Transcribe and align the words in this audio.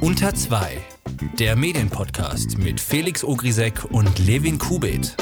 Unter 0.00 0.34
2, 0.34 0.78
der 1.38 1.56
Medienpodcast 1.56 2.58
mit 2.58 2.80
Felix 2.80 3.24
Ogrisek 3.24 3.84
und 3.90 4.18
Levin 4.18 4.58
Kubit. 4.58 5.16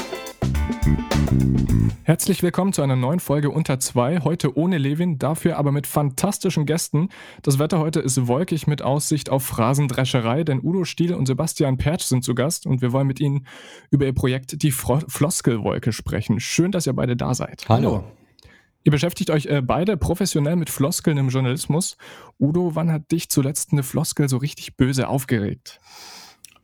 Herzlich 2.03 2.43
willkommen 2.43 2.73
zu 2.73 2.81
einer 2.81 2.95
neuen 2.95 3.19
Folge 3.19 3.49
Unter 3.49 3.79
2. 3.79 4.19
Heute 4.19 4.57
ohne 4.57 4.77
Levin, 4.77 5.19
dafür 5.19 5.57
aber 5.57 5.71
mit 5.71 5.87
fantastischen 5.87 6.65
Gästen. 6.65 7.09
Das 7.41 7.59
Wetter 7.59 7.79
heute 7.79 8.01
ist 8.01 8.27
wolkig 8.27 8.67
mit 8.67 8.81
Aussicht 8.81 9.29
auf 9.29 9.43
Phrasendrescherei, 9.43 10.43
denn 10.43 10.59
Udo 10.61 10.83
Stiel 10.83 11.13
und 11.13 11.27
Sebastian 11.27 11.77
Pertsch 11.77 12.03
sind 12.03 12.23
zu 12.23 12.35
Gast 12.35 12.65
und 12.65 12.81
wir 12.81 12.91
wollen 12.91 13.07
mit 13.07 13.19
ihnen 13.19 13.47
über 13.89 14.05
ihr 14.05 14.13
Projekt 14.13 14.61
Die 14.63 14.71
Fro 14.71 14.99
Floskelwolke 15.07 15.93
sprechen. 15.93 16.39
Schön, 16.39 16.71
dass 16.71 16.87
ihr 16.87 16.93
beide 16.93 17.15
da 17.15 17.33
seid. 17.33 17.65
Hallo. 17.69 18.03
Ihr 18.83 18.91
beschäftigt 18.91 19.29
euch 19.29 19.45
äh, 19.45 19.61
beide 19.61 19.95
professionell 19.95 20.57
mit 20.57 20.69
Floskeln 20.69 21.17
im 21.17 21.29
Journalismus. 21.29 21.97
Udo, 22.37 22.75
wann 22.75 22.91
hat 22.91 23.11
dich 23.11 23.29
zuletzt 23.29 23.71
eine 23.71 23.83
Floskel 23.83 24.27
so 24.27 24.37
richtig 24.37 24.75
böse 24.75 25.07
aufgeregt? 25.07 25.79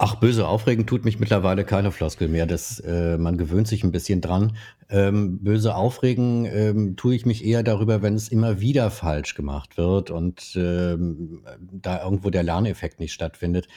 Ach, 0.01 0.15
böse 0.15 0.47
aufregen 0.47 0.85
tut 0.85 1.03
mich 1.03 1.19
mittlerweile 1.19 1.65
keine 1.65 1.91
Floskel 1.91 2.29
mehr. 2.29 2.45
Das, 2.45 2.79
äh, 2.79 3.17
man 3.17 3.37
gewöhnt 3.37 3.67
sich 3.67 3.83
ein 3.83 3.91
bisschen 3.91 4.21
dran. 4.21 4.55
Ähm, 4.89 5.39
böse 5.43 5.75
aufregen 5.75 6.45
ähm, 6.45 6.95
tue 6.95 7.15
ich 7.15 7.25
mich 7.25 7.43
eher 7.43 7.63
darüber, 7.63 8.01
wenn 8.01 8.15
es 8.15 8.29
immer 8.29 8.61
wieder 8.61 8.91
falsch 8.91 9.35
gemacht 9.35 9.77
wird 9.77 10.09
und 10.09 10.53
ähm, 10.55 11.43
da 11.59 12.01
irgendwo 12.01 12.29
der 12.29 12.43
Lerneffekt 12.43 13.01
nicht 13.01 13.11
stattfindet. 13.11 13.67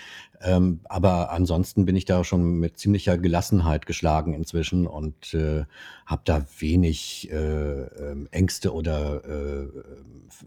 Ähm, 0.41 0.79
aber 0.85 1.33
ansonsten 1.33 1.87
bin 1.87 1.97
ich 1.97 2.05
da 2.05 2.23
schon 2.23 2.61
mit 2.61 2.79
ziemlicher 2.79 3.19
Gelassenheit 3.19 3.87
geschlagen 3.87 4.33
inzwischen 4.33 4.87
und 4.87 5.35
äh, 5.35 5.65
habe 6.07 6.23
da 6.25 6.47
wenig 6.61 7.33
äh, 7.33 7.35
ähm, 7.35 8.29
Ängste 8.31 8.73
oder 8.73 9.25
äh, 9.25 9.67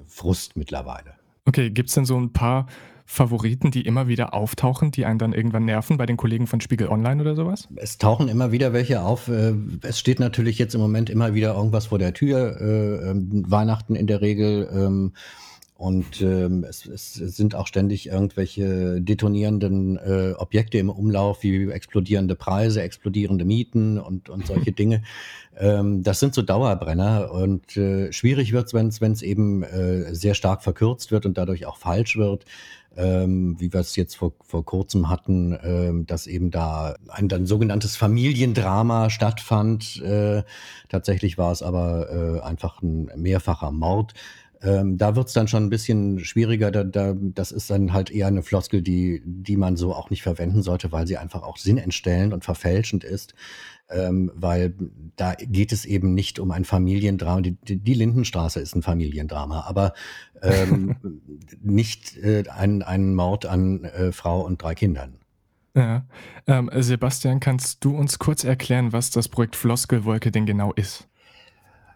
Frust 0.07 0.55
mittlerweile. 0.55 1.15
Okay, 1.43 1.69
gibt 1.69 1.89
es 1.89 1.95
denn 1.95 2.05
so 2.05 2.17
ein 2.17 2.31
paar 2.31 2.67
Favoriten, 3.05 3.69
die 3.71 3.85
immer 3.85 4.07
wieder 4.07 4.33
auftauchen, 4.33 4.91
die 4.91 5.05
einen 5.05 5.19
dann 5.19 5.33
irgendwann 5.33 5.65
nerven 5.65 5.97
bei 5.97 6.05
den 6.05 6.17
Kollegen 6.17 6.47
von 6.47 6.59
Spiegel 6.59 6.89
Online 6.89 7.21
oder 7.21 7.35
sowas? 7.35 7.67
Es 7.75 7.97
tauchen 7.97 8.27
immer 8.27 8.51
wieder 8.51 8.73
welche 8.73 9.01
auf. 9.01 9.27
Äh, 9.27 9.53
es 9.83 9.99
steht 9.99 10.19
natürlich 10.19 10.57
jetzt 10.57 10.73
im 10.73 10.81
Moment 10.81 11.09
immer 11.09 11.33
wieder 11.33 11.55
irgendwas 11.55 11.87
vor 11.87 11.99
der 11.99 12.13
Tür. 12.13 12.59
Äh, 12.59 13.11
ähm, 13.11 13.43
Weihnachten 13.47 13.95
in 13.95 14.07
der 14.07 14.21
Regel. 14.21 14.67
Ähm, 14.73 15.13
und 15.77 16.21
ähm, 16.21 16.63
es, 16.63 16.85
es 16.85 17.15
sind 17.15 17.53
auch 17.53 17.67
ständig 17.67 18.07
irgendwelche 18.07 19.01
detonierenden 19.01 19.97
äh, 19.97 20.33
Objekte 20.37 20.77
im 20.77 20.89
Umlauf, 20.89 21.43
wie 21.43 21.69
explodierende 21.69 22.35
Preise, 22.35 22.81
explodierende 22.81 23.43
Mieten 23.43 23.99
und, 23.99 24.29
und 24.29 24.47
solche 24.47 24.71
Dinge. 24.71 25.03
Ähm, 25.57 26.01
das 26.01 26.21
sind 26.21 26.33
so 26.33 26.43
Dauerbrenner 26.43 27.29
und 27.29 27.75
äh, 27.75 28.13
schwierig 28.13 28.53
wird 28.53 28.67
es, 28.67 29.01
wenn 29.01 29.11
es 29.11 29.21
eben 29.21 29.63
äh, 29.63 30.15
sehr 30.15 30.33
stark 30.33 30.63
verkürzt 30.63 31.11
wird 31.11 31.25
und 31.25 31.37
dadurch 31.37 31.65
auch 31.65 31.75
falsch 31.77 32.15
wird 32.15 32.45
ähm, 32.97 33.59
wie 33.59 33.71
wir 33.71 33.79
es 33.79 33.95
jetzt 33.95 34.15
vor, 34.15 34.33
vor 34.43 34.65
kurzem 34.65 35.09
hatten, 35.09 35.57
ähm, 35.63 36.05
dass 36.05 36.27
eben 36.27 36.51
da 36.51 36.95
ein 37.09 37.27
dann 37.27 37.45
sogenanntes 37.45 37.95
Familiendrama 37.95 39.09
stattfand. 39.09 40.01
Äh, 40.01 40.43
tatsächlich 40.89 41.37
war 41.37 41.51
es 41.51 41.61
aber 41.61 42.09
äh, 42.09 42.41
einfach 42.41 42.81
ein 42.81 43.11
mehrfacher 43.15 43.71
Mord. 43.71 44.13
Ähm, 44.61 44.97
da 44.97 45.15
wird 45.15 45.27
es 45.27 45.33
dann 45.33 45.47
schon 45.47 45.65
ein 45.65 45.69
bisschen 45.69 46.19
schwieriger. 46.23 46.71
Da, 46.71 46.83
da, 46.83 47.13
das 47.15 47.51
ist 47.51 47.69
dann 47.69 47.93
halt 47.93 48.09
eher 48.09 48.27
eine 48.27 48.41
Floskel, 48.41 48.81
die, 48.81 49.21
die 49.25 49.57
man 49.57 49.75
so 49.75 49.93
auch 49.93 50.09
nicht 50.09 50.23
verwenden 50.23 50.63
sollte, 50.63 50.91
weil 50.91 51.05
sie 51.07 51.17
einfach 51.17 51.43
auch 51.43 51.57
sinnentstellend 51.57 52.33
und 52.33 52.45
verfälschend 52.45 53.03
ist 53.03 53.33
ähm, 53.89 54.31
weil 54.35 54.73
da 55.15 55.33
geht 55.35 55.71
es 55.71 55.85
eben 55.85 56.13
nicht 56.13 56.39
um 56.39 56.51
ein 56.51 56.65
Familiendrama. 56.65 57.41
Die, 57.41 57.55
die 57.55 57.93
Lindenstraße 57.93 58.59
ist 58.59 58.75
ein 58.75 58.81
Familiendrama, 58.81 59.61
aber 59.61 59.93
ähm, 60.41 60.95
nicht 61.61 62.17
äh, 62.17 62.43
ein, 62.49 62.81
ein 62.81 63.15
Mord 63.15 63.45
an 63.45 63.83
äh, 63.85 64.11
Frau 64.11 64.41
und 64.41 64.61
drei 64.61 64.75
Kindern. 64.75 65.19
Ja. 65.75 66.05
Ähm, 66.47 66.69
Sebastian, 66.73 67.39
kannst 67.39 67.83
du 67.83 67.95
uns 67.95 68.17
kurz 68.17 68.43
erklären, 68.43 68.93
was 68.93 69.09
das 69.09 69.27
Projekt 69.27 69.55
Floskelwolke 69.55 70.31
denn 70.31 70.45
genau 70.45 70.71
ist? 70.73 71.07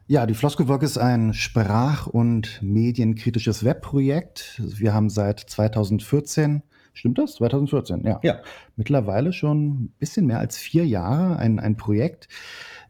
Ja, 0.08 0.26
die 0.26 0.34
Floskelwolke 0.34 0.86
ist 0.86 0.98
ein 0.98 1.34
sprach- 1.34 2.08
und 2.08 2.62
medienkritisches 2.62 3.64
Webprojekt. 3.64 4.60
Wir 4.60 4.94
haben 4.94 5.10
seit 5.10 5.40
2014 5.40 6.64
Stimmt 6.94 7.18
das? 7.18 7.36
2014, 7.36 8.04
ja. 8.06 8.20
Ja. 8.24 8.40
Mittlerweile 8.76 9.34
schon 9.34 9.68
ein 9.68 9.94
bisschen 10.00 10.26
mehr 10.26 10.40
als 10.40 10.58
vier 10.58 10.86
Jahre 10.86 11.38
ein, 11.38 11.60
ein 11.60 11.78
Projekt. 11.78 12.28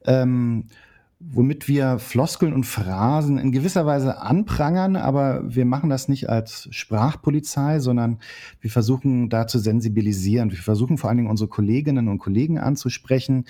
Ähm, 0.06 0.66
womit 1.22 1.68
wir 1.68 2.00
Floskeln 2.00 2.54
und 2.54 2.64
Phrasen 2.64 3.38
in 3.38 3.52
gewisser 3.52 3.86
Weise 3.86 4.22
anprangern, 4.22 4.96
aber 4.96 5.44
wir 5.54 5.66
machen 5.66 5.90
das 5.90 6.08
nicht 6.08 6.30
als 6.30 6.70
Sprachpolizei, 6.72 7.80
sondern 7.80 8.20
wir 8.62 8.72
versuchen 8.72 9.30
da 9.30 9.46
zu 9.46 9.60
sensibilisieren. 9.60 10.52
Wir 10.52 10.60
versuchen 10.60 10.98
vor 10.98 11.10
allen 11.10 11.18
Dingen 11.18 11.30
unsere 11.30 11.50
Kolleginnen 11.50 12.08
und 12.08 12.20
Kollegen 12.20 12.58
anzusprechen 12.58 13.46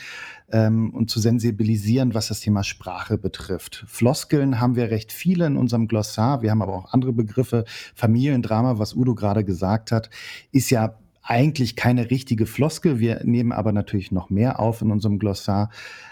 ähm, 0.51 0.89
und 0.95 1.11
zu 1.11 1.19
sensibilisieren, 1.19 2.15
was 2.15 2.29
das 2.29 2.39
Thema 2.39 2.63
Sprache 2.63 3.19
betrifft. 3.19 3.85
Floskeln 3.87 4.59
haben 4.59 4.75
wir 4.75 4.89
recht 4.89 5.11
viele 5.11 5.45
in 5.45 5.55
unserem 5.55 5.87
Glossar. 5.87 6.41
Wir 6.41 6.49
haben 6.49 6.63
aber 6.63 6.73
auch 6.73 6.91
andere 6.91 7.13
Begriffe. 7.13 7.65
Familiendrama, 7.93 8.79
was 8.79 8.95
Udo 8.95 9.13
gerade 9.13 9.45
gesagt 9.45 9.91
hat, 9.91 10.09
ist 10.51 10.71
ja 10.71 10.95
eigentlich 11.21 11.75
keine 11.75 12.09
richtige 12.09 12.47
Floskel. 12.47 12.99
Wir 12.99 13.21
nehmen 13.23 13.51
aber 13.51 13.71
natürlich 13.71 14.11
noch 14.11 14.31
mehr 14.31 14.59
auf 14.59 14.81
in 14.81 14.89
unserem 14.89 15.19
Glossar 15.19 15.69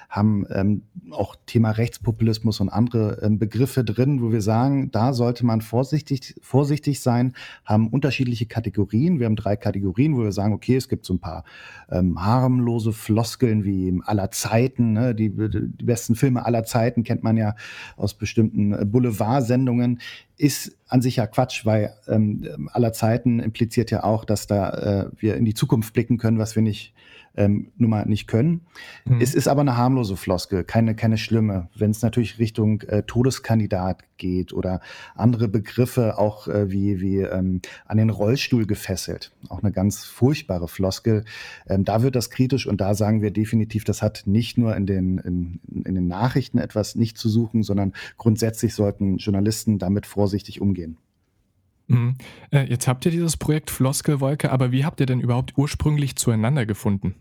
haben 0.09 0.45
ähm, 0.49 0.83
auch 1.11 1.35
Thema 1.45 1.71
Rechtspopulismus 1.71 2.59
und 2.59 2.69
andere 2.69 3.19
ähm, 3.21 3.39
Begriffe 3.39 3.83
drin, 3.83 4.21
wo 4.21 4.31
wir 4.31 4.41
sagen, 4.41 4.89
da 4.91 5.13
sollte 5.13 5.45
man 5.45 5.61
vorsichtig, 5.61 6.35
vorsichtig 6.41 7.01
sein, 7.01 7.33
haben 7.65 7.89
unterschiedliche 7.89 8.45
Kategorien. 8.45 9.19
Wir 9.19 9.25
haben 9.25 9.35
drei 9.35 9.57
Kategorien, 9.57 10.15
wo 10.15 10.23
wir 10.23 10.31
sagen, 10.31 10.53
okay, 10.53 10.77
es 10.77 10.87
gibt 10.87 11.05
so 11.05 11.13
ein 11.13 11.19
paar 11.19 11.43
ähm, 11.89 12.23
harmlose 12.23 12.93
Floskeln 12.93 13.65
wie 13.65 13.99
aller 14.05 14.31
Zeiten, 14.31 14.93
ne? 14.93 15.13
die, 15.13 15.29
die 15.29 15.85
besten 15.85 16.15
Filme 16.15 16.45
aller 16.45 16.63
Zeiten 16.63 17.03
kennt 17.03 17.23
man 17.23 17.35
ja 17.35 17.55
aus 17.97 18.13
bestimmten 18.13 18.73
äh, 18.73 18.85
Boulevard-Sendungen 18.85 19.99
ist 20.37 20.77
an 20.87 21.01
sich 21.01 21.17
ja 21.17 21.27
Quatsch, 21.27 21.65
weil 21.65 21.93
ähm, 22.07 22.69
aller 22.71 22.93
Zeiten 22.93 23.39
impliziert 23.39 23.91
ja 23.91 24.03
auch, 24.03 24.23
dass 24.23 24.47
da 24.47 24.69
äh, 24.69 25.09
wir 25.17 25.35
in 25.35 25.45
die 25.45 25.55
Zukunft 25.55 25.93
blicken 25.93 26.17
können, 26.17 26.37
was 26.37 26.55
wir 26.55 26.61
nicht 26.61 26.93
ähm, 27.37 27.71
nun 27.77 27.89
mal 27.91 28.05
nicht 28.05 28.27
können. 28.27 28.61
Mhm. 29.05 29.21
Es 29.21 29.33
ist 29.33 29.47
aber 29.47 29.61
eine 29.61 29.77
harmlose 29.77 30.17
Floskel, 30.17 30.63
keine, 30.63 30.95
keine 30.95 31.17
schlimme. 31.17 31.69
Wenn 31.75 31.91
es 31.91 32.01
natürlich 32.01 32.39
Richtung 32.39 32.81
äh, 32.81 33.03
Todeskandidat 33.03 34.03
geht 34.17 34.51
oder 34.51 34.81
andere 35.15 35.47
Begriffe, 35.47 36.17
auch 36.17 36.47
äh, 36.47 36.71
wie, 36.71 36.99
wie 36.99 37.19
ähm, 37.19 37.61
an 37.85 37.97
den 37.97 38.09
Rollstuhl 38.09 38.65
gefesselt, 38.65 39.31
auch 39.49 39.61
eine 39.61 39.71
ganz 39.71 40.03
furchtbare 40.05 40.67
Floskel, 40.67 41.23
ähm, 41.67 41.85
da 41.85 42.01
wird 42.01 42.15
das 42.15 42.29
kritisch 42.29 42.67
und 42.67 42.81
da 42.81 42.95
sagen 42.95 43.21
wir 43.21 43.31
definitiv, 43.31 43.83
das 43.83 44.01
hat 44.01 44.23
nicht 44.25 44.57
nur 44.57 44.75
in 44.75 44.85
den, 44.85 45.19
in, 45.19 45.59
in 45.85 45.95
den 45.95 46.07
Nachrichten 46.07 46.57
etwas 46.57 46.95
nicht 46.95 47.17
zu 47.17 47.29
suchen, 47.29 47.63
sondern 47.63 47.93
grundsätzlich 48.17 48.73
sollten 48.73 49.17
Journalisten 49.17 49.77
damit 49.79 50.05
vorsichtig 50.05 50.59
umgehen. 50.59 50.97
Mhm. 51.87 52.15
Äh, 52.51 52.65
jetzt 52.65 52.87
habt 52.87 53.05
ihr 53.05 53.11
dieses 53.11 53.37
Projekt 53.37 53.71
Floskelwolke, 53.71 54.51
aber 54.51 54.71
wie 54.71 54.85
habt 54.85 54.99
ihr 54.99 55.05
denn 55.05 55.21
überhaupt 55.21 55.57
ursprünglich 55.57 56.15
zueinander 56.15 56.65
gefunden? 56.65 57.15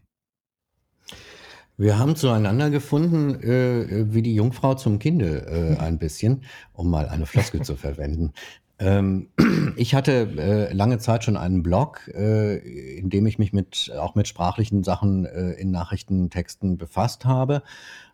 Wir 1.78 1.98
haben 1.98 2.16
zueinander 2.16 2.70
gefunden, 2.70 3.34
äh, 3.42 4.12
wie 4.12 4.22
die 4.22 4.34
Jungfrau 4.34 4.74
zum 4.74 4.98
Kinde 4.98 5.46
äh, 5.46 5.82
ein 5.82 5.98
bisschen, 5.98 6.42
um 6.72 6.90
mal 6.90 7.08
eine 7.08 7.26
Floskel 7.26 7.62
zu 7.62 7.76
verwenden. 7.76 8.32
Ähm, 8.78 9.28
ich 9.76 9.94
hatte 9.94 10.28
äh, 10.38 10.72
lange 10.72 10.98
Zeit 10.98 11.24
schon 11.24 11.36
einen 11.36 11.62
Blog, 11.62 12.08
äh, 12.14 12.56
in 12.98 13.10
dem 13.10 13.26
ich 13.26 13.38
mich 13.38 13.52
mit 13.52 13.92
auch 13.98 14.14
mit 14.14 14.26
sprachlichen 14.26 14.84
Sachen 14.84 15.26
äh, 15.26 15.52
in 15.52 15.70
Nachrichtentexten 15.70 16.78
befasst 16.78 17.24
habe 17.24 17.62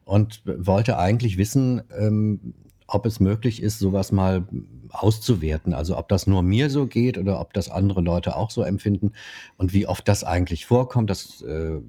und 0.05 0.43
wollte 0.45 0.99
eigentlich 0.99 1.39
wissen, 1.39 1.83
ähm, 1.97 2.55
ob 2.89 3.07
es 3.07 3.21
möglich 3.21 3.63
ist, 3.63 3.79
sowas 3.79 4.13
mal 4.13 4.47
auszuwerten. 4.91 5.73
Also 5.73 5.97
ob 5.97 6.09
das 6.09 6.27
nur 6.27 6.43
mir 6.43 6.69
so 6.69 6.87
geht 6.87 7.17
oder 7.17 7.41
ob 7.41 7.55
das 7.55 7.71
andere 7.71 8.01
Leute 8.01 8.37
auch 8.37 8.51
so 8.51 8.63
empfinden 8.63 9.13
und 9.57 9.73
wie 9.73 9.87
oft 9.87 10.07
das 10.09 10.25
eigentlich 10.25 10.67
vorkommt. 10.67 11.11
Das 11.11 11.43
äh, 11.43 11.81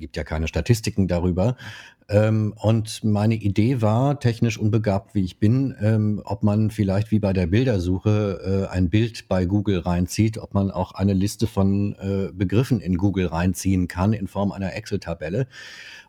gibt 0.00 0.16
ja 0.16 0.24
keine 0.24 0.48
Statistiken 0.48 1.06
darüber. 1.06 1.56
Ähm, 2.10 2.54
und 2.56 3.04
meine 3.04 3.36
Idee 3.36 3.80
war, 3.82 4.18
technisch 4.18 4.58
unbegabt 4.58 5.14
wie 5.14 5.24
ich 5.24 5.38
bin, 5.38 5.76
ähm, 5.80 6.20
ob 6.24 6.42
man 6.42 6.72
vielleicht 6.72 7.12
wie 7.12 7.20
bei 7.20 7.32
der 7.32 7.46
Bildersuche 7.46 8.66
äh, 8.68 8.74
ein 8.74 8.90
Bild 8.90 9.28
bei 9.28 9.44
Google 9.44 9.78
reinzieht, 9.78 10.36
ob 10.36 10.52
man 10.52 10.72
auch 10.72 10.90
eine 10.90 11.12
Liste 11.12 11.46
von 11.46 11.94
äh, 12.00 12.32
Begriffen 12.32 12.80
in 12.80 12.96
Google 12.96 13.26
reinziehen 13.26 13.86
kann 13.86 14.12
in 14.12 14.26
Form 14.26 14.50
einer 14.50 14.74
Excel-Tabelle. 14.74 15.46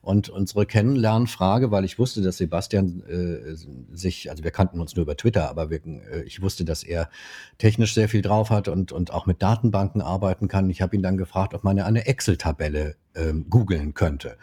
Und 0.01 0.29
unsere 0.29 0.65
Kennenlernfrage, 0.65 1.69
weil 1.69 1.85
ich 1.85 1.99
wusste, 1.99 2.23
dass 2.23 2.37
Sebastian 2.37 3.03
äh, 3.07 3.55
sich, 3.95 4.31
also 4.31 4.43
wir 4.43 4.49
kannten 4.49 4.81
uns 4.81 4.95
nur 4.95 5.03
über 5.03 5.15
Twitter, 5.15 5.51
aber 5.51 5.69
wir, 5.69 5.85
äh, 5.85 6.23
ich 6.25 6.41
wusste, 6.41 6.65
dass 6.65 6.81
er 6.81 7.11
technisch 7.59 7.93
sehr 7.93 8.09
viel 8.09 8.23
drauf 8.23 8.49
hat 8.49 8.67
und, 8.67 8.91
und 8.91 9.13
auch 9.13 9.27
mit 9.27 9.43
Datenbanken 9.43 10.01
arbeiten 10.01 10.47
kann. 10.47 10.67
Ich 10.71 10.81
habe 10.81 10.95
ihn 10.95 11.03
dann 11.03 11.17
gefragt, 11.17 11.53
ob 11.53 11.63
man 11.63 11.77
eine 11.77 12.07
Excel-Tabelle 12.07 12.95
ähm, 13.13 13.45
googeln 13.51 13.93
könnte. 13.93 14.37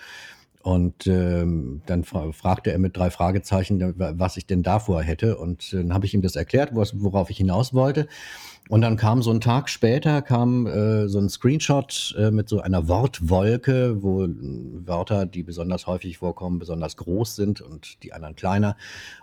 Und 0.62 1.06
ähm, 1.06 1.82
dann 1.86 2.04
fra 2.04 2.32
fragte 2.32 2.72
er 2.72 2.78
mit 2.78 2.96
drei 2.96 3.10
Fragezeichen, 3.10 3.94
was 3.96 4.36
ich 4.36 4.46
denn 4.46 4.62
davor 4.62 5.02
hätte. 5.02 5.38
Und 5.38 5.72
dann 5.72 5.94
habe 5.94 6.04
ich 6.06 6.14
ihm 6.14 6.22
das 6.22 6.36
erklärt, 6.36 6.74
worauf 6.74 7.30
ich 7.30 7.36
hinaus 7.36 7.74
wollte. 7.74 8.08
Und 8.68 8.82
dann 8.82 8.96
kam 8.96 9.22
so 9.22 9.30
ein 9.30 9.40
Tag 9.40 9.70
später, 9.70 10.20
kam 10.20 10.66
äh, 10.66 11.08
so 11.08 11.18
ein 11.18 11.30
Screenshot 11.30 12.14
äh, 12.18 12.30
mit 12.30 12.50
so 12.50 12.60
einer 12.60 12.86
Wortwolke, 12.86 14.02
wo 14.02 14.24
äh, 14.24 14.28
Wörter, 14.28 15.24
die 15.24 15.42
besonders 15.42 15.86
häufig 15.86 16.18
vorkommen, 16.18 16.58
besonders 16.58 16.98
groß 16.98 17.34
sind 17.34 17.62
und 17.62 18.02
die 18.02 18.12
anderen 18.12 18.36
kleiner. 18.36 18.76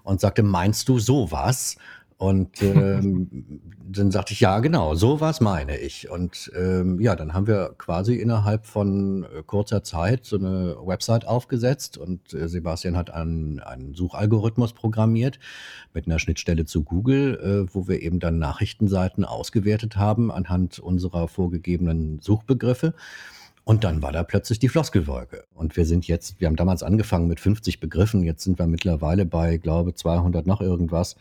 Und 0.03 0.19
sagte, 0.19 0.41
meinst 0.41 0.89
du 0.89 0.97
sowas? 0.97 1.77
Und 2.17 2.61
ähm, 2.61 3.61
dann 3.85 4.09
sagte 4.09 4.31
ich, 4.31 4.39
ja, 4.39 4.59
genau, 4.59 4.95
sowas 4.95 5.41
meine 5.41 5.77
ich. 5.77 6.09
Und 6.09 6.49
ähm, 6.57 7.01
ja, 7.01 7.13
dann 7.13 7.33
haben 7.33 7.45
wir 7.45 7.75
quasi 7.77 8.15
innerhalb 8.15 8.65
von 8.65 9.23
äh, 9.25 9.43
kurzer 9.45 9.83
Zeit 9.83 10.25
so 10.25 10.37
eine 10.37 10.77
Website 10.81 11.27
aufgesetzt 11.27 11.97
und 11.97 12.33
äh, 12.33 12.47
Sebastian 12.47 12.95
hat 12.95 13.11
einen, 13.11 13.59
einen 13.59 13.95
Suchalgorithmus 13.95 14.71
programmiert 14.71 15.39
mit 15.93 16.05
einer 16.07 16.17
Schnittstelle 16.17 16.63
zu 16.63 16.83
Google, 16.83 17.67
äh, 17.67 17.73
wo 17.75 17.89
wir 17.89 18.01
eben 18.01 18.21
dann 18.21 18.39
Nachrichtenseiten 18.39 19.25
ausgewertet 19.25 19.97
haben 19.97 20.31
anhand 20.31 20.79
unserer 20.79 21.27
vorgegebenen 21.27 22.19
Suchbegriffe. 22.21 22.93
Und 23.65 23.83
dann 23.83 24.03
war 24.03 24.11
da 24.11 24.23
plötzlich 24.23 24.59
die 24.59 24.69
Floskelwolke. 24.69 25.43
Und 25.55 25.75
wir 25.75 25.85
sind 25.85 26.07
jetzt, 26.07 26.39
wir 26.39 26.47
haben 26.47 26.55
damals 26.55 26.83
angefangen 26.83 27.27
mit 27.27 27.39
50 27.39 27.79
Begriffen, 27.79 28.23
jetzt 28.23 28.43
sind 28.43 28.59
wir 28.59 28.67
mittlerweile 28.67 29.25
bei, 29.25 29.57
glaube 29.57 29.95
200 29.95 30.45
noch 30.45 30.61
irgendwas. 30.61 31.15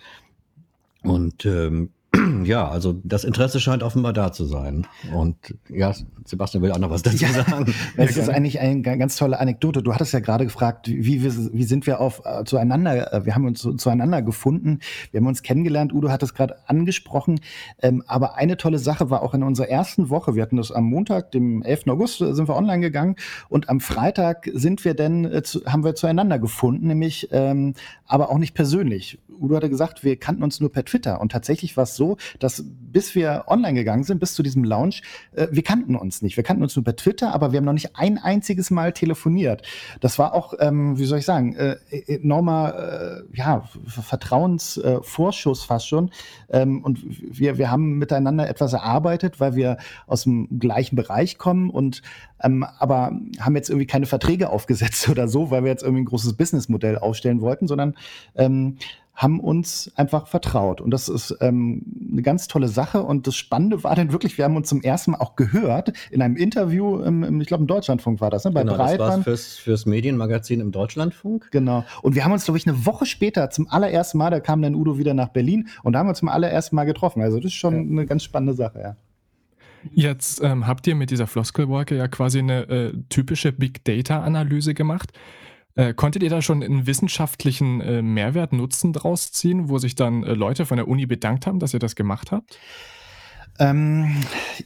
Und 1.04 1.44
ähm, 1.44 1.90
ja, 2.44 2.68
also 2.68 3.00
das 3.04 3.24
Interesse 3.24 3.60
scheint 3.60 3.82
offenbar 3.82 4.12
da 4.12 4.32
zu 4.32 4.44
sein. 4.44 4.86
Und 5.14 5.36
ja, 5.68 5.92
Sebastian 6.24 6.62
will 6.62 6.72
auch 6.72 6.78
noch 6.78 6.90
was 6.90 7.02
dazu 7.02 7.24
ja, 7.24 7.32
sagen. 7.32 7.74
Das 7.96 8.16
ist 8.16 8.28
eigentlich 8.28 8.60
eine 8.60 8.82
ganz 8.82 9.16
tolle 9.16 9.38
Anekdote. 9.38 9.82
Du 9.82 9.92
hattest 9.92 10.12
ja 10.12 10.20
gerade 10.20 10.44
gefragt, 10.44 10.88
wie, 10.88 11.22
wir, 11.22 11.34
wie 11.52 11.64
sind 11.64 11.86
wir 11.86 12.00
auf 12.00 12.22
äh, 12.24 12.44
zueinander, 12.44 13.12
äh, 13.12 13.24
wir 13.24 13.34
haben 13.34 13.46
uns 13.46 13.60
zu, 13.60 13.74
zueinander 13.74 14.22
gefunden, 14.22 14.80
wir 15.10 15.20
haben 15.20 15.26
uns 15.26 15.42
kennengelernt. 15.42 15.92
Udo 15.92 16.10
hat 16.10 16.22
es 16.22 16.34
gerade 16.34 16.56
angesprochen. 16.66 17.40
Ähm, 17.82 18.02
aber 18.06 18.36
eine 18.36 18.56
tolle 18.56 18.78
Sache 18.78 19.10
war 19.10 19.22
auch 19.22 19.34
in 19.34 19.42
unserer 19.42 19.68
ersten 19.68 20.10
Woche, 20.10 20.34
wir 20.34 20.42
hatten 20.42 20.56
das 20.56 20.72
am 20.72 20.84
Montag, 20.84 21.32
dem 21.32 21.62
11. 21.62 21.88
August, 21.88 22.20
äh, 22.20 22.34
sind 22.34 22.48
wir 22.48 22.56
online 22.56 22.80
gegangen 22.80 23.16
und 23.48 23.68
am 23.68 23.80
Freitag 23.80 24.48
sind 24.52 24.84
wir 24.84 24.94
dann, 24.94 25.24
äh, 25.24 25.42
zu, 25.42 25.64
haben 25.66 25.84
wir 25.84 25.94
zueinander 25.94 26.38
gefunden, 26.38 26.86
nämlich 26.86 27.28
ähm, 27.32 27.74
aber 28.06 28.30
auch 28.30 28.38
nicht 28.38 28.54
persönlich. 28.54 29.18
Udo 29.40 29.56
hatte 29.56 29.70
gesagt, 29.70 30.04
wir 30.04 30.16
kannten 30.16 30.42
uns 30.42 30.60
nur 30.60 30.70
per 30.70 30.84
Twitter. 30.84 31.20
Und 31.20 31.32
tatsächlich 31.32 31.76
war 31.76 31.84
es 31.84 31.96
so, 31.96 32.03
dass 32.38 32.64
bis 32.94 33.14
wir 33.14 33.44
online 33.48 33.74
gegangen 33.74 34.04
sind, 34.04 34.20
bis 34.20 34.34
zu 34.34 34.42
diesem 34.42 34.64
Launch, 34.64 35.02
äh, 35.32 35.48
wir 35.50 35.62
kannten 35.62 35.96
uns 35.96 36.22
nicht. 36.22 36.36
Wir 36.36 36.44
kannten 36.44 36.62
uns 36.62 36.76
nur 36.76 36.84
per 36.84 36.96
Twitter, 36.96 37.34
aber 37.34 37.52
wir 37.52 37.58
haben 37.58 37.64
noch 37.64 37.72
nicht 37.72 37.96
ein 37.96 38.18
einziges 38.18 38.70
Mal 38.70 38.92
telefoniert. 38.92 39.62
Das 40.00 40.18
war 40.18 40.32
auch, 40.32 40.54
ähm, 40.60 40.96
wie 40.96 41.04
soll 41.04 41.18
ich 41.18 41.24
sagen, 41.24 41.56
äh, 41.56 41.76
enormer 42.06 43.24
äh, 43.32 43.36
ja, 43.36 43.68
Vertrauensvorschuss 43.86 45.64
fast 45.64 45.88
schon. 45.88 46.10
Ähm, 46.48 46.84
und 46.84 47.00
wir, 47.04 47.58
wir 47.58 47.70
haben 47.70 47.98
miteinander 47.98 48.48
etwas 48.48 48.72
erarbeitet, 48.72 49.40
weil 49.40 49.56
wir 49.56 49.78
aus 50.06 50.22
dem 50.22 50.60
gleichen 50.60 50.94
Bereich 50.94 51.36
kommen 51.36 51.70
und 51.70 52.02
ähm, 52.42 52.64
aber 52.78 53.12
haben 53.40 53.56
jetzt 53.56 53.70
irgendwie 53.70 53.86
keine 53.86 54.06
Verträge 54.06 54.50
aufgesetzt 54.50 55.08
oder 55.14 55.26
so, 55.26 55.50
weil 55.50 55.64
wir 55.64 55.70
jetzt 55.70 55.82
irgendwie 55.82 56.02
ein 56.02 56.06
großes 56.06 56.34
Businessmodell 56.34 56.98
aufstellen 56.98 57.40
wollten, 57.40 57.66
sondern 57.66 57.94
ähm, 58.36 58.76
haben 59.14 59.38
uns 59.38 59.92
einfach 59.94 60.26
vertraut. 60.26 60.80
Und 60.80 60.90
das 60.90 61.08
ist 61.08 61.36
ähm, 61.40 61.82
eine 62.10 62.22
ganz 62.22 62.48
tolle 62.48 62.68
Sache. 62.68 63.02
Und 63.02 63.26
das 63.26 63.36
Spannende 63.36 63.84
war 63.84 63.94
dann 63.94 64.12
wirklich, 64.12 64.36
wir 64.38 64.44
haben 64.44 64.56
uns 64.56 64.68
zum 64.68 64.82
ersten 64.82 65.12
Mal 65.12 65.18
auch 65.18 65.36
gehört 65.36 65.92
in 66.10 66.20
einem 66.20 66.36
Interview, 66.36 66.98
im, 67.00 67.40
ich 67.40 67.46
glaube 67.46 67.62
im 67.62 67.68
Deutschlandfunk 67.68 68.20
war 68.20 68.30
das, 68.30 68.44
ne? 68.44 68.50
bei 68.50 68.62
genau, 68.62 68.76
Breitband. 68.76 69.00
Das 69.00 69.16
war 69.16 69.22
fürs, 69.22 69.56
fürs 69.56 69.86
Medienmagazin 69.86 70.60
im 70.60 70.72
Deutschlandfunk. 70.72 71.48
Genau. 71.52 71.84
Und 72.02 72.16
wir 72.16 72.24
haben 72.24 72.32
uns, 72.32 72.44
glaube 72.44 72.58
ich, 72.58 72.66
eine 72.66 72.86
Woche 72.86 73.06
später 73.06 73.50
zum 73.50 73.68
allerersten 73.68 74.18
Mal, 74.18 74.30
da 74.30 74.40
kam 74.40 74.62
dann 74.62 74.74
Udo 74.74 74.98
wieder 74.98 75.14
nach 75.14 75.28
Berlin 75.28 75.68
und 75.84 75.92
da 75.92 76.00
haben 76.00 76.06
wir 76.06 76.10
uns 76.10 76.18
zum 76.18 76.28
allerersten 76.28 76.74
Mal 76.74 76.84
getroffen. 76.84 77.22
Also 77.22 77.38
das 77.38 77.46
ist 77.46 77.54
schon 77.54 77.74
ja. 77.74 77.80
eine 77.80 78.06
ganz 78.06 78.24
spannende 78.24 78.54
Sache, 78.54 78.80
ja. 78.80 78.96
Jetzt 79.92 80.42
ähm, 80.42 80.66
habt 80.66 80.86
ihr 80.86 80.94
mit 80.94 81.10
dieser 81.10 81.26
Floskelwolke 81.26 81.94
ja 81.94 82.08
quasi 82.08 82.38
eine 82.38 82.68
äh, 82.68 82.92
typische 83.10 83.52
Big 83.52 83.84
Data-Analyse 83.84 84.72
gemacht. 84.72 85.12
Äh, 85.76 85.94
konntet 85.94 86.22
ihr 86.22 86.30
da 86.30 86.40
schon 86.40 86.62
einen 86.62 86.86
wissenschaftlichen 86.86 87.80
äh, 87.80 88.00
Mehrwert, 88.00 88.52
Nutzen 88.52 88.92
draus 88.92 89.32
ziehen, 89.32 89.68
wo 89.68 89.78
sich 89.78 89.96
dann 89.96 90.22
äh, 90.22 90.34
Leute 90.34 90.66
von 90.66 90.76
der 90.76 90.86
Uni 90.86 91.06
bedankt 91.06 91.46
haben, 91.46 91.58
dass 91.58 91.74
ihr 91.74 91.80
das 91.80 91.96
gemacht 91.96 92.30
habt? 92.30 92.58
Ähm, 93.58 94.16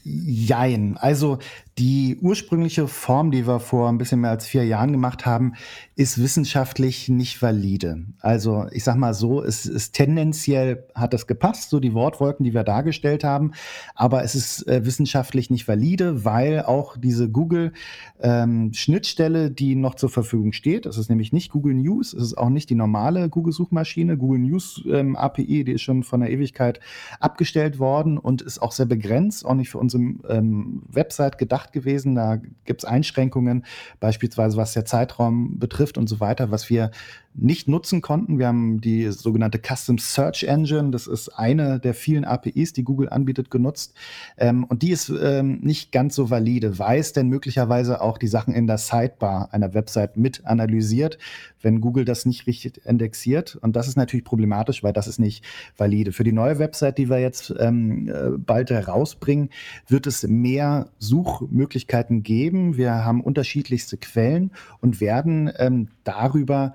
jein. 0.05 0.97
Also 0.97 1.39
die 1.79 2.19
ursprüngliche 2.21 2.87
Form, 2.89 3.31
die 3.31 3.47
wir 3.47 3.61
vor 3.61 3.89
ein 3.89 3.99
bisschen 3.99 4.21
mehr 4.21 4.31
als 4.31 4.47
vier 4.47 4.65
Jahren 4.65 4.91
gemacht 4.91 5.27
haben, 5.27 5.53
ist 5.95 6.21
wissenschaftlich 6.21 7.09
nicht 7.09 7.41
valide. 7.41 8.05
Also 8.21 8.67
ich 8.73 8.83
sag 8.83 8.97
mal 8.97 9.15
so, 9.15 9.45
es 9.45 9.65
ist 9.65 9.93
tendenziell 9.93 10.87
hat 10.95 11.13
das 11.13 11.29
gepasst, 11.29 11.71
so 11.71 11.79
die 11.79 11.95
Wortwolken, 11.95 12.43
die 12.45 12.53
wir 12.53 12.65
dargestellt 12.65 13.23
haben, 13.23 13.53
aber 13.95 14.25
es 14.25 14.35
ist 14.35 14.67
äh, 14.67 14.85
wissenschaftlich 14.85 15.51
nicht 15.51 15.69
valide, 15.69 16.25
weil 16.25 16.63
auch 16.63 16.97
diese 16.97 17.31
Google-Schnittstelle, 17.31 19.47
ähm, 19.47 19.55
die 19.55 19.77
noch 19.77 19.95
zur 19.95 20.11
Verfügung 20.11 20.53
steht, 20.53 20.87
das 20.87 20.99
ist 20.99 21.11
nämlich 21.11 21.33
nicht 21.33 21.53
Google 21.53 21.75
News, 21.75 22.13
es 22.13 22.25
ist 22.25 22.39
auch 22.39 22.51
nicht 22.51 22.71
die 22.71 22.75
normale 22.75 23.29
Google-Suchmaschine, 23.29 24.17
Google 24.17 24.41
News 24.41 24.83
ähm, 24.91 25.15
API, 25.15 25.63
die 25.63 25.73
ist 25.73 25.83
schon 25.83 26.03
von 26.03 26.19
der 26.21 26.31
Ewigkeit 26.31 26.81
abgestellt 27.21 27.79
worden 27.79 28.19
und 28.19 28.43
ist 28.43 28.61
auch 28.61 28.73
sehr 28.73 28.87
begrenzt, 28.87 29.47
auch 29.47 29.55
nicht 29.55 29.71
für 29.71 29.79
unsere 29.79 30.03
ähm, 30.29 30.83
Website 30.89 31.39
gedacht 31.39 31.68
gemacht 31.69 31.73
gewesen. 31.73 32.15
Da 32.15 32.37
gibt 32.65 32.83
es 32.83 32.85
Einschränkungen, 32.85 33.65
beispielsweise 34.01 34.57
was 34.57 34.73
der 34.73 34.85
Zeitraum 34.85 35.59
betrifft 35.59 35.99
und 35.99 36.09
so 36.09 36.21
weiter, 36.21 36.51
was 36.51 36.71
wir 36.71 36.91
nicht 37.35 37.69
nutzen 37.69 38.01
konnten. 38.01 38.39
Wir 38.39 38.49
haben 38.49 38.81
die 38.81 39.11
sogenannte 39.13 39.61
Custom 39.61 39.99
Search 39.99 40.45
Engine. 40.45 40.91
Das 40.91 41.07
ist 41.07 41.29
eine 41.29 41.79
der 41.79 41.95
vielen 41.95 42.25
APIs, 42.25 42.73
die 42.73 42.83
Google 42.83 43.09
anbietet, 43.09 43.51
genutzt. 43.51 43.95
Ähm, 44.37 44.65
und 44.65 44.83
die 44.83 44.91
ist 44.91 45.09
ähm, 45.09 45.61
nicht 45.61 45.93
ganz 45.93 46.17
so 46.17 46.31
valide, 46.31 46.79
weil 46.79 46.99
es 46.99 47.13
denn 47.13 47.29
möglicherweise 47.29 48.01
auch 48.01 48.19
die 48.19 48.27
Sachen 48.27 48.55
in 48.55 48.67
der 48.67 48.79
Sidebar 48.79 49.51
einer 49.53 49.73
Website 49.75 50.17
mit 50.17 50.45
analysiert, 50.47 51.19
wenn 51.61 51.81
Google 51.81 52.05
das 52.05 52.27
nicht 52.27 52.47
richtig 52.47 52.85
indexiert. 52.85 53.57
Und 53.57 53.77
das 53.77 53.89
ist 53.89 53.97
natürlich 53.97 54.25
problematisch, 54.25 54.83
weil 54.83 54.93
das 54.93 55.07
ist 55.07 55.19
nicht 55.19 55.45
valide. 55.77 56.13
Für 56.13 56.25
die 56.25 56.33
neue 56.33 56.59
Website, 56.59 56.99
die 56.99 57.09
wir 57.09 57.19
jetzt 57.19 57.55
ähm, 57.59 58.09
äh, 58.09 58.39
bald 58.39 58.71
herausbringen, 58.71 59.51
wird 59.87 60.07
es 60.07 60.23
mehr 60.27 60.91
Suchmöglichkeiten 60.99 62.23
geben. 62.23 62.77
Wir 62.77 63.05
haben 63.05 63.23
unterschiedlichste 63.23 63.97
Quellen 63.97 64.53
und 64.81 65.01
werden 65.01 65.51
ähm, 65.59 65.89
darüber 66.05 66.75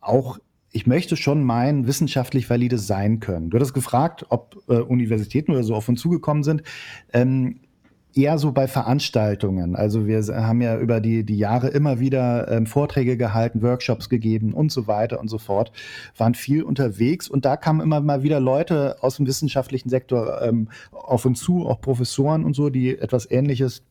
auch 0.00 0.38
ich 0.72 0.86
möchte 0.86 1.16
schon 1.16 1.42
meinen, 1.42 1.86
wissenschaftlich 1.86 2.50
valide 2.50 2.76
sein 2.76 3.18
können. 3.18 3.48
Du 3.48 3.56
hattest 3.56 3.72
gefragt, 3.72 4.26
ob 4.28 4.62
äh, 4.68 4.74
Universitäten 4.74 5.52
oder 5.52 5.62
so 5.62 5.74
auf 5.74 5.88
uns 5.88 6.02
zugekommen 6.02 6.42
sind. 6.42 6.62
Ähm, 7.14 7.60
eher 8.14 8.38
so 8.38 8.52
bei 8.52 8.66
Veranstaltungen. 8.66 9.76
Also 9.76 10.06
wir 10.06 10.22
haben 10.22 10.60
ja 10.62 10.78
über 10.78 11.00
die, 11.00 11.24
die 11.24 11.36
Jahre 11.36 11.68
immer 11.68 12.00
wieder 12.00 12.50
ähm, 12.50 12.66
Vorträge 12.66 13.16
gehalten, 13.16 13.62
Workshops 13.62 14.08
gegeben 14.08 14.54
und 14.54 14.72
so 14.72 14.86
weiter 14.86 15.20
und 15.20 15.28
so 15.28 15.38
fort, 15.38 15.70
waren 16.16 16.34
viel 16.34 16.62
unterwegs 16.62 17.28
und 17.28 17.44
da 17.44 17.56
kamen 17.56 17.80
immer 17.80 18.00
mal 18.00 18.22
wieder 18.22 18.40
Leute 18.40 18.96
aus 19.02 19.16
dem 19.16 19.26
wissenschaftlichen 19.26 19.90
Sektor 19.90 20.40
ähm, 20.42 20.68
auf 20.92 21.24
uns 21.24 21.40
zu, 21.40 21.66
auch 21.66 21.80
Professoren 21.80 22.44
und 22.44 22.54
so, 22.54 22.70
die 22.70 22.98
etwas 22.98 23.30
Ähnliches 23.30 23.82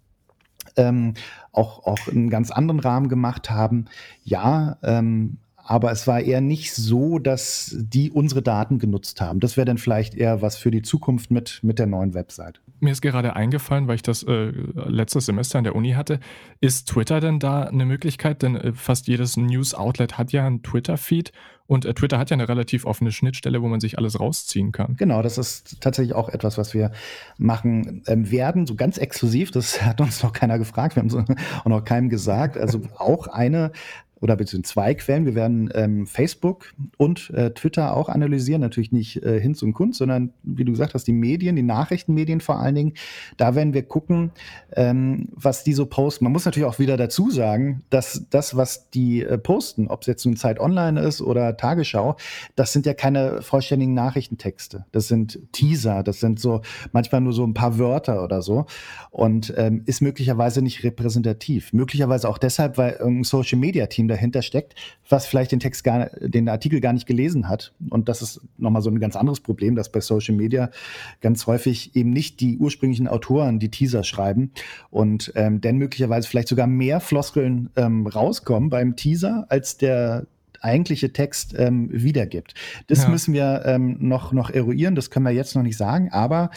ähm, 0.75 1.13
auch, 1.51 1.86
auch 1.86 2.07
in 2.07 2.17
einem 2.17 2.29
ganz 2.29 2.51
anderen 2.51 2.79
Rahmen 2.79 3.10
gemacht 3.10 3.50
haben. 3.50 3.86
Ja, 4.24 4.77
ähm, 4.84 5.38
aber 5.67 5.91
es 5.91 6.05
war 6.05 6.22
eher 6.22 6.41
nicht 6.41 6.75
so, 6.75 7.17
dass 7.17 7.75
die 7.77 8.12
unsere 8.12 8.43
Daten 8.43 8.77
genutzt 8.77 9.19
haben. 9.19 9.39
Das 9.39 9.57
wäre 9.57 9.65
dann 9.65 9.79
vielleicht 9.79 10.13
eher 10.13 10.41
was 10.43 10.57
für 10.57 10.69
die 10.69 10.84
Zukunft 10.84 11.31
mit, 11.31 11.60
mit 11.63 11.79
der 11.79 11.88
neuen 11.88 12.13
Website. 12.13 12.62
Mir 12.79 12.91
ist 12.91 13.01
gerade 13.01 13.36
eingefallen, 13.36 13.88
weil 13.88 13.95
ich 13.95 14.03
das 14.03 14.22
äh, 14.24 14.51
letztes 14.75 15.25
Semester 15.25 15.57
an 15.57 15.63
der 15.63 15.75
Uni 15.75 15.93
hatte. 15.93 16.19
Ist 16.62 16.89
Twitter 16.89 17.19
denn 17.19 17.39
da 17.39 17.63
eine 17.63 17.86
Möglichkeit? 17.86 18.43
Denn 18.43 18.55
äh, 18.55 18.74
fast 18.74 19.07
jedes 19.07 19.38
News-Outlet 19.38 20.19
hat 20.19 20.31
ja 20.31 20.45
einen 20.45 20.62
Twitter-Feed 20.62 21.31
und 21.67 21.86
äh, 21.86 21.93
Twitter 21.93 22.19
hat 22.19 22.29
ja 22.29 22.36
eine 22.36 22.48
relativ 22.48 22.86
offene 22.86 23.12
Schnittstelle, 23.12 23.62
wo 23.62 23.67
man 23.67 23.79
sich 23.79 23.98
alles 23.98 24.19
rausziehen 24.19 24.72
kann. 24.72 24.95
Genau, 24.98 25.22
das 25.22 25.38
ist 25.38 25.81
tatsächlich 25.81 26.13
auch 26.13 26.29
etwas, 26.29 26.57
was 26.57 26.74
wir 26.74 26.91
machen 27.38 28.03
ähm, 28.07 28.29
werden, 28.29 28.67
so 28.67 28.75
ganz 28.75 28.98
exklusiv. 28.98 29.51
Das 29.51 29.81
hat 29.86 30.00
uns 30.01 30.22
noch 30.22 30.34
keiner 30.34 30.60
gefragt, 30.60 30.95
wir 30.95 31.01
haben 31.01 31.07
es 31.07 31.15
auch 31.60 31.65
noch 31.65 31.84
keinem 31.84 32.10
gesagt. 32.10 32.57
Also 32.57 32.81
auch 32.98 33.27
eine 33.27 33.72
oder 34.22 34.36
beziehungsweise 34.36 34.74
zwei 34.74 34.93
Quellen. 34.95 35.25
Wir 35.25 35.36
werden 35.36 35.69
ähm, 35.74 36.07
Facebook 36.07 36.74
und 36.98 37.29
äh, 37.31 37.51
Twitter 37.51 37.95
auch 37.95 38.10
analysieren, 38.10 38.62
natürlich 38.62 38.91
nicht 38.91 39.24
äh, 39.24 39.39
Hinz 39.39 39.62
und 39.62 39.74
Kunst, 39.74 40.00
sondern 40.00 40.31
wie 40.43 40.63
du 40.63 40.72
gesagt 40.72 40.93
hast, 40.93 41.05
die 41.05 41.13
Medien, 41.13 41.55
die 41.55 41.63
Nachrichtenmedien 41.63 42.39
vor 42.41 42.60
allen 42.60 42.75
Dingen. 42.75 42.93
Da 43.38 43.55
werden 43.55 43.74
wir 43.74 43.84
gucken, 43.84 44.31
ähm, 44.74 45.29
was 45.31 45.63
die 45.63 45.74
so 45.74 45.86
posten. 45.86 46.24
Man 46.24 46.34
muss 46.34 46.45
natürlich 46.45 46.67
auch 46.67 46.79
wieder 46.79 46.98
dazu 46.98 47.29
sagen, 47.29 47.84
dass 47.89 48.25
das, 48.29 48.55
was 48.55 48.89
die 48.89 49.22
äh, 49.22 49.38
posten, 49.38 49.88
ob 49.88 50.01
es 50.01 50.07
jetzt 50.07 50.25
nun 50.25 50.38
Zeit 50.38 50.60
Online 50.60 51.00
ist 51.01 51.22
oder 51.22 51.57
Tagesschau, 51.57 52.15
das 52.55 52.74
sind 52.74 52.86
ja 52.86 52.93
keine 52.93 53.41
vollständigen 53.41 53.93
Nachrichtentexte. 53.93 54.86
Das 54.91 55.07
sind 55.07 55.39
Teaser, 55.51 56.03
das 56.03 56.19
sind 56.19 56.39
so 56.39 56.62
manchmal 56.93 57.22
nur 57.22 57.34
so 57.34 57.45
ein 57.45 57.53
paar 57.53 57.77
Wörter 57.77 58.24
oder 58.24 58.41
so 58.41 58.65
und 59.12 59.53
ähm, 59.57 59.84
ist 59.86 60.01
möglicherweise 60.01 60.62
nicht 60.62 60.84
repräsentativ. 60.84 61.74
Möglicherweise 61.74 62.29
auch 62.29 62.38
deshalb, 62.38 62.77
weil 62.77 62.98
ein 63.01 63.24
Social 63.24 63.60
Media 63.60 63.88
Team 63.88 64.04
Team 64.05 64.07
dahinter 64.07 64.41
steckt, 64.41 64.75
was 65.09 65.25
vielleicht 65.25 65.51
den 65.51 65.59
Text 65.59 65.83
gar, 65.83 66.09
den 66.19 66.50
Artikel 66.50 66.79
gar 66.79 66.93
nicht 66.93 67.05
gelesen 67.05 67.50
hat. 67.50 67.74
Und 67.89 68.09
das 68.09 68.21
ist 68.21 68.41
nochmal 68.57 68.81
so 68.81 68.89
ein 68.89 69.00
ganz 69.00 69.15
anderes 69.15 69.39
Problem, 69.39 69.75
dass 69.75 69.91
bei 69.91 70.01
Social 70.01 70.35
Media 70.35 70.69
ganz 71.21 71.47
häufig 71.47 71.95
eben 71.95 72.12
nicht 72.12 72.39
die 72.39 72.57
ursprünglichen 72.57 73.07
Autoren 73.07 73.59
die 73.59 73.69
Teaser 73.69 74.03
schreiben 74.03 74.51
und 74.89 75.31
ähm, 75.35 75.62
dann 75.62 75.77
möglicherweise 75.77 76.27
vielleicht 76.27 76.47
sogar 76.47 76.67
mehr 76.67 77.00
Floskeln 77.00 77.69
ähm, 77.75 78.07
rauskommen 78.07 78.69
beim 78.69 78.95
Teaser, 78.95 79.45
als 79.50 79.77
der 79.77 80.27
eigentliche 80.65 81.13
Text 81.13 81.53
ähm, 81.57 81.89
wiedergibt. 81.91 82.55
Das 82.88 83.03
ja. 83.03 83.10
müssen 83.10 83.34
wir 83.34 83.63
ähm, 83.65 83.98
noch, 84.00 84.34
noch 84.34 84.50
eruieren, 84.50 84.95
das 84.95 85.12
können 85.12 85.25
wir 85.25 85.31
jetzt 85.31 85.55
noch 85.55 85.62
nicht 85.62 85.77
sagen, 85.77 86.10
aber 86.12 86.50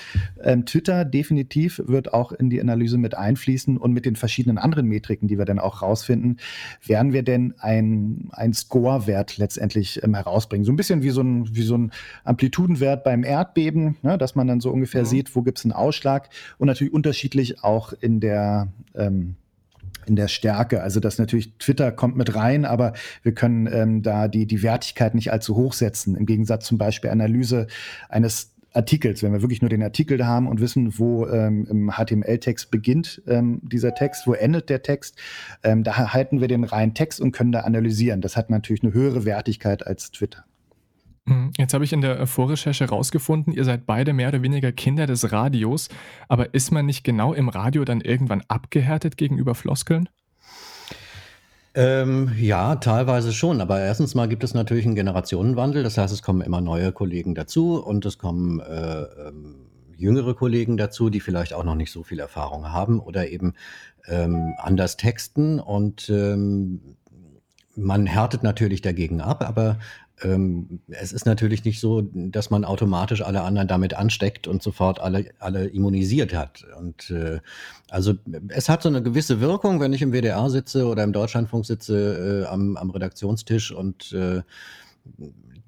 ähm, 0.42 0.64
Twitter 0.64 1.04
definitiv 1.04 1.82
wird 1.86 2.14
auch 2.14 2.32
in 2.32 2.48
die 2.48 2.60
Analyse 2.60 2.96
mit 2.96 3.14
einfließen 3.14 3.76
und 3.76 3.92
mit 3.92 4.06
den 4.06 4.16
verschiedenen 4.16 4.56
anderen 4.56 4.86
Metriken, 4.86 5.28
die 5.28 5.38
wir 5.38 5.44
dann 5.44 5.58
auch 5.58 5.82
rausfinden, 5.82 6.38
werden 6.84 7.12
wir 7.12 7.22
denn 7.22 7.54
ein, 7.58 8.30
ein 8.32 8.54
Score-Wert 8.54 9.36
letztendlich 9.36 10.02
ähm, 10.02 10.14
herausbringen. 10.14 10.64
So 10.64 10.72
ein 10.72 10.76
bisschen 10.76 11.02
wie 11.02 11.10
so 11.10 11.20
ein, 11.20 11.54
wie 11.54 11.62
so 11.62 11.76
ein 11.76 11.92
Amplitudenwert 12.24 13.04
beim 13.04 13.24
Erdbeben, 13.24 13.96
ne, 14.02 14.16
dass 14.16 14.34
man 14.34 14.46
dann 14.46 14.60
so 14.60 14.70
ungefähr 14.70 15.02
mhm. 15.02 15.06
sieht, 15.06 15.36
wo 15.36 15.42
gibt 15.42 15.58
es 15.58 15.64
einen 15.64 15.72
Ausschlag 15.72 16.30
und 16.56 16.66
natürlich 16.66 16.94
unterschiedlich 16.94 17.62
auch 17.62 17.92
in 17.92 18.20
der 18.20 18.68
ähm, 18.94 19.36
in 20.08 20.16
der 20.16 20.28
Stärke. 20.28 20.82
Also 20.82 21.00
das 21.00 21.18
natürlich 21.18 21.54
Twitter 21.58 21.92
kommt 21.92 22.16
mit 22.16 22.34
rein, 22.34 22.64
aber 22.64 22.92
wir 23.22 23.32
können 23.32 23.68
ähm, 23.72 24.02
da 24.02 24.28
die, 24.28 24.46
die 24.46 24.62
Wertigkeit 24.62 25.14
nicht 25.14 25.32
allzu 25.32 25.56
hoch 25.56 25.72
setzen. 25.72 26.16
Im 26.16 26.26
Gegensatz 26.26 26.66
zum 26.66 26.78
Beispiel 26.78 27.10
Analyse 27.10 27.66
eines 28.08 28.54
Artikels, 28.72 29.22
wenn 29.22 29.32
wir 29.32 29.42
wirklich 29.42 29.62
nur 29.62 29.70
den 29.70 29.82
Artikel 29.82 30.24
haben 30.26 30.46
und 30.46 30.60
wissen, 30.60 30.98
wo 30.98 31.26
ähm, 31.26 31.66
im 31.70 31.90
HTML-Text 31.90 32.70
beginnt 32.70 33.22
ähm, 33.26 33.60
dieser 33.62 33.94
Text, 33.94 34.26
wo 34.26 34.34
endet 34.34 34.68
der 34.68 34.82
Text, 34.82 35.18
ähm, 35.62 35.84
da 35.84 36.12
halten 36.12 36.40
wir 36.40 36.48
den 36.48 36.64
reinen 36.64 36.94
Text 36.94 37.20
und 37.20 37.32
können 37.32 37.52
da 37.52 37.60
analysieren. 37.60 38.20
Das 38.20 38.36
hat 38.36 38.50
natürlich 38.50 38.82
eine 38.82 38.92
höhere 38.92 39.24
Wertigkeit 39.24 39.86
als 39.86 40.10
Twitter. 40.10 40.44
Mhm. 41.28 41.52
Jetzt 41.58 41.74
habe 41.74 41.84
ich 41.84 41.92
in 41.92 42.00
der 42.00 42.26
Vorrecherche 42.26 42.84
herausgefunden, 42.84 43.52
ihr 43.52 43.64
seid 43.64 43.86
beide 43.86 44.12
mehr 44.12 44.28
oder 44.28 44.42
weniger 44.42 44.72
Kinder 44.72 45.06
des 45.06 45.30
Radios, 45.30 45.88
aber 46.28 46.54
ist 46.54 46.72
man 46.72 46.86
nicht 46.86 47.04
genau 47.04 47.34
im 47.34 47.48
Radio 47.48 47.84
dann 47.84 48.00
irgendwann 48.00 48.42
abgehärtet 48.48 49.16
gegenüber 49.16 49.54
Floskeln? 49.54 50.08
Ähm, 51.74 52.32
ja, 52.38 52.76
teilweise 52.76 53.32
schon. 53.32 53.60
Aber 53.60 53.78
erstens 53.80 54.14
mal 54.14 54.26
gibt 54.26 54.42
es 54.42 54.54
natürlich 54.54 54.86
einen 54.86 54.94
Generationenwandel. 54.94 55.82
Das 55.82 55.98
heißt, 55.98 56.12
es 56.12 56.22
kommen 56.22 56.40
immer 56.40 56.60
neue 56.60 56.92
Kollegen 56.92 57.34
dazu 57.34 57.80
und 57.80 58.04
es 58.06 58.18
kommen 58.18 58.58
äh, 58.60 59.02
ähm, 59.02 59.66
jüngere 59.96 60.34
Kollegen 60.34 60.76
dazu, 60.76 61.10
die 61.10 61.20
vielleicht 61.20 61.52
auch 61.52 61.64
noch 61.64 61.74
nicht 61.74 61.92
so 61.92 62.02
viel 62.02 62.18
Erfahrung 62.18 62.72
haben 62.72 62.98
oder 62.98 63.28
eben 63.28 63.52
ähm, 64.08 64.54
anders 64.56 64.96
texten. 64.96 65.60
Und 65.60 66.08
ähm, 66.08 66.96
man 67.76 68.06
härtet 68.06 68.42
natürlich 68.42 68.80
dagegen 68.80 69.20
ab, 69.20 69.46
aber 69.46 69.78
ähm, 70.22 70.80
es 70.88 71.12
ist 71.12 71.26
natürlich 71.26 71.64
nicht 71.64 71.80
so, 71.80 72.02
dass 72.02 72.50
man 72.50 72.64
automatisch 72.64 73.22
alle 73.22 73.42
anderen 73.42 73.68
damit 73.68 73.94
ansteckt 73.94 74.46
und 74.46 74.62
sofort 74.62 75.00
alle, 75.00 75.26
alle 75.38 75.66
immunisiert 75.66 76.34
hat. 76.34 76.64
Und 76.78 77.10
äh, 77.10 77.40
also 77.90 78.14
es 78.48 78.68
hat 78.68 78.82
so 78.82 78.88
eine 78.88 79.02
gewisse 79.02 79.40
Wirkung, 79.40 79.80
wenn 79.80 79.92
ich 79.92 80.02
im 80.02 80.12
WDR 80.12 80.50
sitze 80.50 80.86
oder 80.86 81.04
im 81.04 81.12
Deutschlandfunk 81.12 81.66
sitze 81.66 82.44
äh, 82.44 82.46
am, 82.46 82.76
am 82.76 82.90
Redaktionstisch 82.90 83.72
und 83.72 84.12
äh, 84.12 84.42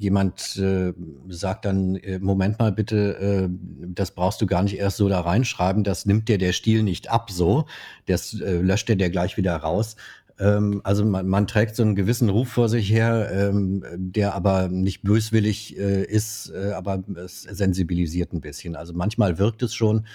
jemand 0.00 0.56
äh, 0.56 0.94
sagt 1.28 1.66
dann, 1.66 1.96
äh, 1.96 2.18
Moment 2.18 2.58
mal 2.58 2.72
bitte, 2.72 3.18
äh, 3.18 3.48
das 3.86 4.12
brauchst 4.12 4.40
du 4.40 4.46
gar 4.46 4.62
nicht 4.62 4.78
erst 4.78 4.96
so 4.96 5.10
da 5.10 5.20
reinschreiben, 5.20 5.84
das 5.84 6.06
nimmt 6.06 6.28
dir 6.28 6.38
der 6.38 6.52
Stil 6.52 6.82
nicht 6.82 7.10
ab 7.10 7.30
so, 7.30 7.66
das 8.06 8.32
äh, 8.40 8.56
löscht 8.62 8.88
dir 8.88 8.96
der 8.96 9.10
gleich 9.10 9.36
wieder 9.36 9.54
raus. 9.56 9.96
Ähm, 10.40 10.80
also 10.84 11.04
man, 11.04 11.28
man, 11.28 11.46
trägt 11.46 11.76
so 11.76 11.82
einen 11.82 11.94
gewissen 11.94 12.30
Ruf 12.30 12.48
vor 12.48 12.68
sich 12.68 12.90
her, 12.90 13.30
ähm, 13.32 13.84
der 13.94 14.34
aber 14.34 14.68
nicht 14.68 15.02
böswillig 15.02 15.78
äh, 15.78 16.02
ist, 16.04 16.50
äh, 16.50 16.72
aber 16.72 17.02
es 17.22 17.42
sensibilisiert 17.42 18.32
ein 18.32 18.40
bisschen. 18.40 18.74
Also 18.74 18.94
manchmal 18.94 19.38
wirkt 19.38 19.62
es 19.62 19.74
schon, 19.74 20.06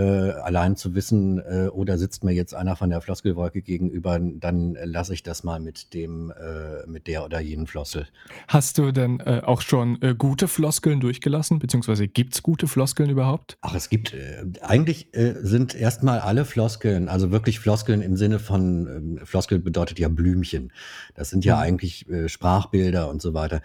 allein 0.00 0.76
zu 0.76 0.94
wissen, 0.94 1.38
äh, 1.38 1.68
oder 1.68 1.98
sitzt 1.98 2.24
mir 2.24 2.32
jetzt 2.32 2.54
einer 2.54 2.76
von 2.76 2.90
der 2.90 3.00
Floskelwolke 3.00 3.62
gegenüber, 3.62 4.18
dann 4.20 4.76
lasse 4.84 5.14
ich 5.14 5.22
das 5.22 5.44
mal 5.44 5.60
mit 5.60 5.94
dem, 5.94 6.30
äh, 6.30 6.86
mit 6.86 7.06
der 7.06 7.24
oder 7.24 7.40
jenen 7.40 7.66
Flossel. 7.66 8.06
Hast 8.48 8.78
du 8.78 8.92
denn 8.92 9.20
äh, 9.20 9.42
auch 9.44 9.60
schon 9.60 10.00
äh, 10.02 10.14
gute 10.16 10.48
Floskeln 10.48 11.00
durchgelassen, 11.00 11.58
beziehungsweise 11.58 12.08
gibt 12.08 12.34
es 12.34 12.42
gute 12.42 12.66
Floskeln 12.68 13.10
überhaupt? 13.10 13.58
Ach, 13.60 13.74
es 13.74 13.88
gibt, 13.88 14.12
äh, 14.12 14.44
eigentlich 14.60 15.08
sind 15.12 15.74
erstmal 15.74 16.20
alle 16.20 16.44
Floskeln, 16.44 17.08
also 17.08 17.30
wirklich 17.30 17.60
Floskeln 17.60 18.02
im 18.02 18.16
Sinne 18.16 18.38
von, 18.38 18.86
ähm, 18.86 19.20
Floskel 19.24 19.58
bedeutet 19.58 19.98
ja 19.98 20.08
Blümchen. 20.08 20.72
Das 21.14 21.30
sind 21.30 21.44
ja 21.44 21.56
mhm. 21.56 21.62
eigentlich 21.62 22.06
Sprachbilder 22.26 23.08
und 23.08 23.22
so 23.22 23.34
weiter. 23.34 23.62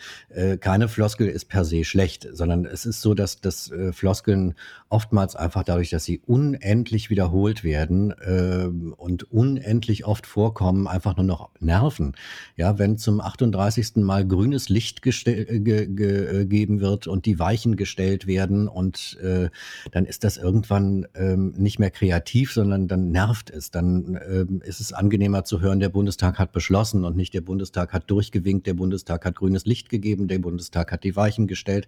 keine 0.60 0.88
Floskel 0.88 1.28
ist 1.28 1.46
per 1.46 1.66
se 1.66 1.84
schlecht, 1.84 2.28
sondern 2.32 2.66
es 2.66 2.86
ist 2.86 3.02
so, 3.02 3.14
dass, 3.14 3.42
dass 3.42 3.72
Floskeln 3.92 4.56
oftmals 4.92 5.36
einfach 5.36 5.64
dadurch, 5.64 5.90
dass 5.90 6.04
sie 6.04 6.20
unendlich 6.26 7.10
wiederholt 7.10 7.64
werden 7.64 8.12
äh, 8.12 8.68
und 8.96 9.24
unendlich 9.32 10.06
oft 10.06 10.28
vorkommen, 10.28 10.88
einfach 10.88 11.16
nur 11.16 11.26
noch 11.26 11.50
nerven. 11.60 12.14
Ja, 12.58 12.78
wenn 12.78 12.98
zum 12.98 13.22
38. 13.22 13.98
Mal 13.98 14.28
grünes 14.28 14.70
Licht 14.70 15.02
ge 15.02 15.60
ge 15.60 15.88
gegeben 15.88 16.82
wird 16.82 17.08
und 17.08 17.26
die 17.26 17.40
Weichen 17.40 17.78
gestellt 17.78 18.28
werden 18.28 18.68
und 18.68 19.18
äh, 19.22 19.50
dann 19.92 20.06
ist 20.06 20.24
das 20.24 20.38
irgendwann 20.38 21.08
ähm, 21.16 21.54
nicht 21.58 21.80
mehr 21.80 21.92
kreativ, 21.92 22.52
sondern 22.52 22.88
dann 22.88 23.12
nervt 23.12 23.50
es. 23.50 23.72
Dann 23.72 24.20
ähm, 24.30 24.62
ist 24.64 24.82
es 24.82 24.92
angenehmer 24.92 25.46
zu 25.46 25.62
hören, 25.62 25.80
der 25.80 25.90
Bundestag 25.90 26.38
hat 26.38 26.52
beschlossen 26.52 27.06
und 27.06 27.16
nicht 27.16 27.34
der 27.34 27.42
Bundestag 27.42 27.94
hat 27.94 28.10
durchgewinkt, 28.10 28.68
der 28.68 28.74
Bundestag 28.74 29.24
hat 29.26 29.36
grünes 29.36 29.66
Licht 29.66 29.90
gegeben, 29.90 30.28
der 30.28 30.40
Bundestag 30.40 30.92
hat 30.92 31.04
die 31.04 31.16
Weichen 31.16 31.48
gestellt. 31.48 31.88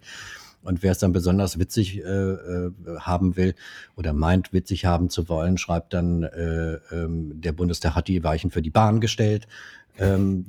Und 0.63 0.81
wer 0.81 0.91
es 0.91 0.99
dann 0.99 1.13
besonders 1.13 1.59
witzig 1.59 1.97
äh, 1.97 2.01
äh, 2.01 2.71
haben 2.99 3.35
will 3.35 3.53
oder 3.95 4.13
meint, 4.13 4.53
witzig 4.53 4.85
haben 4.85 5.09
zu 5.09 5.27
wollen, 5.29 5.57
schreibt 5.57 5.93
dann, 5.93 6.23
äh, 6.23 6.79
ähm, 6.91 7.41
der 7.41 7.51
Bundestag 7.51 7.95
hat 7.95 8.07
die 8.07 8.23
Weichen 8.23 8.49
für 8.49 8.61
die 8.61 8.69
Bahn 8.69 9.01
gestellt. 9.01 9.47
Ähm, 9.97 10.45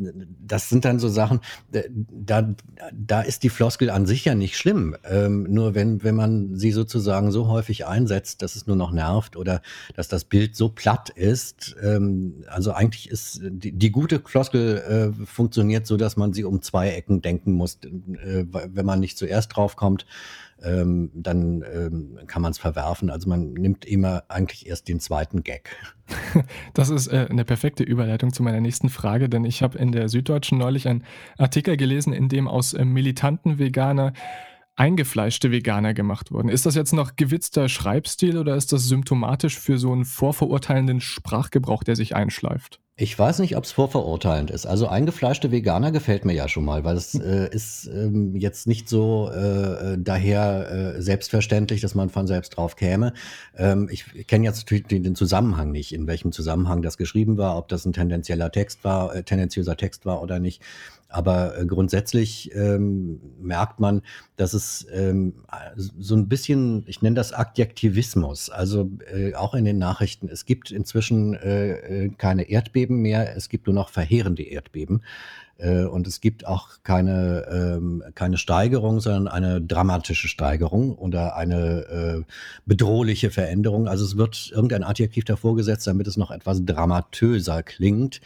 das 0.46 0.68
sind 0.68 0.84
dann 0.84 0.98
so 0.98 1.08
Sachen, 1.08 1.40
da, 1.70 2.54
da 2.92 3.20
ist 3.20 3.42
die 3.42 3.50
Floskel 3.50 3.90
an 3.90 4.06
sich 4.06 4.24
ja 4.24 4.34
nicht 4.34 4.56
schlimm. 4.56 4.96
Ähm, 5.04 5.44
nur 5.44 5.74
wenn, 5.74 6.02
wenn 6.02 6.14
man 6.14 6.56
sie 6.56 6.70
sozusagen 6.70 7.30
so 7.30 7.48
häufig 7.48 7.86
einsetzt, 7.86 8.42
dass 8.42 8.56
es 8.56 8.66
nur 8.66 8.76
noch 8.76 8.90
nervt 8.90 9.36
oder 9.36 9.60
dass 9.94 10.08
das 10.08 10.24
Bild 10.24 10.56
so 10.56 10.68
platt 10.68 11.10
ist. 11.10 11.76
Ähm, 11.82 12.44
also 12.46 12.72
eigentlich 12.72 13.10
ist 13.10 13.40
die, 13.42 13.72
die 13.72 13.90
gute 13.90 14.20
Floskel 14.20 15.12
äh, 15.18 15.26
funktioniert 15.26 15.86
so, 15.86 15.96
dass 15.96 16.16
man 16.16 16.32
sie 16.32 16.44
um 16.44 16.62
zwei 16.62 16.90
Ecken 16.90 17.22
denken 17.22 17.52
muss, 17.52 17.78
äh, 17.84 18.44
wenn 18.50 18.86
man 18.86 19.00
nicht 19.00 19.18
zuerst 19.18 19.54
drauf 19.56 19.76
kommt 19.76 20.06
ähm, 20.62 21.10
dann 21.14 21.64
ähm, 21.72 22.18
kann 22.26 22.42
man 22.42 22.52
es 22.52 22.58
verwerfen. 22.58 23.10
Also 23.10 23.28
man 23.28 23.52
nimmt 23.52 23.84
immer 23.84 24.24
eigentlich 24.28 24.66
erst 24.66 24.88
den 24.88 25.00
zweiten 25.00 25.42
Gag. 25.42 25.76
Das 26.74 26.90
ist 26.90 27.06
äh, 27.06 27.28
eine 27.30 27.44
perfekte 27.46 27.82
Überleitung 27.82 28.32
zu 28.32 28.42
meiner 28.42 28.60
nächsten 28.60 28.90
Frage, 28.90 29.28
denn 29.30 29.44
ich 29.44 29.62
habe 29.62 29.78
in 29.78 29.92
der 29.92 30.08
Süddeutschen 30.08 30.58
neulich 30.58 30.86
einen 30.86 31.04
Artikel 31.38 31.78
gelesen, 31.78 32.12
in 32.12 32.28
dem 32.28 32.46
aus 32.46 32.74
äh, 32.74 32.84
militanten 32.84 33.58
Veganer 33.58 34.12
eingefleischte 34.76 35.50
Veganer 35.50 35.94
gemacht 35.94 36.32
wurden. 36.32 36.48
Ist 36.48 36.66
das 36.66 36.74
jetzt 36.74 36.92
noch 36.92 37.16
gewitzter 37.16 37.68
Schreibstil 37.68 38.38
oder 38.38 38.56
ist 38.56 38.72
das 38.72 38.88
symptomatisch 38.88 39.58
für 39.58 39.78
so 39.78 39.92
einen 39.92 40.04
vorverurteilenden 40.04 41.00
Sprachgebrauch, 41.00 41.84
der 41.84 41.96
sich 41.96 42.16
einschleift? 42.16 42.80
Ich 42.96 43.18
weiß 43.18 43.40
nicht, 43.40 43.56
ob 43.56 43.64
es 43.64 43.72
vorverurteilend 43.72 44.52
ist. 44.52 44.66
Also 44.66 44.86
eingefleischte 44.86 45.50
Veganer 45.50 45.90
gefällt 45.90 46.24
mir 46.24 46.32
ja 46.32 46.48
schon 46.48 46.64
mal, 46.64 46.84
weil 46.84 46.96
es 46.96 47.16
äh, 47.16 47.48
ist 47.52 47.88
ähm, 47.88 48.36
jetzt 48.36 48.68
nicht 48.68 48.88
so 48.88 49.30
äh, 49.30 49.98
daher 49.98 50.70
äh, 50.70 51.02
selbstverständlich, 51.02 51.80
dass 51.80 51.96
man 51.96 52.08
von 52.08 52.28
selbst 52.28 52.50
drauf 52.50 52.76
käme. 52.76 53.12
Ähm, 53.56 53.88
ich 53.90 54.28
kenne 54.28 54.44
jetzt 54.44 54.58
natürlich 54.58 54.86
den 54.86 55.16
Zusammenhang 55.16 55.72
nicht, 55.72 55.92
in 55.92 56.06
welchem 56.06 56.30
Zusammenhang 56.30 56.82
das 56.82 56.96
geschrieben 56.96 57.36
war, 57.36 57.58
ob 57.58 57.66
das 57.66 57.84
ein 57.84 57.92
tendenzieller 57.92 58.52
Text 58.52 58.84
war, 58.84 59.12
äh, 59.12 59.24
tendenziöser 59.24 59.76
Text 59.76 60.06
war 60.06 60.22
oder 60.22 60.38
nicht. 60.38 60.62
Aber 61.14 61.56
äh, 61.56 61.64
grundsätzlich 61.64 62.50
ähm, 62.54 63.20
merkt 63.40 63.78
man, 63.78 64.02
dass 64.36 64.52
es 64.52 64.84
ähm, 64.92 65.34
so 65.76 66.16
ein 66.16 66.28
bisschen, 66.28 66.82
ich 66.86 67.02
nenne 67.02 67.14
das 67.14 67.32
Adjektivismus, 67.32 68.50
also 68.50 68.90
äh, 69.12 69.34
auch 69.34 69.54
in 69.54 69.64
den 69.64 69.78
Nachrichten. 69.78 70.28
Es 70.28 70.44
gibt 70.44 70.72
inzwischen 70.72 71.34
äh, 71.34 72.06
äh 72.06 72.08
keine 72.18 72.50
Erdbeben 72.50 72.96
mehr, 73.00 73.36
es 73.36 73.48
gibt 73.48 73.66
nur 73.66 73.74
noch 73.74 73.90
verheerende 73.90 74.42
Erdbeben. 74.42 75.02
Äh, 75.58 75.84
und 75.84 76.06
es 76.06 76.20
gibt 76.20 76.46
auch 76.46 76.68
keine, 76.82 77.46
ähm, 77.50 78.02
keine 78.14 78.38
Steigerung, 78.38 79.00
sondern 79.00 79.28
eine 79.28 79.60
dramatische 79.60 80.28
Steigerung 80.28 80.94
oder 80.96 81.36
eine 81.36 81.86
äh, 81.86 82.22
bedrohliche 82.66 83.30
Veränderung. 83.30 83.88
Also 83.88 84.04
es 84.04 84.16
wird 84.16 84.50
irgendein 84.52 84.84
Adjektiv 84.84 85.24
davor 85.24 85.56
gesetzt, 85.56 85.86
damit 85.86 86.06
es 86.06 86.16
noch 86.16 86.30
etwas 86.30 86.64
dramatöser 86.64 87.62
klingt. 87.62 88.20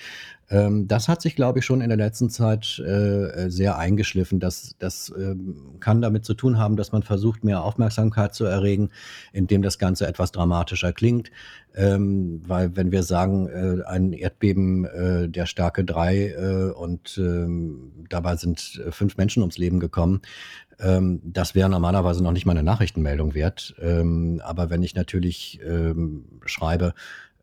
Ähm, 0.50 0.88
das 0.88 1.08
hat 1.08 1.20
sich, 1.20 1.36
glaube 1.36 1.58
ich, 1.58 1.64
schon 1.64 1.80
in 1.80 1.88
der 1.88 1.98
letzten 1.98 2.30
Zeit 2.30 2.78
äh, 2.78 3.50
sehr 3.50 3.76
eingeschliffen. 3.76 4.40
Das, 4.40 4.76
das 4.78 5.12
ähm, 5.16 5.76
kann 5.80 6.00
damit 6.00 6.24
zu 6.24 6.34
tun 6.34 6.58
haben, 6.58 6.76
dass 6.76 6.92
man 6.92 7.02
versucht, 7.02 7.44
mehr 7.44 7.62
Aufmerksamkeit 7.62 8.34
zu 8.34 8.44
erregen, 8.44 8.90
indem 9.32 9.62
das 9.62 9.78
Ganze 9.78 10.06
etwas 10.06 10.32
dramatischer 10.32 10.92
klingt. 10.92 11.30
Weil 11.74 12.74
wenn 12.76 12.90
wir 12.90 13.04
sagen, 13.04 13.48
ein 13.84 14.12
Erdbeben 14.12 14.88
der 15.30 15.46
Stärke 15.46 15.84
3 15.84 16.16
äh, 16.16 16.70
und 16.72 17.17
ähm, 17.18 17.92
dabei 18.08 18.36
sind 18.36 18.80
äh, 18.86 18.90
fünf 18.90 19.16
Menschen 19.16 19.42
ums 19.42 19.58
Leben 19.58 19.80
gekommen, 19.80 20.22
ähm, 20.80 21.20
das 21.24 21.54
wäre 21.54 21.68
normalerweise 21.68 22.22
noch 22.22 22.32
nicht 22.32 22.46
mal 22.46 22.52
eine 22.52 22.62
Nachrichtenmeldung 22.62 23.34
wert. 23.34 23.74
Ähm, 23.80 24.40
aber 24.44 24.70
wenn 24.70 24.82
ich 24.82 24.94
natürlich 24.94 25.60
ähm, 25.64 26.24
schreibe, 26.44 26.94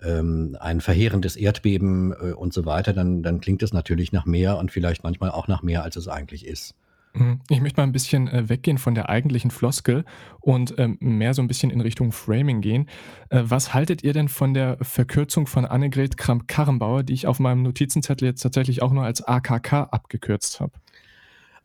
ähm, 0.01 0.57
ein 0.59 0.81
verheerendes 0.81 1.35
Erdbeben 1.35 2.13
äh, 2.13 2.33
und 2.33 2.53
so 2.53 2.65
weiter, 2.65 2.93
dann, 2.93 3.23
dann 3.23 3.41
klingt 3.41 3.63
es 3.63 3.73
natürlich 3.73 4.11
nach 4.11 4.25
mehr 4.25 4.57
und 4.57 4.71
vielleicht 4.71 5.03
manchmal 5.03 5.31
auch 5.31 5.47
nach 5.47 5.63
mehr, 5.63 5.83
als 5.83 5.95
es 5.95 6.07
eigentlich 6.07 6.45
ist. 6.45 6.75
Mhm. 7.15 7.39
Ich 7.49 7.61
möchte 7.61 7.79
mal 7.79 7.87
ein 7.87 7.91
bisschen 7.91 8.27
äh, 8.27 8.49
weggehen 8.49 8.77
von 8.77 8.93
der 8.93 9.09
eigentlichen 9.09 9.51
Floskel 9.51 10.05
und 10.41 10.75
ähm, 10.77 10.97
mehr 10.99 11.33
so 11.33 11.41
ein 11.41 11.47
bisschen 11.47 11.71
in 11.71 11.81
Richtung 11.81 12.11
Framing 12.11 12.61
gehen. 12.61 12.89
Äh, 13.29 13.43
was 13.45 13.73
haltet 13.73 14.03
ihr 14.03 14.13
denn 14.13 14.27
von 14.27 14.53
der 14.53 14.77
Verkürzung 14.81 15.47
von 15.47 15.65
Annegret 15.65 16.17
Kramp-Karrenbauer, 16.17 17.03
die 17.03 17.13
ich 17.13 17.27
auf 17.27 17.39
meinem 17.39 17.63
Notizenzettel 17.63 18.27
jetzt 18.27 18.41
tatsächlich 18.41 18.81
auch 18.81 18.91
nur 18.91 19.03
als 19.03 19.21
AKK 19.21 19.73
abgekürzt 19.91 20.59
habe? 20.59 20.73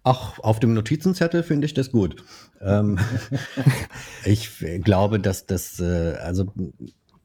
Ach, 0.02 0.38
auf 0.38 0.60
dem 0.60 0.72
Notizenzettel 0.72 1.42
finde 1.42 1.66
ich 1.66 1.74
das 1.74 1.90
gut. 1.90 2.22
Ähm, 2.60 2.98
ich 4.24 4.50
glaube, 4.82 5.18
dass 5.18 5.46
das, 5.46 5.80
äh, 5.80 6.14
also 6.22 6.52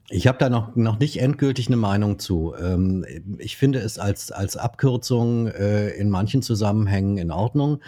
ich 0.09 0.27
habe 0.27 0.37
da 0.37 0.49
noch, 0.49 0.75
noch 0.75 0.99
nicht 0.99 1.19
endgültig 1.21 1.67
eine 1.67 1.77
Meinung 1.77 2.19
zu. 2.19 2.53
Ähm, 2.59 3.05
ich 3.37 3.55
finde 3.57 3.79
es 3.79 3.97
als, 3.97 4.31
als 4.31 4.57
Abkürzung 4.57 5.47
in 5.47 6.09
manchen 6.09 6.41
Zusammenhängen 6.41 7.17
in 7.17 7.31
Ordnung. 7.31 7.79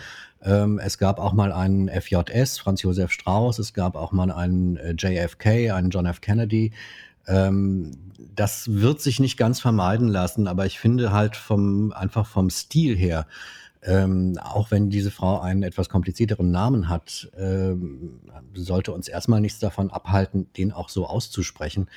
Ähm, 0.41 0.79
es 0.79 0.97
gab 0.97 1.19
auch 1.19 1.33
mal 1.33 1.51
einen 1.51 1.89
FJS, 1.89 2.59
Franz 2.59 2.81
Josef 2.81 3.11
Strauß, 3.11 3.59
es 3.59 3.73
gab 3.73 3.95
auch 3.95 4.11
mal 4.11 4.31
einen 4.31 4.77
äh, 4.77 4.93
JFK, 4.97 5.71
einen 5.71 5.89
John 5.89 6.05
F. 6.05 6.21
Kennedy. 6.21 6.71
Ähm, 7.27 7.91
das 8.35 8.71
wird 8.71 9.01
sich 9.01 9.19
nicht 9.19 9.37
ganz 9.37 9.59
vermeiden 9.59 10.07
lassen, 10.07 10.47
aber 10.47 10.65
ich 10.65 10.79
finde 10.79 11.11
halt 11.11 11.35
vom, 11.35 11.91
einfach 11.91 12.25
vom 12.25 12.49
Stil 12.49 12.95
her, 12.95 13.27
ähm, 13.83 14.37
auch 14.41 14.71
wenn 14.71 14.89
diese 14.89 15.11
Frau 15.11 15.39
einen 15.39 15.63
etwas 15.63 15.89
komplizierteren 15.89 16.51
Namen 16.51 16.89
hat, 16.89 17.29
ähm, 17.37 18.19
sollte 18.53 18.91
uns 18.91 19.07
erstmal 19.07 19.41
nichts 19.41 19.59
davon 19.59 19.91
abhalten, 19.91 20.47
den 20.57 20.71
auch 20.71 20.89
so 20.89 21.05
auszusprechen. 21.05 21.87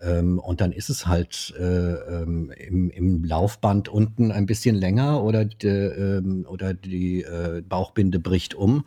Ähm, 0.00 0.38
und 0.38 0.60
dann 0.60 0.72
ist 0.72 0.90
es 0.90 1.06
halt 1.06 1.54
äh, 1.58 1.62
ähm, 1.62 2.52
im, 2.56 2.90
im, 2.90 3.24
Laufband 3.24 3.88
unten 3.88 4.30
ein 4.30 4.46
bisschen 4.46 4.76
länger 4.76 5.22
oder, 5.22 5.44
die, 5.44 5.66
äh, 5.66 6.44
oder 6.44 6.74
die 6.74 7.22
äh, 7.22 7.62
Bauchbinde 7.66 8.18
bricht 8.18 8.54
um. 8.54 8.84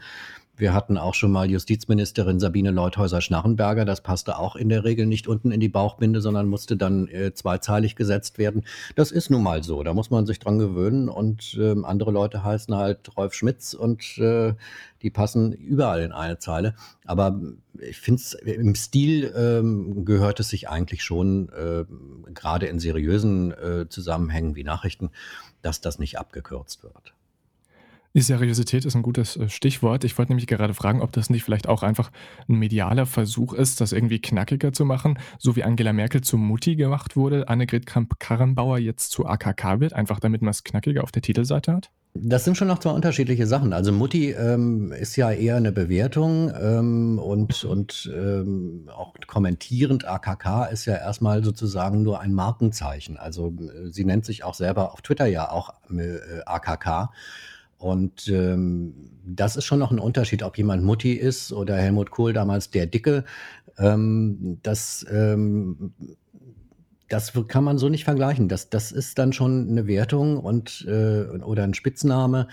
Wir 0.59 0.73
hatten 0.73 0.97
auch 0.97 1.13
schon 1.13 1.31
mal 1.31 1.49
Justizministerin 1.49 2.41
Sabine 2.41 2.71
Leuthäuser-Schnarrenberger. 2.71 3.85
Das 3.85 4.01
passte 4.01 4.37
auch 4.37 4.57
in 4.57 4.67
der 4.67 4.83
Regel 4.83 5.05
nicht 5.05 5.29
unten 5.29 5.51
in 5.51 5.61
die 5.61 5.69
Bauchbinde, 5.69 6.19
sondern 6.19 6.47
musste 6.47 6.75
dann 6.75 7.07
äh, 7.07 7.33
zweizeilig 7.33 7.95
gesetzt 7.95 8.37
werden. 8.37 8.65
Das 8.97 9.11
ist 9.11 9.29
nun 9.29 9.41
mal 9.41 9.63
so. 9.63 9.83
Da 9.83 9.93
muss 9.93 10.09
man 10.09 10.25
sich 10.25 10.37
dran 10.37 10.59
gewöhnen. 10.59 11.07
Und 11.07 11.57
äh, 11.57 11.75
andere 11.83 12.11
Leute 12.11 12.43
heißen 12.43 12.75
halt 12.75 13.15
Rolf 13.15 13.33
Schmitz 13.33 13.73
und 13.73 14.17
äh, 14.17 14.53
die 15.01 15.09
passen 15.09 15.53
überall 15.53 16.01
in 16.01 16.11
eine 16.11 16.39
Zeile. 16.39 16.75
Aber 17.05 17.39
ich 17.79 18.01
finde 18.01 18.21
es 18.21 18.33
im 18.33 18.75
Stil 18.75 19.33
ähm, 19.33 20.03
gehört 20.03 20.41
es 20.41 20.49
sich 20.49 20.67
eigentlich 20.67 21.05
schon, 21.05 21.47
äh, 21.49 21.85
gerade 22.33 22.65
in 22.65 22.79
seriösen 22.79 23.53
äh, 23.53 23.87
Zusammenhängen 23.87 24.57
wie 24.57 24.65
Nachrichten, 24.65 25.09
dass 25.61 25.79
das 25.79 25.99
nicht 25.99 26.19
abgekürzt 26.19 26.83
wird. 26.83 27.13
Seriosität 28.15 28.85
ist 28.85 28.95
ein 28.95 29.01
gutes 29.01 29.37
äh, 29.37 29.49
Stichwort. 29.49 30.03
Ich 30.03 30.17
wollte 30.17 30.31
nämlich 30.31 30.47
gerade 30.47 30.73
fragen, 30.73 31.01
ob 31.01 31.11
das 31.11 31.29
nicht 31.29 31.43
vielleicht 31.43 31.67
auch 31.67 31.83
einfach 31.83 32.11
ein 32.47 32.55
medialer 32.55 33.05
Versuch 33.05 33.53
ist, 33.53 33.81
das 33.81 33.91
irgendwie 33.91 34.19
knackiger 34.19 34.73
zu 34.73 34.85
machen, 34.85 35.19
so 35.37 35.55
wie 35.55 35.63
Angela 35.63 35.93
Merkel 35.93 36.21
zu 36.21 36.37
Mutti 36.37 36.75
gemacht 36.75 37.15
wurde, 37.15 37.47
Annegret 37.47 37.85
Kramp-Karrenbauer 37.85 38.79
jetzt 38.79 39.11
zu 39.11 39.25
AKK 39.25 39.79
wird, 39.79 39.93
einfach 39.93 40.19
damit 40.19 40.41
man 40.41 40.51
es 40.51 40.63
knackiger 40.63 41.03
auf 41.03 41.11
der 41.11 41.21
Titelseite 41.21 41.73
hat? 41.73 41.91
Das 42.15 42.43
sind 42.43 42.57
schon 42.57 42.67
noch 42.67 42.79
zwei 42.79 42.89
unterschiedliche 42.89 43.45
Sachen. 43.45 43.71
Also 43.71 43.91
Mutti 43.91 44.31
ähm, 44.31 44.91
ist 44.91 45.15
ja 45.15 45.31
eher 45.31 45.57
eine 45.57 45.71
Bewertung 45.71 46.51
ähm, 46.59 47.19
und, 47.19 47.63
und 47.63 48.11
ähm, 48.13 48.89
auch 48.93 49.13
kommentierend. 49.27 50.07
AKK 50.07 50.65
ist 50.71 50.85
ja 50.85 50.95
erstmal 50.95 51.43
sozusagen 51.43 52.01
nur 52.01 52.19
ein 52.19 52.33
Markenzeichen. 52.33 53.17
Also 53.17 53.53
äh, 53.59 53.91
sie 53.91 54.05
nennt 54.05 54.25
sich 54.25 54.43
auch 54.43 54.55
selber 54.55 54.91
auf 54.91 55.03
Twitter 55.03 55.27
ja 55.27 55.51
auch 55.51 55.75
äh, 55.91 56.41
AKK. 56.47 57.11
Und 57.79 58.27
ähm, 58.27 58.93
das 59.25 59.55
ist 59.55 59.63
schon 59.63 59.79
noch 59.79 59.91
ein 59.91 59.99
Unterschied, 59.99 60.43
ob 60.43 60.57
jemand 60.57 60.83
Mutti 60.83 61.13
ist 61.13 61.53
oder 61.53 61.77
Helmut 61.77 62.11
Kohl 62.11 62.33
damals 62.33 62.69
der 62.71 62.85
Dicke. 62.85 63.23
Ähm, 63.77 64.59
das, 64.63 65.05
ähm, 65.09 65.93
das 67.07 67.31
kann 67.47 67.63
man 67.63 67.77
so 67.77 67.87
nicht 67.87 68.03
vergleichen. 68.03 68.49
Das, 68.49 68.69
das 68.69 68.91
ist 68.91 69.17
dann 69.17 69.31
schon 69.31 69.69
eine 69.69 69.87
Wertung 69.87 70.37
und, 70.37 70.85
äh, 70.87 71.23
oder 71.41 71.63
ein 71.63 71.73
Spitzname. 71.73 72.49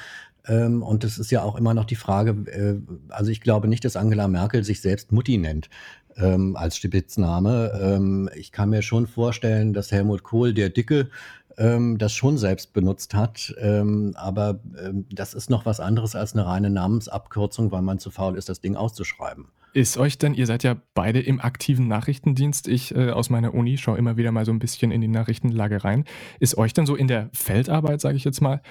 Ähm, 0.46 0.82
und 0.84 1.02
es 1.02 1.18
ist 1.18 1.32
ja 1.32 1.42
auch 1.42 1.56
immer 1.56 1.74
noch 1.74 1.86
die 1.86 1.96
Frage, 1.96 2.30
äh, 2.50 2.76
also 3.08 3.32
ich 3.32 3.40
glaube 3.40 3.66
nicht, 3.66 3.84
dass 3.84 3.96
Angela 3.96 4.28
Merkel 4.28 4.62
sich 4.62 4.80
selbst 4.80 5.10
Mutti 5.10 5.38
nennt. 5.38 5.68
Ähm, 6.16 6.56
als 6.56 6.78
Spitzname. 6.78 7.78
Ähm, 7.78 8.30
ich 8.34 8.50
kann 8.50 8.70
mir 8.70 8.80
schon 8.80 9.06
vorstellen, 9.06 9.74
dass 9.74 9.92
Helmut 9.92 10.22
Kohl, 10.22 10.54
der 10.54 10.70
Dicke, 10.70 11.10
ähm, 11.58 11.98
das 11.98 12.12
schon 12.12 12.38
selbst 12.38 12.72
benutzt 12.72 13.14
hat. 13.14 13.54
Ähm, 13.58 14.12
aber 14.16 14.60
ähm, 14.78 15.06
das 15.10 15.34
ist 15.34 15.50
noch 15.50 15.66
was 15.66 15.80
anderes 15.80 16.14
als 16.14 16.34
eine 16.34 16.46
reine 16.46 16.70
Namensabkürzung, 16.70 17.72
weil 17.72 17.82
man 17.82 17.98
zu 17.98 18.10
faul 18.10 18.36
ist, 18.36 18.48
das 18.48 18.60
Ding 18.60 18.76
auszuschreiben. 18.76 19.48
Ist 19.72 19.98
euch 19.98 20.16
denn, 20.16 20.32
ihr 20.32 20.46
seid 20.46 20.62
ja 20.62 20.76
beide 20.94 21.20
im 21.20 21.38
aktiven 21.38 21.86
Nachrichtendienst, 21.86 22.66
ich 22.66 22.94
äh, 22.94 23.10
aus 23.10 23.28
meiner 23.28 23.52
Uni 23.52 23.76
schaue 23.76 23.98
immer 23.98 24.16
wieder 24.16 24.32
mal 24.32 24.46
so 24.46 24.52
ein 24.52 24.58
bisschen 24.58 24.90
in 24.90 25.02
die 25.02 25.08
Nachrichtenlage 25.08 25.84
rein. 25.84 26.04
Ist 26.40 26.56
euch 26.56 26.72
denn 26.72 26.86
so 26.86 26.96
in 26.96 27.08
der 27.08 27.28
Feldarbeit, 27.34 28.00
sage 28.00 28.16
ich 28.16 28.24
jetzt 28.24 28.40
mal, 28.40 28.62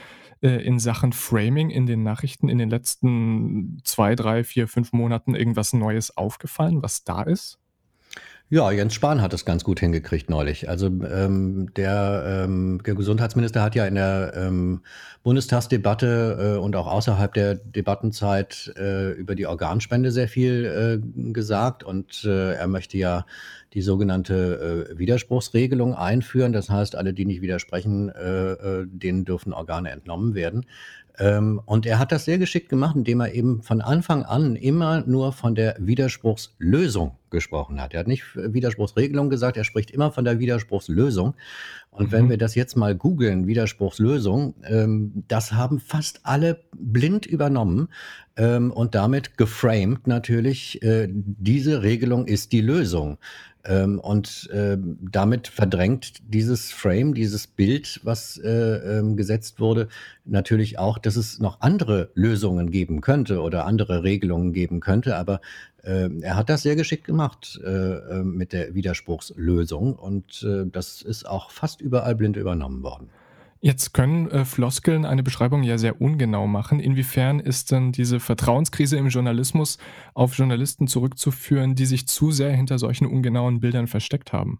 äh, 0.41 0.65
in 0.65 0.79
Sachen 0.79 1.13
Framing 1.13 1.69
in 1.69 1.85
den 1.85 2.01
Nachrichten 2.01 2.49
in 2.49 2.57
den 2.57 2.71
letzten 2.71 3.81
zwei, 3.83 4.15
drei, 4.15 4.43
vier, 4.43 4.67
fünf 4.67 4.93
Monaten 4.93 5.35
irgendwas 5.35 5.73
Neues 5.73 6.17
aufgefallen, 6.17 6.81
was 6.81 7.03
da 7.03 7.21
ist? 7.21 7.59
Ja, 8.49 8.69
Jens 8.69 8.93
Spahn 8.93 9.23
hat 9.23 9.33
es 9.33 9.43
ganz 9.43 9.63
gut 9.63 9.79
hingekriegt 9.79 10.29
neulich. 10.29 10.69
Also 10.69 10.85
ähm, 10.85 11.73
der, 11.73 12.43
ähm, 12.45 12.79
der 12.85 12.93
Gesundheitsminister 12.93 13.63
hat 13.63 13.73
ja 13.73 13.87
in 13.87 13.95
der 13.95 14.33
ähm, 14.35 14.81
Bundestagsdebatte 15.23 16.55
äh, 16.55 16.59
und 16.59 16.75
auch 16.75 16.85
außerhalb 16.85 17.33
der 17.33 17.55
Debattenzeit 17.55 18.71
äh, 18.77 19.13
über 19.13 19.33
die 19.33 19.47
Organspende 19.47 20.11
sehr 20.11 20.27
viel 20.27 21.01
äh, 21.03 21.33
gesagt 21.33 21.83
und 21.83 22.23
äh, 22.23 22.53
er 22.53 22.67
möchte 22.67 22.99
ja 22.99 23.25
die 23.73 23.81
sogenannte 23.81 24.87
äh, 24.91 24.99
Widerspruchsregelung 24.99 25.95
einführen. 25.95 26.53
Das 26.53 26.69
heißt, 26.69 26.95
alle, 26.95 27.15
die 27.15 27.25
nicht 27.25 27.41
widersprechen, 27.41 28.09
äh, 28.09 28.51
äh, 28.51 28.85
denen 28.87 29.25
dürfen 29.25 29.53
Organe 29.53 29.89
entnommen 29.89 30.35
werden. 30.35 30.67
Ähm, 31.19 31.61
und 31.65 31.85
er 31.85 31.99
hat 31.99 32.11
das 32.11 32.25
sehr 32.25 32.37
geschickt 32.37 32.69
gemacht, 32.69 32.95
indem 32.95 33.21
er 33.21 33.33
eben 33.33 33.61
von 33.61 33.81
Anfang 33.81 34.23
an 34.23 34.55
immer 34.55 35.03
nur 35.05 35.31
von 35.31 35.55
der 35.55 35.75
Widerspruchslösung 35.79 37.17
gesprochen 37.29 37.81
hat. 37.81 37.93
Er 37.93 38.01
hat 38.01 38.07
nicht 38.07 38.23
Widerspruchsregelung 38.35 39.29
gesagt, 39.29 39.57
er 39.57 39.63
spricht 39.63 39.91
immer 39.91 40.11
von 40.11 40.25
der 40.25 40.39
Widerspruchslösung. 40.39 41.35
Und 41.91 42.07
mhm. 42.07 42.11
wenn 42.11 42.29
wir 42.29 42.37
das 42.37 42.55
jetzt 42.55 42.75
mal 42.75 42.95
googeln, 42.95 43.47
Widerspruchslösung, 43.47 44.55
ähm, 44.63 45.23
das 45.27 45.53
haben 45.53 45.79
fast 45.79 46.21
alle 46.23 46.61
blind 46.75 47.25
übernommen 47.25 47.89
ähm, 48.35 48.71
und 48.71 48.95
damit 48.95 49.37
geframed 49.37 50.07
natürlich, 50.07 50.81
äh, 50.81 51.07
diese 51.11 51.83
Regelung 51.83 52.25
ist 52.27 52.51
die 52.51 52.61
Lösung. 52.61 53.17
Ähm, 53.65 53.99
und 53.99 54.49
äh, 54.51 54.77
damit 54.79 55.47
verdrängt 55.47 56.21
dieses 56.27 56.71
Frame, 56.71 57.13
dieses 57.13 57.47
Bild, 57.47 57.99
was 58.03 58.37
äh, 58.37 58.49
ähm, 58.49 59.17
gesetzt 59.17 59.59
wurde, 59.59 59.87
natürlich 60.23 60.77
auch, 60.77 60.97
dass 60.97 61.15
es 61.15 61.39
noch 61.39 61.61
andere 61.61 62.11
Lösungen 62.13 62.69
geben 62.69 63.01
könnte 63.01 63.41
oder 63.41 63.65
andere 63.65 64.03
Regelungen 64.03 64.53
geben 64.53 64.79
könnte. 64.81 65.17
Aber 65.17 65.41
äh, 65.83 66.09
er 66.21 66.35
hat 66.35 66.49
das 66.49 66.61
sehr 66.61 66.75
geschickt 66.75 67.05
gemacht 67.05 67.59
äh, 67.63 67.69
äh, 67.69 68.23
mit 68.23 68.53
der 68.53 68.75
Widerspruchslösung 68.75 69.95
und 69.95 70.43
äh, 70.43 70.65
das 70.71 71.01
ist 71.01 71.27
auch 71.27 71.49
fast 71.51 71.81
überall 71.81 72.15
blind 72.15 72.37
übernommen 72.37 72.83
worden. 72.83 73.09
Jetzt 73.65 73.95
können 73.95 74.29
äh, 74.29 74.45
Floskeln 74.45 75.05
eine 75.05 75.23
Beschreibung 75.23 75.63
ja 75.63 75.79
sehr 75.79 75.99
ungenau 75.99 76.45
machen. 76.45 76.79
Inwiefern 76.79 77.39
ist 77.39 77.71
denn 77.71 77.91
diese 77.91 78.19
Vertrauenskrise 78.19 78.95
im 78.95 79.07
Journalismus 79.07 79.79
auf 80.13 80.35
Journalisten 80.35 80.85
zurückzuführen, 80.85 81.73
die 81.73 81.87
sich 81.87 82.07
zu 82.07 82.29
sehr 82.29 82.51
hinter 82.51 82.77
solchen 82.77 83.07
ungenauen 83.07 83.61
Bildern 83.61 83.87
versteckt 83.87 84.33
haben? 84.33 84.59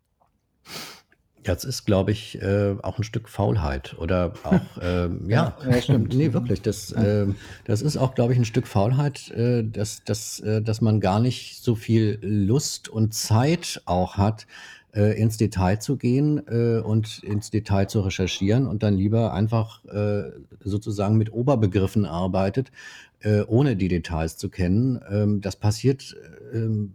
Ja, 1.45 1.53
es 1.53 1.65
ist, 1.65 1.85
glaube 1.85 2.13
ich, 2.13 2.41
äh, 2.41 2.77
auch 2.81 2.97
ein 2.97 3.03
Stück 3.03 3.29
Faulheit 3.29 3.95
oder 3.99 4.33
auch, 4.41 4.77
äh, 4.81 5.09
ja, 5.27 5.55
ja, 5.63 5.81
stimmt. 5.83 6.15
Nee, 6.15 6.33
wirklich. 6.33 6.63
Das, 6.63 6.91
äh, 6.91 7.27
das 7.65 7.83
ist 7.83 7.97
auch, 7.97 8.15
glaube 8.15 8.33
ich, 8.33 8.39
ein 8.39 8.45
Stück 8.45 8.65
Faulheit, 8.65 9.29
äh, 9.29 9.63
dass, 9.63 10.03
dass, 10.03 10.39
äh, 10.39 10.63
dass 10.63 10.81
man 10.81 10.99
gar 10.99 11.19
nicht 11.19 11.61
so 11.61 11.75
viel 11.75 12.17
Lust 12.23 12.89
und 12.89 13.13
Zeit 13.13 13.83
auch 13.85 14.17
hat, 14.17 14.47
äh, 14.95 15.19
ins 15.19 15.37
Detail 15.37 15.77
zu 15.77 15.97
gehen 15.97 16.41
äh, 16.47 16.79
und 16.79 17.21
ins 17.23 17.51
Detail 17.51 17.87
zu 17.87 18.01
recherchieren 18.01 18.65
und 18.65 18.81
dann 18.81 18.95
lieber 18.95 19.33
einfach 19.33 19.83
äh, 19.85 20.31
sozusagen 20.63 21.17
mit 21.17 21.31
Oberbegriffen 21.31 22.05
arbeitet, 22.05 22.71
äh, 23.19 23.41
ohne 23.41 23.75
die 23.75 23.89
Details 23.89 24.37
zu 24.37 24.49
kennen. 24.49 24.99
Ähm, 25.09 25.41
das 25.41 25.57
passiert 25.57 26.15
ähm, 26.53 26.93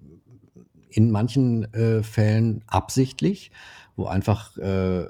in 0.89 1.11
manchen 1.11 1.73
äh, 1.75 2.03
Fällen 2.03 2.65
absichtlich 2.67 3.53
wo 3.97 4.07
einfach 4.07 4.57
äh, 4.57 5.05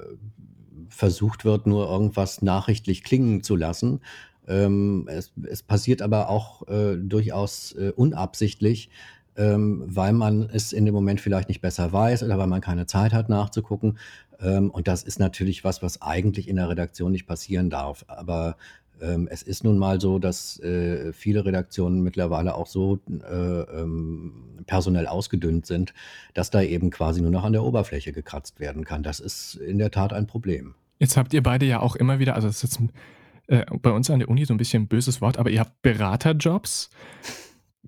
versucht 0.89 1.45
wird, 1.45 1.65
nur 1.65 1.89
irgendwas 1.89 2.41
nachrichtlich 2.41 3.05
klingen 3.05 3.41
zu 3.41 3.55
lassen. 3.55 4.01
Ähm, 4.49 5.07
es, 5.07 5.31
es, 5.43 5.63
passiert 5.63 6.01
aber 6.01 6.27
auch 6.27 6.63
durchaus 6.97 7.73
unabsichtlich, 7.95 8.89
ähm, 9.37 9.83
weil 9.85 10.13
man 10.13 10.49
es 10.51 10.73
in 10.73 10.85
dem 10.85 10.93
Moment 10.93 11.21
vielleicht 11.21 11.47
nicht 11.47 11.61
besser 11.61 11.91
weiß 11.91 12.23
oder 12.23 12.37
weil 12.37 12.47
man 12.47 12.61
keine 12.61 12.85
Zeit 12.85 13.13
hat 13.13 13.29
nachzugucken. 13.29 13.97
Ähm, 14.39 14.69
und 14.69 14.87
das 14.87 15.03
ist 15.03 15.19
natürlich 15.19 15.63
was, 15.63 15.81
was 15.81 16.01
eigentlich 16.01 16.47
in 16.47 16.57
der 16.57 16.69
Redaktion 16.69 17.11
nicht 17.11 17.27
passieren 17.27 17.69
darf. 17.69 18.05
Aber 18.07 18.57
ähm, 19.01 19.27
es 19.31 19.41
ist 19.41 19.63
nun 19.63 19.77
mal 19.77 19.99
so, 19.99 20.19
dass 20.19 20.59
äh, 20.59 21.11
viele 21.13 21.45
Redaktionen 21.45 22.01
mittlerweile 22.01 22.55
auch 22.55 22.67
so 22.67 22.99
äh, 23.09 23.35
ähm, 23.35 24.59
personell 24.67 25.07
ausgedünnt 25.07 25.65
sind, 25.65 25.93
dass 26.33 26.51
da 26.51 26.61
eben 26.61 26.89
quasi 26.91 27.21
nur 27.21 27.31
noch 27.31 27.43
an 27.43 27.53
der 27.53 27.63
Oberfläche 27.63 28.11
gekratzt 28.11 28.59
werden 28.59 28.85
kann. 28.85 29.03
Das 29.03 29.19
ist 29.19 29.55
in 29.55 29.79
der 29.79 29.91
Tat 29.91 30.13
ein 30.13 30.27
Problem. 30.27 30.75
Jetzt 30.99 31.17
habt 31.17 31.33
ihr 31.33 31.41
beide 31.41 31.65
ja 31.65 31.79
auch 31.79 31.95
immer 31.95 32.19
wieder, 32.19 32.35
also 32.35 32.47
das 32.47 32.63
ist 32.63 32.79
jetzt 32.79 32.89
äh, 33.47 33.65
bei 33.81 33.91
uns 33.91 34.09
an 34.09 34.19
der 34.19 34.29
Uni 34.29 34.45
so 34.45 34.53
ein 34.53 34.57
bisschen 34.57 34.83
ein 34.83 34.87
böses 34.87 35.19
Wort, 35.19 35.37
aber 35.37 35.49
ihr 35.49 35.59
habt 35.59 35.81
Beraterjobs. 35.81 36.89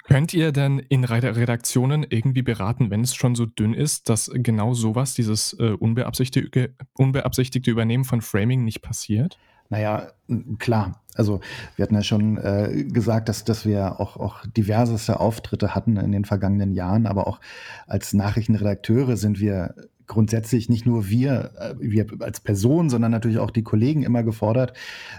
Könnt 0.04 0.34
ihr 0.34 0.52
denn 0.52 0.80
in 0.80 1.04
Redaktionen 1.04 2.06
irgendwie 2.10 2.42
beraten, 2.42 2.90
wenn 2.90 3.02
es 3.02 3.14
schon 3.14 3.36
so 3.36 3.46
dünn 3.46 3.74
ist, 3.74 4.10
dass 4.10 4.32
genau 4.34 4.74
sowas, 4.74 5.14
dieses 5.14 5.54
äh, 5.60 5.72
unbeabsichtigte, 5.72 6.74
unbeabsichtigte 6.94 7.70
Übernehmen 7.70 8.04
von 8.04 8.22
Framing 8.22 8.64
nicht 8.64 8.82
passiert? 8.82 9.38
Naja, 9.70 10.12
klar. 10.60 11.02
Also 11.16 11.40
wir 11.76 11.84
hatten 11.84 11.96
ja 11.96 12.02
schon 12.02 12.38
äh, 12.38 12.86
gesagt, 12.86 13.30
dass, 13.30 13.44
dass 13.44 13.66
wir 13.66 14.00
auch, 14.00 14.18
auch 14.18 14.46
diverseste 14.48 15.20
Auftritte 15.20 15.76
hatten 15.76 15.98
in 15.98 16.12
den 16.12 16.26
vergangenen 16.26 16.74
Jahren, 16.74 17.06
aber 17.06 17.28
auch 17.28 17.40
als 17.86 18.14
Nachrichtenredakteure 18.14 19.16
sind 19.16 19.40
wir 19.40 19.76
grundsätzlich 20.14 20.70
nicht 20.70 20.86
nur 20.86 21.10
wir, 21.10 21.52
äh, 21.58 21.74
wir 21.80 22.06
als 22.20 22.40
Person, 22.40 22.92
sondern 22.92 23.12
natürlich 23.12 23.40
auch 23.40 23.50
die 23.50 23.64
Kollegen 23.64 24.04
immer 24.04 24.22
gefordert, 24.22 24.74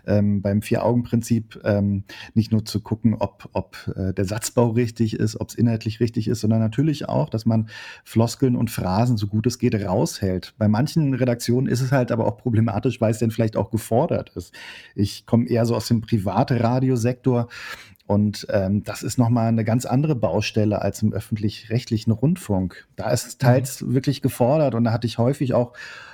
ähm, 0.07 0.41
beim 0.41 0.63
Vier-Augen-Prinzip 0.63 1.61
ähm, 1.65 2.05
nicht 2.35 2.53
nur 2.53 2.65
zu 2.65 2.81
gucken, 2.81 3.17
ob, 3.19 3.49
ob 3.53 3.93
äh, 3.97 4.15
der 4.15 4.25
Satzbau 4.25 4.69
richtig 4.71 5.15
ist, 5.15 5.41
ob 5.41 5.49
es 5.49 5.57
inhaltlich 5.57 5.99
richtig 5.99 6.29
ist, 6.29 6.41
sondern 6.41 6.61
natürlich 6.61 7.09
auch, 7.09 7.29
dass 7.29 7.45
man 7.45 7.69
Floskeln 8.05 8.55
und 8.55 8.71
Phrasen 8.71 9.17
so 9.17 9.27
gut 9.27 9.49
es 9.49 9.59
geht 9.59 9.75
raushält. 9.75 10.55
Bei 10.59 10.69
manchen 10.69 11.13
Redaktionen 11.15 11.67
ist 11.67 11.81
es 11.81 11.91
halt 11.91 12.13
aber 12.13 12.25
auch 12.27 12.37
problematisch, 12.37 13.01
weil 13.01 13.11
es 13.11 13.19
denn 13.19 13.33
vielleicht 13.33 13.57
auch 13.57 13.71
gefordert 13.71 14.31
ist. 14.37 14.55
Ich 14.95 15.27
komme 15.27 15.49
eher 15.49 15.67
so 15.67 15.75
aus 15.75 15.89
dem 15.89 16.03
Privatradiosektor 16.03 17.49
und 18.07 18.47
ähm, 18.51 18.85
das 18.85 19.03
ist 19.03 19.17
nochmal 19.17 19.49
eine 19.49 19.65
ganz 19.65 19.87
andere 19.87 20.15
Baustelle 20.15 20.83
als 20.83 21.01
im 21.01 21.15
öffentlich-rechtlichen 21.15 22.11
Rundfunk. 22.11 22.87
Da 22.97 23.11
ist 23.11 23.27
es 23.27 23.39
teils 23.39 23.81
mhm. 23.81 23.95
wirklich 23.95 24.21
gefordert 24.21 24.75
und 24.75 24.85
da 24.85 24.93
hatte 24.93 25.07
ich 25.07 25.17
häufig 25.17 25.55
auch 25.55 25.73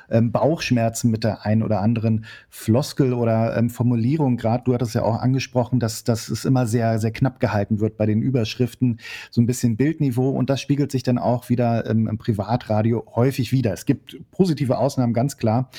ähm, 0.08 0.30
Bauchschmerzen 0.30 1.10
mit 1.10 1.24
der 1.24 1.44
einen 1.44 1.64
oder 1.64 1.80
anderen 1.80 2.26
Floskel 2.48 3.12
oder 3.12 3.56
ähm, 3.56 3.70
Formulierung. 3.70 4.36
Gerade 4.36 4.62
du 4.64 4.74
hattest 4.74 4.94
ja 4.94 5.02
auch 5.02 5.18
angesprochen, 5.18 5.80
dass, 5.80 6.04
dass 6.04 6.28
es 6.28 6.44
immer 6.44 6.68
sehr, 6.68 7.00
sehr 7.00 7.10
knapp 7.10 7.40
gehalten 7.40 7.80
wird 7.80 7.96
bei 7.96 8.06
den 8.06 8.22
Überschriften, 8.22 9.00
so 9.32 9.40
ein 9.40 9.46
bisschen 9.46 9.76
Bildniveau 9.76 10.30
und 10.30 10.48
das 10.48 10.60
spiegelt 10.60 10.92
sich 10.92 11.02
dann 11.02 11.18
auch 11.18 11.48
wieder 11.48 11.90
ähm, 11.90 12.06
im 12.06 12.18
Privatradio 12.18 13.04
häufig 13.16 13.50
wieder. 13.50 13.72
Es 13.72 13.84
gibt 13.84 14.16
positive 14.30 14.78
Ausnahmen, 14.78 15.12
ganz 15.12 15.36
klar, 15.38 15.70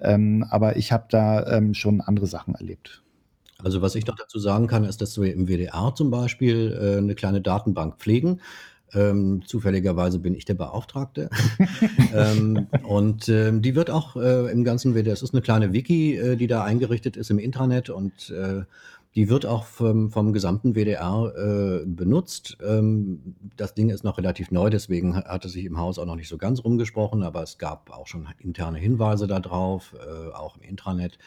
ähm, 0.00 0.46
aber 0.48 0.76
ich 0.76 0.92
habe 0.92 1.06
da 1.10 1.44
ähm, 1.56 1.74
schon 1.74 2.00
andere 2.00 2.28
Sachen 2.28 2.54
erlebt. 2.54 3.02
Also 3.66 3.82
was 3.82 3.96
ich 3.96 4.06
noch 4.06 4.14
dazu 4.14 4.38
sagen 4.38 4.68
kann, 4.68 4.84
ist, 4.84 5.00
dass 5.00 5.20
wir 5.20 5.34
im 5.34 5.48
WDR 5.48 5.92
zum 5.92 6.08
Beispiel 6.08 6.78
äh, 6.80 6.98
eine 6.98 7.16
kleine 7.16 7.40
Datenbank 7.40 7.96
pflegen. 7.98 8.40
Ähm, 8.94 9.42
zufälligerweise 9.44 10.20
bin 10.20 10.36
ich 10.36 10.44
der 10.44 10.54
Beauftragte. 10.54 11.30
ähm, 12.14 12.68
und 12.84 13.28
ähm, 13.28 13.62
die 13.62 13.74
wird 13.74 13.90
auch 13.90 14.14
äh, 14.14 14.52
im 14.52 14.62
ganzen 14.62 14.94
WDR, 14.94 15.14
es 15.14 15.22
ist 15.22 15.34
eine 15.34 15.42
kleine 15.42 15.72
Wiki, 15.72 16.14
äh, 16.14 16.36
die 16.36 16.46
da 16.46 16.62
eingerichtet 16.62 17.16
ist 17.16 17.28
im 17.32 17.40
Intranet 17.40 17.90
und 17.90 18.30
äh, 18.30 18.62
die 19.16 19.28
wird 19.28 19.46
auch 19.46 19.64
vom, 19.64 20.12
vom 20.12 20.32
gesamten 20.32 20.74
WDR 20.76 21.32
äh, 21.36 21.84
benutzt. 21.84 22.58
Ähm, 22.64 23.34
das 23.56 23.74
Ding 23.74 23.90
ist 23.90 24.04
noch 24.04 24.16
relativ 24.16 24.52
neu, 24.52 24.70
deswegen 24.70 25.16
hat 25.16 25.44
es 25.44 25.54
sich 25.54 25.64
im 25.64 25.76
Haus 25.80 25.98
auch 25.98 26.06
noch 26.06 26.14
nicht 26.14 26.28
so 26.28 26.38
ganz 26.38 26.62
rumgesprochen, 26.62 27.24
aber 27.24 27.42
es 27.42 27.58
gab 27.58 27.90
auch 27.90 28.06
schon 28.06 28.28
interne 28.38 28.78
Hinweise 28.78 29.26
darauf, 29.26 29.92
äh, 29.94 30.32
auch 30.32 30.56
im 30.56 30.62
Intranet. 30.62 31.18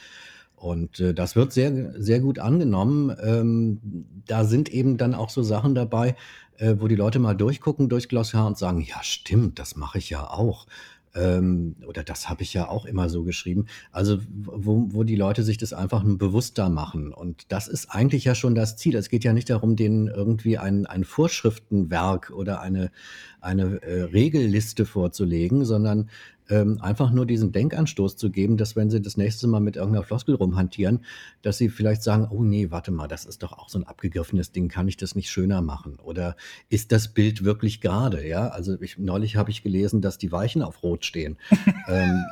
Und 0.59 0.99
äh, 0.99 1.13
das 1.13 1.35
wird 1.35 1.53
sehr, 1.53 1.93
sehr 2.01 2.19
gut 2.19 2.37
angenommen. 2.37 3.15
Ähm, 3.23 3.79
da 4.27 4.43
sind 4.43 4.69
eben 4.69 4.97
dann 4.97 5.15
auch 5.15 5.29
so 5.29 5.41
Sachen 5.41 5.73
dabei, 5.73 6.15
äh, 6.57 6.75
wo 6.79 6.87
die 6.87 6.95
Leute 6.95 7.19
mal 7.19 7.33
durchgucken 7.33 7.87
durch 7.87 8.09
Glossar 8.09 8.45
und 8.45 8.57
sagen, 8.57 8.81
ja, 8.81 9.01
stimmt, 9.01 9.57
das 9.57 9.77
mache 9.77 9.99
ich 9.99 10.09
ja 10.09 10.29
auch. 10.29 10.67
Ähm, 11.15 11.75
oder 11.87 12.03
das 12.03 12.29
habe 12.29 12.43
ich 12.43 12.53
ja 12.53 12.67
auch 12.67 12.85
immer 12.85 13.09
so 13.09 13.23
geschrieben. 13.23 13.65
Also 13.91 14.19
wo, 14.35 14.87
wo 14.89 15.03
die 15.03 15.15
Leute 15.15 15.43
sich 15.43 15.57
das 15.57 15.71
einfach 15.71 16.03
bewusster 16.05 16.69
machen. 16.69 17.13
Und 17.13 17.51
das 17.51 17.67
ist 17.67 17.87
eigentlich 17.89 18.25
ja 18.25 18.35
schon 18.35 18.53
das 18.53 18.75
Ziel. 18.75 18.95
Es 18.95 19.09
geht 19.09 19.23
ja 19.23 19.33
nicht 19.33 19.49
darum, 19.49 19.75
denen 19.77 20.07
irgendwie 20.07 20.57
ein, 20.57 20.85
ein 20.85 21.05
Vorschriftenwerk 21.05 22.31
oder 22.31 22.59
eine, 22.59 22.91
eine 23.39 23.81
äh, 23.81 24.03
Regelliste 24.03 24.85
vorzulegen, 24.85 25.63
sondern 25.63 26.09
ähm, 26.49 26.79
einfach 26.81 27.11
nur 27.11 27.25
diesen 27.25 27.51
Denkanstoß 27.51 28.17
zu 28.17 28.31
geben, 28.31 28.57
dass 28.57 28.75
wenn 28.75 28.89
sie 28.89 29.01
das 29.01 29.17
nächste 29.17 29.47
Mal 29.47 29.59
mit 29.59 29.75
irgendeiner 29.75 30.03
Floskel 30.03 30.35
rumhantieren, 30.35 31.05
dass 31.41 31.57
sie 31.57 31.69
vielleicht 31.69 32.03
sagen, 32.03 32.27
oh 32.29 32.43
nee, 32.43 32.71
warte 32.71 32.91
mal, 32.91 33.07
das 33.07 33.25
ist 33.25 33.43
doch 33.43 33.53
auch 33.53 33.69
so 33.69 33.79
ein 33.79 33.85
abgegriffenes 33.85 34.51
Ding, 34.51 34.67
kann 34.67 34.87
ich 34.87 34.97
das 34.97 35.15
nicht 35.15 35.29
schöner 35.29 35.61
machen? 35.61 35.97
Oder 36.03 36.35
ist 36.69 36.91
das 36.91 37.09
Bild 37.09 37.43
wirklich 37.43 37.81
gerade? 37.81 38.27
Ja, 38.27 38.47
also 38.49 38.79
ich, 38.81 38.97
neulich 38.97 39.35
habe 39.35 39.51
ich 39.51 39.63
gelesen, 39.63 40.01
dass 40.01 40.17
die 40.17 40.31
Weichen 40.31 40.61
auf 40.61 40.83
Rot 40.83 41.05
stehen. 41.05 41.37
ähm, 41.87 42.25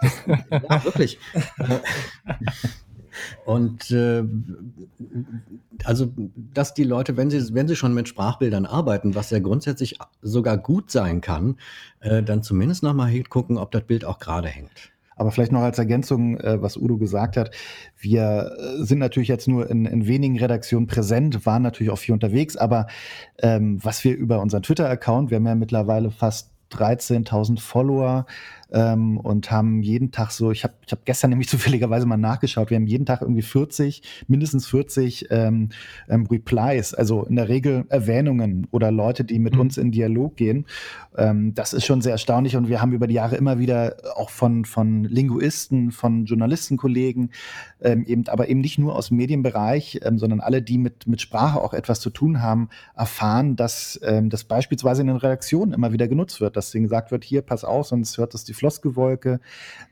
ja, 0.52 0.84
wirklich. 0.84 1.20
Und 3.46 3.92
äh, 3.92 4.24
also, 5.84 6.12
dass 6.54 6.74
die 6.74 6.84
Leute, 6.84 7.18
wenn 7.18 7.30
sie, 7.30 7.54
wenn 7.54 7.68
sie 7.68 7.76
schon 7.76 7.94
mit 7.94 8.08
Sprachbildern 8.08 8.66
arbeiten, 8.66 9.16
was 9.16 9.30
ja 9.30 9.40
grundsätzlich 9.40 9.98
sogar 10.22 10.58
gut 10.58 10.92
sein 10.92 11.22
kann, 11.22 11.58
äh, 12.00 12.24
dann 12.24 12.44
zumindest 12.44 12.84
nochmal 12.84 13.10
hingucken, 13.10 13.58
ob 13.58 13.72
das 13.72 13.84
Bild 13.84 14.06
auch 14.06 14.20
gerade 14.20 14.48
hängt. 14.48 14.92
Aber 15.18 15.32
vielleicht 15.32 15.52
noch 15.52 15.62
als 15.62 15.80
Ergänzung, 15.80 16.40
äh, 16.40 16.62
was 16.62 16.78
Udo 16.78 16.98
gesagt 16.98 17.38
hat. 17.38 17.52
Wir 17.98 18.52
äh, 18.58 18.84
sind 18.84 19.00
natürlich 19.00 19.30
jetzt 19.30 19.48
nur 19.48 19.70
in, 19.70 19.86
in, 19.86 20.08
wenigen 20.08 20.38
Redaktionen 20.38 20.88
präsent, 20.88 21.46
waren 21.46 21.64
natürlich 21.64 21.92
auch 21.92 21.98
viel 21.98 22.14
unterwegs, 22.14 22.56
aber 22.56 22.88
ähm, 23.40 23.84
was 23.84 24.04
wir 24.04 24.16
über 24.16 24.40
unseren 24.40 24.62
Twitter-Account, 24.62 25.32
wir 25.32 25.38
haben 25.38 25.48
ja 25.48 25.56
mittlerweile 25.56 26.12
fast 26.12 26.52
13.000 26.72 27.60
Follower, 27.60 28.26
ähm, 28.72 29.18
und 29.18 29.52
haben 29.52 29.82
jeden 29.82 30.12
Tag 30.12 30.32
so, 30.32 30.52
ich 30.52 30.64
habe 30.64 30.74
ich 30.86 30.92
hab 30.92 31.06
gestern 31.06 31.30
nämlich 31.30 31.50
zufälligerweise 31.50 32.06
mal 32.06 32.18
nachgeschaut, 32.18 32.70
wir 32.70 32.78
haben 32.78 32.88
jeden 32.88 33.06
Tag 33.06 33.22
irgendwie 33.22 33.42
40, 33.42 34.02
mindestens 34.28 34.68
40 34.68 35.28
ähm, 35.30 35.70
ähm, 36.10 36.26
Replies, 36.26 36.94
also 36.94 37.24
in 37.24 37.36
der 37.36 37.50
Regel 37.50 37.86
Erwähnungen 37.90 38.68
oder 38.72 38.92
Leute, 38.92 39.24
die 39.24 39.40
mit 39.40 39.56
mhm. 39.56 39.62
uns 39.62 39.78
in 39.78 39.92
Dialog 39.92 40.36
gehen. 40.36 40.66
Ähm, 41.18 41.54
das 41.54 41.74
ist 41.74 41.86
schon 41.86 42.02
sehr 42.02 42.14
erstaunlich 42.14 42.56
und 42.56 42.68
wir 42.68 42.82
haben 42.82 42.94
über 42.94 43.08
die 43.08 43.16
Jahre 43.16 43.36
immer 43.36 43.60
wieder 43.60 43.98
auch 44.16 44.30
von, 44.30 44.66
von 44.66 45.04
Linguisten, 45.04 45.92
von 45.92 46.26
Journalistenkollegen, 46.26 47.32
ähm, 47.82 48.06
eben, 48.06 48.28
aber 48.28 48.50
eben 48.50 48.62
nicht 48.62 48.80
nur 48.80 48.96
aus 48.96 49.10
dem 49.10 49.18
Medienbereich, 49.18 50.00
ähm, 50.04 50.18
sondern 50.18 50.42
alle, 50.42 50.62
die 50.62 50.78
mit, 50.78 51.08
mit 51.08 51.22
Sprache 51.22 51.62
auch 51.62 51.74
etwas 51.74 52.00
zu 52.00 52.10
tun 52.10 52.42
haben, 52.42 52.70
erfahren, 52.96 53.56
dass 53.56 54.00
das 54.24 54.44
beispielsweise 54.44 55.02
in 55.02 55.08
den 55.08 55.18
Redaktionen 55.18 55.74
immer 55.74 55.92
wieder 55.92 56.08
genutzt 56.08 56.42
wird, 56.42 56.56
dass 56.56 56.72
denen 56.72 56.84
gesagt 56.84 57.12
wird, 57.12 57.24
hier, 57.24 57.42
pass 57.42 57.64
auf, 57.64 57.88
sonst 57.88 58.18
hört 58.18 58.34
das 58.34 58.44
die 58.44 58.54
Floskelwolke. 58.58 59.40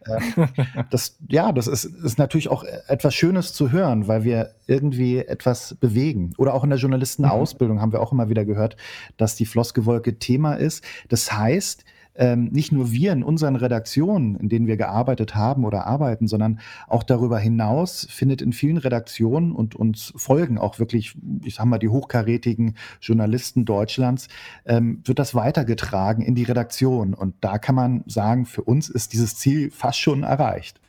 Ähm, 0.08 0.50
das, 0.90 1.18
ja, 1.30 1.52
das 1.52 1.68
ist, 1.68 1.86
ist 1.86 2.18
natürlich 2.18 2.50
auch 2.50 2.64
etwas 2.88 3.14
Schönes 3.16 3.54
zu 3.54 3.72
hören, 3.72 4.08
weil 4.08 4.24
wir 4.24 4.52
irgendwie 4.68 5.20
etwas 5.20 5.76
bewegen. 5.76 6.34
Oder 6.38 6.54
auch 6.54 6.64
in 6.64 6.70
der 6.70 6.80
Journalistenausbildung 6.80 7.78
mhm. 7.78 7.82
haben 7.82 7.92
wir 7.94 8.02
auch 8.02 8.12
immer 8.12 8.30
wieder 8.30 8.46
gehört, 8.46 8.76
dass 9.18 9.36
die 9.36 9.46
Floskelwolke 9.46 10.20
Thema 10.20 10.56
ist. 10.56 10.84
Das 11.10 11.32
heißt, 11.32 11.86
ähm, 12.16 12.46
nicht 12.46 12.72
nur 12.72 12.92
wir 12.92 13.12
in 13.12 13.24
unseren 13.24 13.56
Redaktionen, 13.56 14.36
in 14.36 14.50
denen 14.50 14.68
wir 14.68 14.78
gearbeitet 14.78 15.36
haben 15.36 15.66
oder 15.66 15.86
arbeiten, 15.86 16.28
sondern 16.28 16.60
auch 16.88 17.04
darüber 17.04 17.40
hinaus 17.40 18.08
findet 18.10 18.42
in 18.42 18.54
vielen 18.54 18.78
Redaktionen 18.78 19.52
und 19.52 19.76
uns 19.76 20.14
folgen 20.16 20.58
auch 20.58 20.80
wirklich, 20.80 21.16
ich 21.44 21.56
sag 21.56 21.66
mal, 21.66 21.80
die 21.80 21.90
hochkarätigen 21.90 22.76
Journalisten 23.02 23.66
Deutschlands, 23.66 24.28
ähm, 24.66 25.02
wird 25.04 25.20
das 25.20 25.36
weitergetragen 25.36 26.24
in 26.24 26.36
die 26.36 26.44
Redaktion. 26.44 27.14
Und 27.14 27.36
da 27.42 27.58
kann 27.58 27.76
man 27.76 28.04
sagen, 28.08 28.46
für 28.46 28.64
uns 28.64 28.90
ist 28.90 29.14
dieses 29.14 29.36
Ziel 29.36 29.72
fast 29.72 30.00
schon 30.00 30.24
erreicht. 30.24 30.80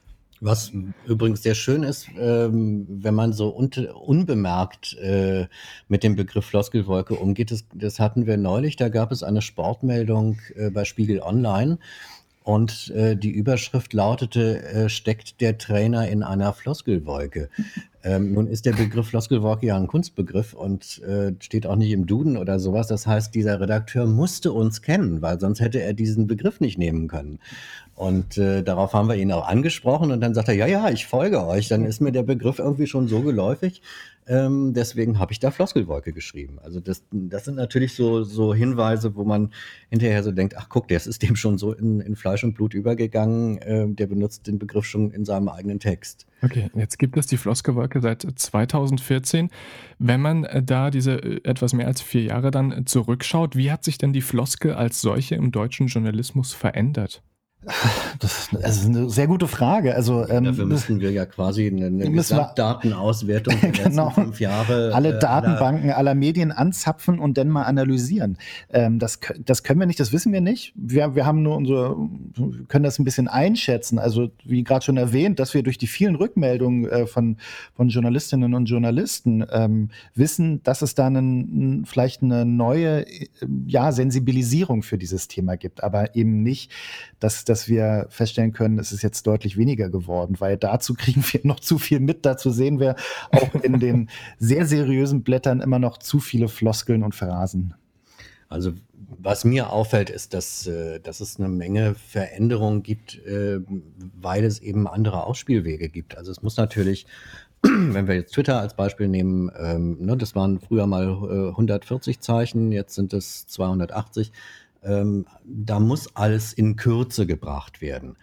Was 0.41 0.73
übrigens 1.07 1.43
sehr 1.43 1.55
schön 1.55 1.83
ist, 1.83 2.09
ähm, 2.19 2.87
wenn 2.89 3.15
man 3.15 3.33
so 3.33 3.57
un 3.57 3.71
unbemerkt 3.95 4.95
äh, 4.99 5.47
mit 5.89 6.03
dem 6.03 6.17
Begriff 6.17 6.47
Floskelwolke 6.47 7.15
umgeht, 7.15 7.51
das, 7.51 7.65
das, 7.75 8.01
hatten 8.01 8.27
wir 8.27 8.37
neulich, 8.37 8.77
da 8.77 8.89
gab 8.89 9.13
es 9.13 9.23
eine 9.23 9.41
Sportmeldung 9.41 10.39
äh, 10.55 10.71
bei 10.71 10.85
Spiegel 10.85 11.21
Online. 11.21 11.79
Und 12.45 12.91
äh, 12.91 13.17
die 13.17 13.31
Überschrift 13.31 13.93
lautete, 13.93 14.63
äh, 14.63 14.89
steckt 14.89 15.41
der 15.41 15.59
Trainer 15.59 16.09
in 16.09 16.23
einer 16.23 16.53
Floskelwolke? 16.53 17.49
Ähm, 18.07 18.35
nun 18.35 18.47
ist 18.47 18.67
der 18.67 18.73
Begriff 18.73 19.09
Floskelwolke 19.09 19.67
ja 19.67 19.77
ein 19.77 19.89
Kunstbegriff 19.89 20.55
und 20.55 21.03
äh, 21.03 21.33
steht 21.41 21.67
auch 21.67 21.75
nicht 21.75 21.91
im 21.91 22.07
Duden 22.07 22.37
oder 22.37 22.61
sowas. 22.61 22.87
Das 22.87 23.05
heißt, 23.05 23.35
dieser 23.35 23.61
Redakteur 23.61 24.07
musste 24.07 24.53
uns 24.53 24.81
kennen, 24.81 25.23
weil 25.23 25.41
sonst 25.41 25.61
hätte 25.61 25.83
er 25.83 25.93
diesen 25.93 26.29
Begriff 26.29 26.61
nicht 26.61 26.79
nehmen 26.79 27.09
können. 27.09 27.41
Und 27.97 28.39
äh, 28.39 28.63
darauf 28.63 28.93
haben 28.93 29.09
wir 29.09 29.17
ihn 29.17 29.33
auch 29.33 29.49
angesprochen 29.49 30.13
und 30.13 30.21
dann 30.21 30.35
sagt 30.35 30.47
er, 30.49 30.55
ja, 30.55 30.67
ja, 30.69 30.89
ich 30.89 31.07
folge 31.07 31.45
euch. 31.45 31.67
Dann 31.67 31.85
ist 31.85 32.01
mir 32.01 32.13
der 32.13 32.23
Begriff 32.23 32.61
irgendwie 32.61 32.87
schon 32.87 33.09
so 33.09 33.23
geläufig. 33.23 33.83
Ähm, 34.29 34.73
deswegen 34.75 35.19
habe 35.19 35.33
ich 35.33 35.39
da 35.39 35.51
Floskelwolke 35.51 36.13
geschrieben. 36.13 36.59
Also 36.59 36.81
das, 36.81 37.05
das 37.13 37.45
sind 37.45 37.55
natürlich 37.55 37.95
so, 37.95 38.25
so 38.25 38.53
Hinweise, 38.53 39.15
wo 39.15 39.25
man 39.25 39.53
hinterher 39.89 40.23
so 40.23 40.33
denkt, 40.33 40.57
ach 40.57 40.69
guck, 40.69 40.89
der 40.89 40.97
ist 40.97 41.23
dem 41.23 41.37
schon 41.37 41.59
so 41.59 41.73
in, 41.73 42.01
in 42.01 42.17
Fleisch 42.17 42.43
und 42.43 42.55
Blut 42.55 42.75
übergegangen. 42.75 43.59
Äh, 43.59 43.87
der 43.89 44.07
benutzt 44.07 44.47
den 44.47 44.59
Begriff 44.59 44.85
schon 44.85 45.13
in 45.13 45.25
seinem 45.25 45.49
eigenen 45.49 45.79
Text. 45.79 46.27
Okay, 46.43 46.71
jetzt 46.75 46.99
gibt 46.99 47.17
es 47.17 47.27
die 47.27 47.37
Floskelwolke 47.37 48.01
seit 48.01 48.23
2014. 48.23 49.51
Wenn 49.99 50.21
man 50.21 50.45
äh, 50.45 50.63
da 50.63 50.91
diese 50.91 51.13
äh, 51.13 51.41
etwas 51.45 51.73
mehr 51.73 51.87
als 51.87 52.01
vier 52.01 52.23
Jahre 52.23 52.51
dann 52.51 52.87
zurückschaut, 52.87 53.55
wie 53.55 53.71
hat 53.71 53.85
sich 53.85 53.99
denn 53.99 54.13
die 54.13 54.23
Floskel 54.23 54.73
als 54.75 55.01
solche 55.01 55.37
im 55.37 55.53
deutschen 55.53 55.87
Journalismus 55.87 56.53
verändert? 56.53 57.23
Das, 58.21 58.49
das, 58.53 58.77
ist 58.77 58.87
eine 58.87 59.11
sehr 59.11 59.27
gute 59.27 59.49
Frage. 59.49 59.95
Also, 59.95 60.27
ähm, 60.29 60.45
Dafür 60.45 60.67
müssten 60.67 61.01
wir 61.01 61.11
ja 61.11 61.27
quasi 61.27 61.67
eine, 61.67 61.87
eine 61.87 62.11
Gesamtdatenauswertung 62.11 63.55
der 63.61 63.71
genau, 63.71 64.11
fünf 64.11 64.41
Jahre. 64.41 64.93
Alle 64.95 65.17
äh, 65.17 65.19
Datenbanken 65.19 65.91
aller, 65.91 65.99
aller, 65.99 66.15
Medien 66.15 66.53
anzapfen 66.53 67.19
und 67.19 67.37
dann 67.39 67.49
mal 67.49 67.65
analysieren. 67.65 68.39
Ähm, 68.71 68.99
das, 68.99 69.19
das 69.45 69.65
können 69.65 69.81
wir 69.81 69.87
nicht, 69.87 69.99
das 69.99 70.13
wissen 70.13 70.33
wir 70.33 70.41
nicht. 70.41 70.73
Wir, 70.77 71.15
wir 71.15 71.27
haben 71.27 71.43
nur 71.43 71.57
unsere, 71.57 71.97
können 72.69 72.85
das 72.85 72.99
ein 72.99 73.05
bisschen 73.05 73.27
einschätzen. 73.27 73.99
Also, 73.99 74.31
wie 74.45 74.63
gerade 74.63 74.85
schon 74.85 74.97
erwähnt, 74.97 75.41
dass 75.41 75.53
wir 75.53 75.63
durch 75.63 75.79
die 75.79 75.89
vielen 75.89 76.15
Rückmeldungen 76.15 76.89
äh, 76.89 77.07
von, 77.07 77.37
von 77.75 77.89
Journalistinnen 77.89 78.55
und 78.55 78.67
Journalisten 78.67 79.45
ähm, 79.51 79.91
wissen, 80.15 80.63
dass 80.63 80.83
es 80.83 80.95
da 80.95 81.07
einen, 81.07 81.85
vielleicht 81.85 82.23
eine 82.23 82.45
neue 82.45 83.07
äh, 83.07 83.27
ja, 83.67 83.91
Sensibilisierung 83.91 84.83
für 84.83 84.99
dieses 84.99 85.27
Thema 85.27 85.57
gibt, 85.57 85.83
aber 85.83 86.15
eben 86.15 86.43
nicht, 86.43 86.71
dass 87.19 87.45
das 87.45 87.56
dass 87.57 87.69
wir 87.69 88.07
feststellen 88.11 88.53
können, 88.53 88.79
es 88.79 88.93
ist 88.93 89.01
jetzt 89.01 89.27
deutlich 89.27 89.57
weniger 89.57 89.89
geworden, 89.89 90.37
weil 90.41 90.59
dazu 90.59 90.93
kriegen 90.93 91.25
wir 91.33 91.41
noch 91.45 91.59
zu 91.59 91.79
viel 91.79 92.01
mit. 92.01 92.27
Dazu 92.27 92.51
sehen 92.51 92.81
wir 92.81 92.97
auch 93.33 93.55
in 93.55 93.81
den 93.81 94.11
sehr 94.39 94.67
seriösen 94.67 95.23
Blättern 95.23 95.63
immer 95.63 95.79
noch 95.79 95.97
zu 95.97 96.21
viele 96.21 96.49
Floskeln 96.49 97.03
und 97.03 97.15
Phrasen. 97.15 97.73
Also 98.51 98.73
was 99.19 99.47
mir 99.47 99.71
auffällt, 99.71 100.11
ist, 100.11 100.35
dass, 100.35 100.67
äh, 100.67 101.01
dass 101.01 101.21
es 101.21 101.39
eine 101.39 101.49
Menge 101.49 101.95
Veränderungen 101.95 102.83
gibt, 102.83 103.25
äh, 103.25 103.61
weil 104.21 104.45
es 104.45 104.61
eben 104.61 104.87
andere 104.87 105.25
Ausspielwege 105.25 105.89
gibt. 105.89 106.19
Also 106.19 106.33
es 106.33 106.43
muss 106.43 106.59
natürlich, 106.59 107.07
wenn 107.63 108.07
wir 108.07 108.17
jetzt 108.17 108.35
Twitter 108.35 108.61
als 108.61 108.77
Beispiel 108.77 109.09
nehmen, 109.09 109.51
ähm, 109.59 109.97
ne, 109.99 110.19
das 110.19 110.35
waren 110.35 110.61
früher 110.61 110.87
mal 110.87 111.09
140 111.09 112.21
Zeichen, 112.21 112.71
jetzt 112.71 112.95
sind 112.95 113.15
es 113.15 113.47
280 113.47 114.31
ähm, 114.87 115.27
da 115.45 115.81
muss 115.81 116.15
alles 116.15 116.53
in 116.53 116.77
Kürze 116.77 117.27
gebracht 117.27 117.81
werden. 117.81 118.17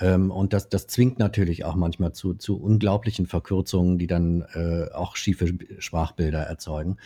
Ähm, 0.00 0.30
und 0.30 0.52
das, 0.52 0.68
das 0.68 0.86
zwingt 0.86 1.18
natürlich 1.18 1.64
auch 1.64 1.74
manchmal 1.74 2.12
zu, 2.12 2.34
zu 2.34 2.60
unglaublichen 2.60 3.26
Verkürzungen, 3.26 3.98
die 3.98 4.06
dann 4.06 4.42
äh, 4.54 4.90
auch 4.92 5.16
schiefe 5.16 5.52
Sprachbilder 5.78 6.40
erzeugen. 6.40 6.96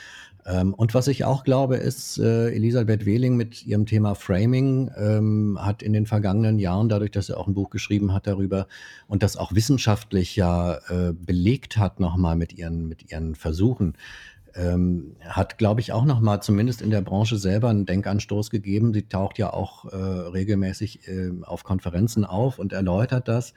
Ähm, 0.46 0.74
und 0.74 0.94
was 0.94 1.08
ich 1.08 1.24
auch 1.24 1.42
glaube, 1.42 1.76
ist, 1.76 2.18
äh, 2.18 2.50
Elisabeth 2.50 3.06
Wehling 3.06 3.36
mit 3.36 3.66
ihrem 3.66 3.86
Thema 3.86 4.14
Framing 4.14 4.90
ähm, 4.96 5.58
hat 5.60 5.82
in 5.82 5.92
den 5.92 6.06
vergangenen 6.06 6.58
Jahren, 6.58 6.88
dadurch, 6.88 7.12
dass 7.12 7.30
er 7.30 7.38
auch 7.38 7.48
ein 7.48 7.54
Buch 7.54 7.70
geschrieben 7.70 8.12
hat 8.12 8.26
darüber 8.26 8.66
und 9.08 9.22
das 9.22 9.36
auch 9.36 9.54
wissenschaftlich 9.54 10.36
ja 10.36 10.74
äh, 10.88 11.12
belegt 11.12 11.78
hat 11.78 11.98
nochmal 11.98 12.36
mit 12.36 12.52
ihren, 12.52 12.88
mit 12.88 13.10
ihren 13.10 13.34
Versuchen, 13.34 13.94
ähm, 14.54 15.16
hat, 15.20 15.58
glaube 15.58 15.80
ich, 15.80 15.92
auch 15.92 16.04
nochmal 16.04 16.42
zumindest 16.42 16.82
in 16.82 16.90
der 16.90 17.02
Branche 17.02 17.36
selber 17.36 17.68
einen 17.68 17.86
Denkanstoß 17.86 18.50
gegeben. 18.50 18.94
Sie 18.94 19.08
taucht 19.08 19.38
ja 19.38 19.52
auch 19.52 19.86
äh, 19.86 19.96
regelmäßig 19.96 21.08
äh, 21.08 21.30
auf 21.42 21.64
Konferenzen 21.64 22.24
auf 22.24 22.58
und 22.58 22.72
erläutert 22.72 23.28
das 23.28 23.54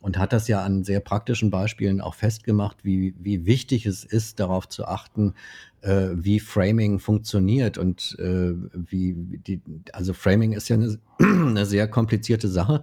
und 0.00 0.16
hat 0.16 0.32
das 0.32 0.46
ja 0.48 0.62
an 0.62 0.84
sehr 0.84 1.00
praktischen 1.00 1.50
Beispielen 1.50 2.00
auch 2.00 2.14
festgemacht, 2.14 2.84
wie, 2.84 3.14
wie 3.18 3.46
wichtig 3.46 3.84
es 3.84 4.04
ist, 4.04 4.38
darauf 4.38 4.68
zu 4.68 4.86
achten, 4.86 5.34
äh, 5.80 6.08
wie 6.12 6.38
Framing 6.38 7.00
funktioniert 7.00 7.78
und 7.78 8.16
äh, 8.20 8.52
wie 8.72 9.14
die, 9.14 9.60
also 9.92 10.12
Framing 10.12 10.52
ist 10.52 10.68
ja 10.68 10.76
eine, 10.76 10.98
eine 11.18 11.66
sehr 11.66 11.88
komplizierte 11.88 12.48
Sache, 12.48 12.82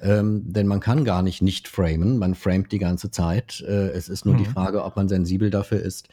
ähm, 0.00 0.42
denn 0.44 0.66
man 0.66 0.80
kann 0.80 1.04
gar 1.04 1.22
nicht 1.22 1.40
nicht 1.40 1.68
framen, 1.68 2.18
man 2.18 2.34
framet 2.34 2.72
die 2.72 2.78
ganze 2.78 3.10
Zeit. 3.10 3.64
Äh, 3.66 3.90
es 3.90 4.08
ist 4.08 4.24
nur 4.24 4.34
mhm. 4.34 4.38
die 4.38 4.46
Frage, 4.46 4.84
ob 4.84 4.96
man 4.96 5.08
sensibel 5.08 5.50
dafür 5.50 5.80
ist, 5.80 6.08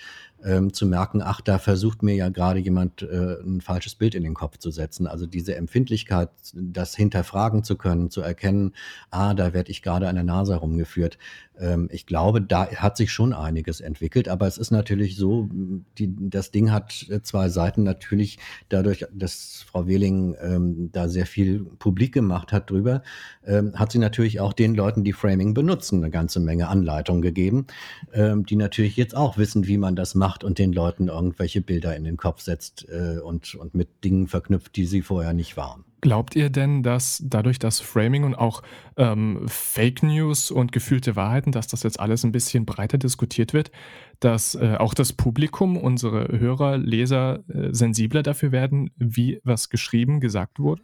ähm, 0.46 0.74
zu 0.74 0.86
merken, 0.86 1.22
ach, 1.22 1.42
da 1.42 1.58
versucht 1.58 2.04
mir 2.04 2.16
ja 2.16 2.30
gerade 2.30 2.60
jemand 2.60 3.02
äh, 3.02 3.38
ein 3.44 3.62
falsches 3.62 3.96
Bild 3.96 4.16
in 4.16 4.24
den 4.24 4.34
Kopf 4.34 4.58
zu 4.58 4.72
setzen. 4.72 5.08
Also 5.08 5.26
diese 5.26 5.56
Empfindlichkeit, 5.56 6.30
das 6.54 6.96
hinterfragen 6.96 7.64
zu 7.64 7.76
können, 7.76 8.10
zu 8.10 8.22
erkennen, 8.22 8.74
ah, 9.10 9.34
da 9.34 9.54
werde 9.54 9.72
ich 9.72 9.82
gerade 9.82 10.08
an 10.08 10.16
der 10.16 10.24
Nase 10.24 10.54
herumgeführt. 10.54 11.18
Ähm, 11.60 11.88
ich 11.92 12.06
glaube, 12.06 12.42
da 12.42 12.68
hat 12.68 12.98
sich 12.98 13.12
schon 13.12 13.34
einiges 13.34 13.80
entwickelt, 13.82 14.28
aber 14.28 14.48
es 14.48 14.58
ist 14.58 14.72
natürlich 14.72 15.16
so, 15.16 15.50
die, 15.98 16.14
das 16.30 16.52
Ding 16.52 16.72
hat 16.72 16.92
zwei 17.24 17.50
Seiten. 17.50 17.84
Natürlich 17.84 18.40
dadurch, 18.70 19.06
dass 19.14 19.64
Frau 19.68 19.88
Wehling 19.88 20.36
ähm, 20.42 20.90
da 20.92 21.08
sehr 21.08 21.26
viel 21.26 21.66
publik 21.80 22.14
gemacht 22.14 22.52
hat 22.52 22.70
drüber, 22.70 23.04
ähm, 23.46 23.74
hat 23.76 23.92
sie 23.92 24.00
natürlich 24.00 24.40
auch 24.40 24.54
den 24.54 24.76
Leuten, 24.76 25.04
die 25.04 25.14
Framing 25.14 25.54
benutzen, 25.54 26.00
eine 26.00 26.12
ganze 26.12 26.40
Menge 26.40 26.68
Anleitungen 26.68 27.22
gegeben, 27.22 27.68
ähm, 28.14 28.46
die 28.46 28.56
natürlich 28.56 28.98
jetzt 28.98 29.16
auch 29.16 29.38
wissen, 29.38 29.68
wie 29.68 29.78
man 29.78 29.96
das 29.96 30.16
macht 30.16 30.33
macht 30.34 30.44
und 30.44 30.58
den 30.58 30.74
Leuten 30.74 31.10
irgendwelche 31.10 31.62
Bilder 31.62 31.96
in 31.96 32.04
den 32.04 32.18
Kopf 32.18 32.42
setzt 32.42 32.88
äh, 32.90 33.20
und, 33.20 33.56
und 33.56 33.76
mit 33.76 34.04
Dingen 34.04 34.28
verknüpft, 34.28 34.76
die 34.76 34.86
sie 34.86 35.02
vorher 35.02 35.34
nicht 35.34 35.58
waren. 35.58 35.84
Glaubt 36.02 36.36
ihr 36.36 36.50
denn, 36.50 36.84
dass 36.84 37.22
dadurch 37.26 37.60
das 37.60 37.80
Framing 37.80 38.24
und 38.24 38.36
auch 38.36 38.62
ähm, 38.98 39.46
Fake 39.48 40.04
News 40.04 40.52
und 40.52 40.72
gefühlte 40.72 41.16
Wahrheiten, 41.16 41.52
dass 41.52 41.68
das 41.68 41.84
jetzt 41.84 42.00
alles 42.00 42.26
ein 42.26 42.32
bisschen 42.32 42.66
breiter 42.66 42.98
diskutiert 42.98 43.54
wird, 43.54 43.72
dass 44.20 44.56
äh, 44.56 44.76
auch 44.80 44.94
das 44.94 45.14
Publikum, 45.14 45.78
unsere 45.78 46.28
Hörer, 46.38 46.78
Leser 46.78 47.44
äh, 47.48 47.70
sensibler 47.72 48.24
dafür 48.24 48.52
werden, 48.52 48.90
wie 48.98 49.40
was 49.44 49.70
geschrieben, 49.70 50.20
gesagt 50.20 50.60
wurde? 50.60 50.82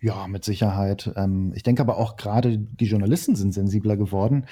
Ja, 0.00 0.28
mit 0.28 0.44
Sicherheit. 0.44 1.12
Ähm, 1.16 1.52
ich 1.56 1.64
denke 1.64 1.82
aber 1.82 1.98
auch 1.98 2.16
gerade 2.16 2.56
die 2.58 2.84
Journalisten 2.84 3.34
sind 3.34 3.52
sensibler 3.52 3.96
geworden. 3.96 4.46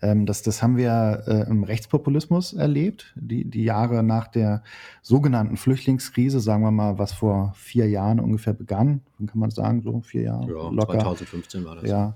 Ähm, 0.00 0.26
das, 0.26 0.42
das 0.42 0.62
haben 0.62 0.76
wir 0.76 1.24
äh, 1.26 1.50
im 1.50 1.64
Rechtspopulismus 1.64 2.52
erlebt. 2.52 3.12
Die, 3.16 3.44
die 3.44 3.64
Jahre 3.64 4.04
nach 4.04 4.28
der 4.28 4.62
sogenannten 5.02 5.56
Flüchtlingskrise, 5.56 6.38
sagen 6.38 6.62
wir 6.62 6.70
mal, 6.70 6.98
was 6.98 7.12
vor 7.12 7.52
vier 7.56 7.88
Jahren 7.88 8.20
ungefähr 8.20 8.52
begann, 8.52 9.00
kann 9.26 9.38
man 9.38 9.50
sagen, 9.50 9.82
so 9.82 10.00
vier 10.02 10.22
Jahre? 10.22 10.48
Ja, 10.48 10.68
locker. 10.70 11.00
2015 11.00 11.64
war 11.64 11.76
das. 11.76 11.90
Ja. 11.90 12.14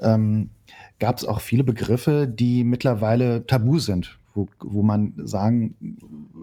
Ähm, 0.00 0.50
Gab 0.98 1.18
es 1.18 1.24
auch 1.24 1.40
viele 1.40 1.62
Begriffe, 1.62 2.26
die 2.26 2.64
mittlerweile 2.64 3.46
tabu 3.46 3.78
sind 3.78 4.18
wo, 4.36 4.46
wo 4.60 4.82
man 4.82 5.14
sagen, 5.16 5.74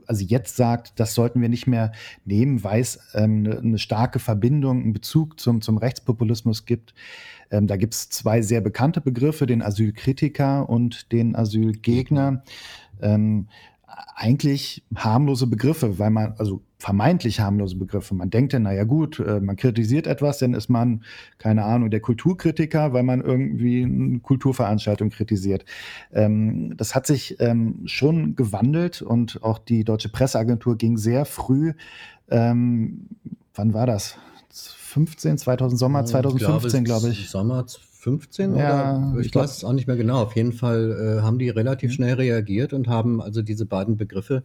also 0.07 0.23
jetzt 0.23 0.55
sagt, 0.55 0.99
das 0.99 1.13
sollten 1.13 1.41
wir 1.41 1.49
nicht 1.49 1.67
mehr 1.67 1.91
nehmen, 2.25 2.63
weil 2.63 2.81
es 2.81 2.99
ähm, 3.13 3.45
eine, 3.45 3.57
eine, 3.59 3.77
starke 3.77 4.19
Verbindung, 4.19 4.81
einen 4.81 4.93
Bezug 4.93 5.39
zum, 5.39 5.61
zum 5.61 5.77
Rechtspopulismus 5.77 6.65
gibt. 6.65 6.93
Ähm, 7.51 7.67
da 7.67 7.77
gibt 7.77 7.93
es 7.93 8.09
zwei 8.09 8.41
sehr 8.41 8.61
bekannte 8.61 9.01
Begriffe, 9.01 9.45
den 9.45 9.61
Asylkritiker 9.61 10.69
und 10.69 11.11
den 11.11 11.35
Asylgegner. 11.35 12.43
Ähm, 13.01 13.47
eigentlich 14.15 14.83
harmlose 14.95 15.47
Begriffe, 15.47 15.99
weil 15.99 16.09
man, 16.09 16.33
also 16.37 16.61
vermeintlich 16.77 17.39
harmlose 17.39 17.77
Begriffe. 17.77 18.13
Man 18.15 18.29
denkt 18.29 18.53
dann, 18.53 18.63
naja 18.63 18.83
gut, 18.83 19.19
äh, 19.19 19.39
man 19.39 19.55
kritisiert 19.55 20.07
etwas, 20.07 20.39
dann 20.39 20.53
ist 20.53 20.69
man, 20.69 21.03
keine 21.37 21.63
Ahnung, 21.63 21.89
der 21.89 21.99
Kulturkritiker, 22.01 22.93
weil 22.93 23.03
man 23.03 23.21
irgendwie 23.21 23.83
eine 23.83 24.19
Kulturveranstaltung 24.19 25.09
kritisiert. 25.09 25.65
Ähm, 26.11 26.75
das 26.77 26.95
hat 26.95 27.07
sich 27.07 27.39
ähm, 27.39 27.81
schon 27.85 28.35
gewandelt 28.35 29.01
und 29.01 29.41
auch 29.43 29.59
die 29.59 29.83
Deutsche 29.83 30.09
Presseagentur 30.09 30.77
ging 30.77 30.97
sehr 30.97 31.25
früh, 31.25 31.73
ähm, 32.29 33.07
wann 33.53 33.73
war 33.73 33.85
das? 33.85 34.17
2015, 34.49 35.37
2000 35.39 35.79
Sommer 35.79 36.05
2015, 36.05 36.83
glaube 36.83 37.09
ich. 37.09 37.29
Sommer 37.29 37.65
15 38.03 38.55
ja, 38.55 38.97
oder 39.11 39.19
ich, 39.21 39.27
ich 39.27 39.35
weiß 39.35 39.57
es 39.57 39.63
auch 39.63 39.71
nicht 39.71 39.87
mehr 39.87 39.95
genau. 39.95 40.21
Auf 40.21 40.35
jeden 40.35 40.51
Fall 40.51 41.17
äh, 41.19 41.21
haben 41.21 41.39
die 41.39 41.49
relativ 41.49 41.91
mhm. 41.91 41.93
schnell 41.93 42.13
reagiert 42.15 42.73
und 42.73 42.89
haben 42.89 43.21
also 43.21 43.41
diese 43.41 43.65
beiden 43.65 43.95
Begriffe 43.95 44.43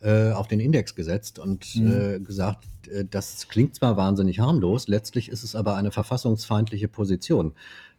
äh, 0.00 0.32
auf 0.32 0.48
den 0.48 0.58
Index 0.58 0.94
gesetzt 0.94 1.38
und 1.38 1.76
mhm. 1.76 1.92
äh, 1.92 2.20
gesagt, 2.20 2.66
äh, 2.88 3.04
das 3.08 3.48
klingt 3.48 3.74
zwar 3.74 3.98
wahnsinnig 3.98 4.40
harmlos, 4.40 4.88
letztlich 4.88 5.28
ist 5.28 5.44
es 5.44 5.54
aber 5.54 5.76
eine 5.76 5.90
verfassungsfeindliche 5.90 6.88
Position. 6.88 7.52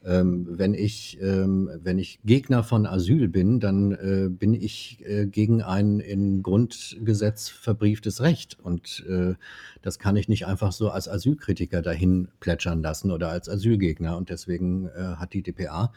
Ähm, 0.05 0.47
wenn, 0.49 0.73
ich, 0.73 1.19
ähm, 1.21 1.69
wenn 1.81 1.97
ich 1.97 2.19
Gegner 2.23 2.63
von 2.63 2.85
Asyl 2.85 3.27
bin, 3.27 3.59
dann 3.59 3.91
äh, 3.91 4.29
bin 4.29 4.53
ich 4.53 5.03
äh, 5.05 5.25
gegen 5.25 5.61
ein 5.61 5.99
in 5.99 6.43
Grundgesetz 6.43 7.49
verbrieftes 7.49 8.21
Recht. 8.21 8.57
Und 8.61 9.03
äh, 9.09 9.33
das 9.81 9.97
kann 9.97 10.15
ich 10.15 10.29
nicht 10.29 10.45
einfach 10.45 10.71
so 10.71 10.89
als 10.89 11.09
Asylkritiker 11.09 11.81
dahin 11.81 12.27
plätschern 12.39 12.81
lassen 12.81 13.11
oder 13.11 13.29
als 13.29 13.49
Asylgegner. 13.49 14.15
Und 14.17 14.29
deswegen 14.29 14.87
äh, 14.87 15.15
hat 15.17 15.33
die 15.33 15.41
DPA 15.41 15.91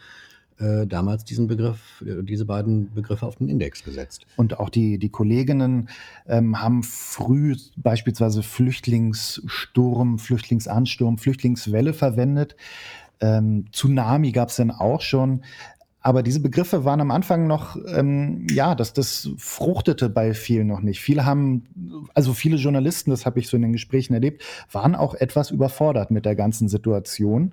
äh, 0.59 0.87
damals 0.87 1.25
diesen 1.25 1.47
Begriff, 1.47 2.03
äh, 2.05 2.23
diese 2.23 2.45
beiden 2.45 2.93
Begriffe 2.93 3.27
auf 3.27 3.37
den 3.37 3.49
Index 3.49 3.85
gesetzt. 3.85 4.27
Und 4.37 4.59
auch 4.59 4.71
die, 4.71 4.99
die 4.99 5.09
Kolleginnen 5.09 5.89
ähm, 6.27 6.61
haben 6.61 6.83
früh 6.83 7.55
beispielsweise 7.77 8.43
Flüchtlingssturm, 8.43 10.19
Flüchtlingsansturm, 10.19 11.19
Flüchtlingswelle 11.19 11.93
verwendet. 11.93 12.57
Ähm, 13.21 13.67
Tsunami 13.73 14.33
gab 14.33 14.49
es 14.49 14.57
dann 14.57 14.71
auch 14.71 15.01
schon. 15.01 15.43
Aber 16.09 16.23
diese 16.23 16.41
Begriffe 16.41 16.87
waren 16.87 17.03
am 17.03 17.11
Anfang 17.11 17.47
noch, 17.47 17.77
ähm, 17.87 18.47
ja, 18.51 18.75
das, 18.75 18.95
das 18.95 19.29
fruchtete 19.37 20.09
bei 20.09 20.33
vielen 20.33 20.67
noch 20.67 20.81
nicht. 20.81 21.03
Viele 21.03 21.27
haben, 21.27 22.07
also 22.15 22.33
viele 22.33 22.57
Journalisten, 22.57 23.11
das 23.11 23.27
habe 23.27 23.41
ich 23.41 23.49
so 23.49 23.59
in 23.59 23.63
den 23.63 23.75
Gesprächen 23.75 24.15
erlebt, 24.15 24.43
waren 24.73 24.95
auch 24.95 25.15
etwas 25.15 25.51
überfordert 25.51 26.11
mit 26.11 26.25
der 26.25 26.35
ganzen 26.35 26.67
Situation, 26.67 27.53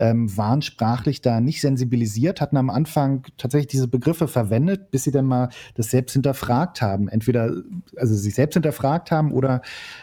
ähm, 0.00 0.36
waren 0.36 0.62
sprachlich 0.62 1.20
da 1.20 1.40
nicht 1.40 1.60
sensibilisiert, 1.60 2.40
hatten 2.40 2.56
am 2.56 2.70
Anfang 2.70 3.24
tatsächlich 3.36 3.68
diese 3.68 3.86
Begriffe 3.86 4.26
verwendet, 4.26 4.90
bis 4.90 5.04
sie 5.04 5.12
dann 5.12 5.26
mal 5.26 5.50
das 5.76 5.92
selbst 5.92 6.14
hinterfragt 6.14 6.82
haben. 6.82 7.06
Entweder, 7.06 7.54
also 7.96 8.16
sich 8.16 8.34
selbst 8.34 8.54
hinterfragt 8.54 9.12
haben 9.12 9.30
oder 9.30 9.62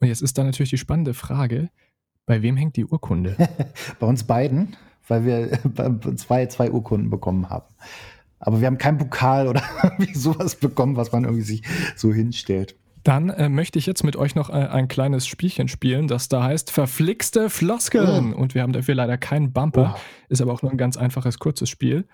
Und 0.00 0.08
jetzt 0.08 0.20
ist 0.20 0.36
da 0.36 0.44
natürlich 0.44 0.68
die 0.68 0.76
spannende 0.76 1.14
Frage, 1.14 1.70
bei 2.26 2.42
wem 2.42 2.58
hängt 2.58 2.76
die 2.76 2.84
Urkunde? 2.84 3.34
bei 3.98 4.06
uns 4.06 4.24
beiden, 4.24 4.76
weil 5.06 5.24
wir 5.24 5.58
zwei, 6.16 6.44
zwei 6.46 6.70
Urkunden 6.70 7.08
bekommen 7.08 7.48
haben. 7.48 7.74
Aber 8.40 8.60
wir 8.60 8.66
haben 8.66 8.76
keinen 8.76 8.98
Pokal 8.98 9.48
oder 9.48 9.62
sowas 10.12 10.56
bekommen, 10.56 10.96
was 10.96 11.12
man 11.12 11.24
irgendwie 11.24 11.44
sich 11.44 11.62
so 11.96 12.12
hinstellt. 12.12 12.76
Dann 13.04 13.30
äh, 13.30 13.48
möchte 13.48 13.78
ich 13.78 13.86
jetzt 13.86 14.04
mit 14.04 14.16
euch 14.16 14.34
noch 14.34 14.50
äh, 14.50 14.52
ein 14.52 14.88
kleines 14.88 15.26
Spielchen 15.26 15.68
spielen, 15.68 16.08
das 16.08 16.28
da 16.28 16.42
heißt 16.42 16.70
Verflixte 16.70 17.50
Floskeln. 17.50 18.34
Oh. 18.34 18.38
Und 18.38 18.54
wir 18.54 18.62
haben 18.62 18.72
dafür 18.72 18.94
leider 18.94 19.18
keinen 19.18 19.52
Bumper, 19.52 19.96
oh. 19.96 20.00
ist 20.28 20.40
aber 20.40 20.52
auch 20.52 20.62
nur 20.62 20.70
ein 20.70 20.78
ganz 20.78 20.96
einfaches, 20.96 21.38
kurzes 21.38 21.68
Spiel. 21.68 22.06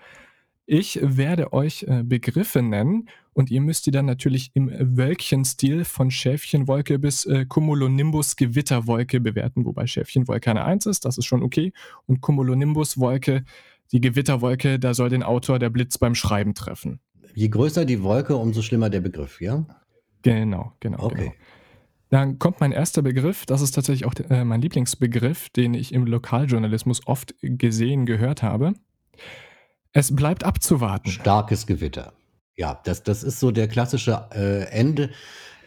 Ich 0.67 0.99
werde 1.01 1.53
euch 1.53 1.85
äh, 1.87 2.03
Begriffe 2.03 2.63
nennen 2.63 3.07
und 3.33 3.51
ihr 3.51 3.61
müsst 3.61 3.85
die 3.85 3.91
dann 3.91 4.05
natürlich 4.05 4.49
im 4.55 4.71
Wölkchenstil 4.71 5.85
von 5.85 6.09
Schäfchenwolke 6.09 6.97
bis 6.97 7.25
äh, 7.25 7.45
Cumulonimbus 7.45 8.35
Gewitterwolke 8.35 9.19
bewerten, 9.19 9.65
wobei 9.65 9.85
Schäfchenwolke 9.85 10.49
eine 10.49 10.65
Eins 10.65 10.87
ist, 10.87 11.05
das 11.05 11.19
ist 11.19 11.25
schon 11.25 11.43
okay. 11.43 11.71
Und 12.07 12.21
Cumulonimbus 12.21 12.99
Wolke, 12.99 13.43
die 13.91 14.01
Gewitterwolke, 14.01 14.79
da 14.79 14.95
soll 14.95 15.09
den 15.09 15.21
Autor 15.21 15.59
der 15.59 15.69
Blitz 15.69 15.99
beim 15.99 16.15
Schreiben 16.15 16.55
treffen. 16.55 16.99
Je 17.35 17.49
größer 17.49 17.85
die 17.85 18.01
Wolke, 18.01 18.35
umso 18.35 18.63
schlimmer 18.63 18.89
der 18.89 19.01
Begriff, 19.01 19.41
ja? 19.41 19.65
Genau, 20.25 20.73
genau. 20.79 21.03
Okay. 21.03 21.15
Genau. 21.15 21.33
Dann 22.09 22.39
kommt 22.39 22.59
mein 22.59 22.71
erster 22.71 23.01
Begriff, 23.01 23.45
das 23.45 23.61
ist 23.61 23.71
tatsächlich 23.71 24.05
auch 24.05 24.13
äh, 24.29 24.43
mein 24.43 24.61
Lieblingsbegriff, 24.61 25.49
den 25.49 25.73
ich 25.73 25.93
im 25.93 26.05
Lokaljournalismus 26.05 27.05
oft 27.05 27.35
gesehen, 27.41 28.05
gehört 28.05 28.41
habe. 28.41 28.73
Es 29.91 30.15
bleibt 30.15 30.43
abzuwarten. 30.43 31.11
Starkes 31.11 31.67
Gewitter. 31.67 32.13
Ja, 32.55 32.79
das, 32.85 33.03
das 33.03 33.21
ist 33.21 33.39
so 33.39 33.51
der 33.51 33.67
klassische 33.67 34.29
äh, 34.33 34.63
Ende, 34.71 35.11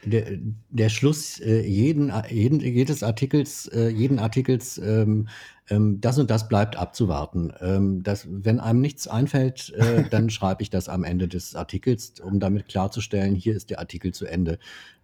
der, 0.04 0.38
der 0.70 0.88
Schluss 0.88 1.38
äh, 1.38 1.60
jeden, 1.60 2.12
jeden, 2.28 2.60
jedes 2.60 3.02
Artikels, 3.02 3.66
äh, 3.68 3.88
jeden 3.88 4.18
Artikels, 4.18 4.78
ähm, 4.78 5.28
ähm, 5.70 6.00
das 6.00 6.18
und 6.18 6.30
das 6.30 6.48
bleibt 6.48 6.76
abzuwarten. 6.76 7.52
Ähm, 7.60 8.02
das, 8.02 8.26
wenn 8.30 8.60
einem 8.60 8.80
nichts 8.80 9.08
einfällt, 9.08 9.72
äh, 9.74 10.04
dann 10.10 10.30
schreibe 10.30 10.62
ich 10.62 10.70
das 10.70 10.88
am 10.88 11.04
Ende 11.04 11.28
des 11.28 11.54
Artikels, 11.54 12.14
um 12.20 12.40
damit 12.40 12.68
klarzustellen, 12.68 13.34
hier 13.34 13.54
ist 13.54 13.70
der 13.70 13.78
Artikel 13.78 14.12
zu 14.12 14.26
Ende. 14.26 14.58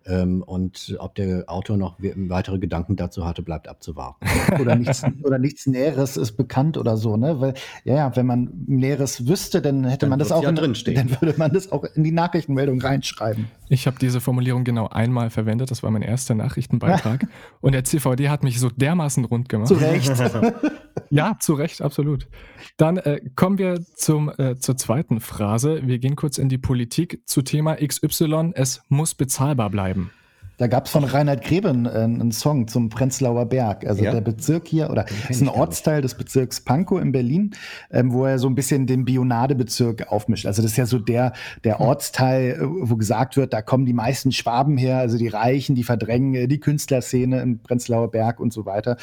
Ähm, 0.07 0.43
und 0.43 0.97
ob 0.99 1.15
der 1.15 1.45
Autor 1.47 1.79
noch 1.79 1.97
weitere 1.99 2.59
Gedanken 2.59 2.97
dazu 2.97 3.25
hatte, 3.25 3.43
bleibt 3.43 3.69
abzuwarten. 3.69 4.27
Oder 4.61 4.77
nichts, 4.77 5.03
oder 5.23 5.39
nichts 5.39 5.67
Näheres 5.67 6.17
ist 6.17 6.33
bekannt 6.33 6.77
oder 6.77 6.97
so, 6.97 7.17
ne? 7.17 7.41
Weil, 7.41 7.55
ja, 7.85 8.15
wenn 8.15 8.27
man 8.27 8.51
Näheres 8.67 9.27
wüsste, 9.27 9.63
dann 9.63 9.85
hätte 9.85 10.01
dann 10.01 10.11
man 10.11 10.19
das 10.19 10.31
auch 10.31 10.43
ja 10.43 10.51
in, 10.51 10.57
dann 10.57 11.11
würde 11.21 11.35
man 11.37 11.53
das 11.53 11.73
auch 11.73 11.85
in 11.95 12.05
die 12.05 12.13
Nachrichtenmeldung 12.13 12.81
reinschreiben. 12.81 13.47
Ich 13.69 13.87
habe 13.87 13.99
diese 13.99 14.21
Formulierung 14.21 14.65
genau 14.65 14.89
einmal 14.89 15.31
verwendet, 15.31 15.71
das 15.71 15.83
war 15.83 15.91
mein 15.91 16.03
erster 16.03 16.35
Nachrichtenbeitrag. 16.35 17.27
und 17.61 17.73
der 17.73 17.85
CVD 17.85 18.29
hat 18.29 18.45
mich 18.45 18.61
so 18.61 18.69
dermaßen 18.71 19.25
rund 19.25 19.49
gemacht. 19.49 19.69
Zu 19.69 19.75
Recht. 19.75 20.13
ja, 21.11 21.37
zu 21.41 21.55
Recht, 21.55 21.83
absolut. 21.83 22.29
Dann 22.77 22.97
äh, 22.99 23.21
kommen 23.37 23.59
wir 23.59 23.85
zum, 23.95 24.33
äh, 24.39 24.57
zur 24.57 24.77
zweiten 24.77 25.21
Phrase. 25.21 25.87
Wir 25.87 25.99
gehen 25.99 26.17
kurz 26.17 26.39
in 26.39 26.49
die 26.49 26.59
Politik 26.59 27.23
zu 27.27 27.43
Thema 27.43 27.77
XY. 27.77 28.53
Es 28.55 28.83
muss 28.89 29.15
bezahlbar 29.15 29.71
bleiben. 29.71 30.11
Da 30.57 30.67
gab 30.67 30.87
es 30.87 30.93
von 30.93 31.05
Reinhard 31.05 31.43
Greben 31.43 31.87
äh, 31.87 31.91
einen 31.91 32.33
Song 32.33 32.69
zum 32.69 32.89
Prenzlauer 32.89 33.47
Berg. 33.47 33.87
Also 33.87 34.05
ja. 34.05 34.13
der 34.13 34.21
Bezirk 34.21 34.69
hier, 34.69 34.91
oder 34.91 35.07
ist 35.29 35.41
ein 35.41 35.49
Ortsteil 35.49 36.03
des 36.03 36.15
Bezirks 36.15 36.61
Pankow 36.61 37.01
in 37.01 37.13
Berlin, 37.13 37.55
ähm, 37.91 38.13
wo 38.13 38.25
er 38.25 38.39
so 38.39 38.49
ein 38.49 38.55
bisschen 38.55 38.87
den 38.87 39.05
Bionade-Bezirk 39.05 40.13
aufmischt. 40.13 40.47
Also 40.47 40.63
das 40.63 40.73
ist 40.73 40.77
ja 40.77 40.87
so 40.87 40.99
der, 40.99 41.33
der 41.65 41.79
hm. 41.79 41.87
Ortsteil, 41.87 42.53
äh, 42.53 42.59
wo 42.63 42.97
gesagt 42.97 43.37
wird, 43.37 43.53
da 43.53 43.63
kommen 43.63 43.87
die 43.87 43.93
meisten 43.93 44.33
Schwaben 44.33 44.77
her, 44.77 44.99
also 44.99 45.19
die 45.19 45.29
Reichen, 45.29 45.75
die 45.75 45.85
verdrängen 45.85 46.35
äh, 46.35 46.49
die 46.49 46.61
Künstlerszene 46.61 47.41
im 47.41 47.59
Prenzlauer 47.59 48.11
Berg 48.11 48.41
und 48.41 48.53
so 48.53 48.67
weiter. 48.67 48.97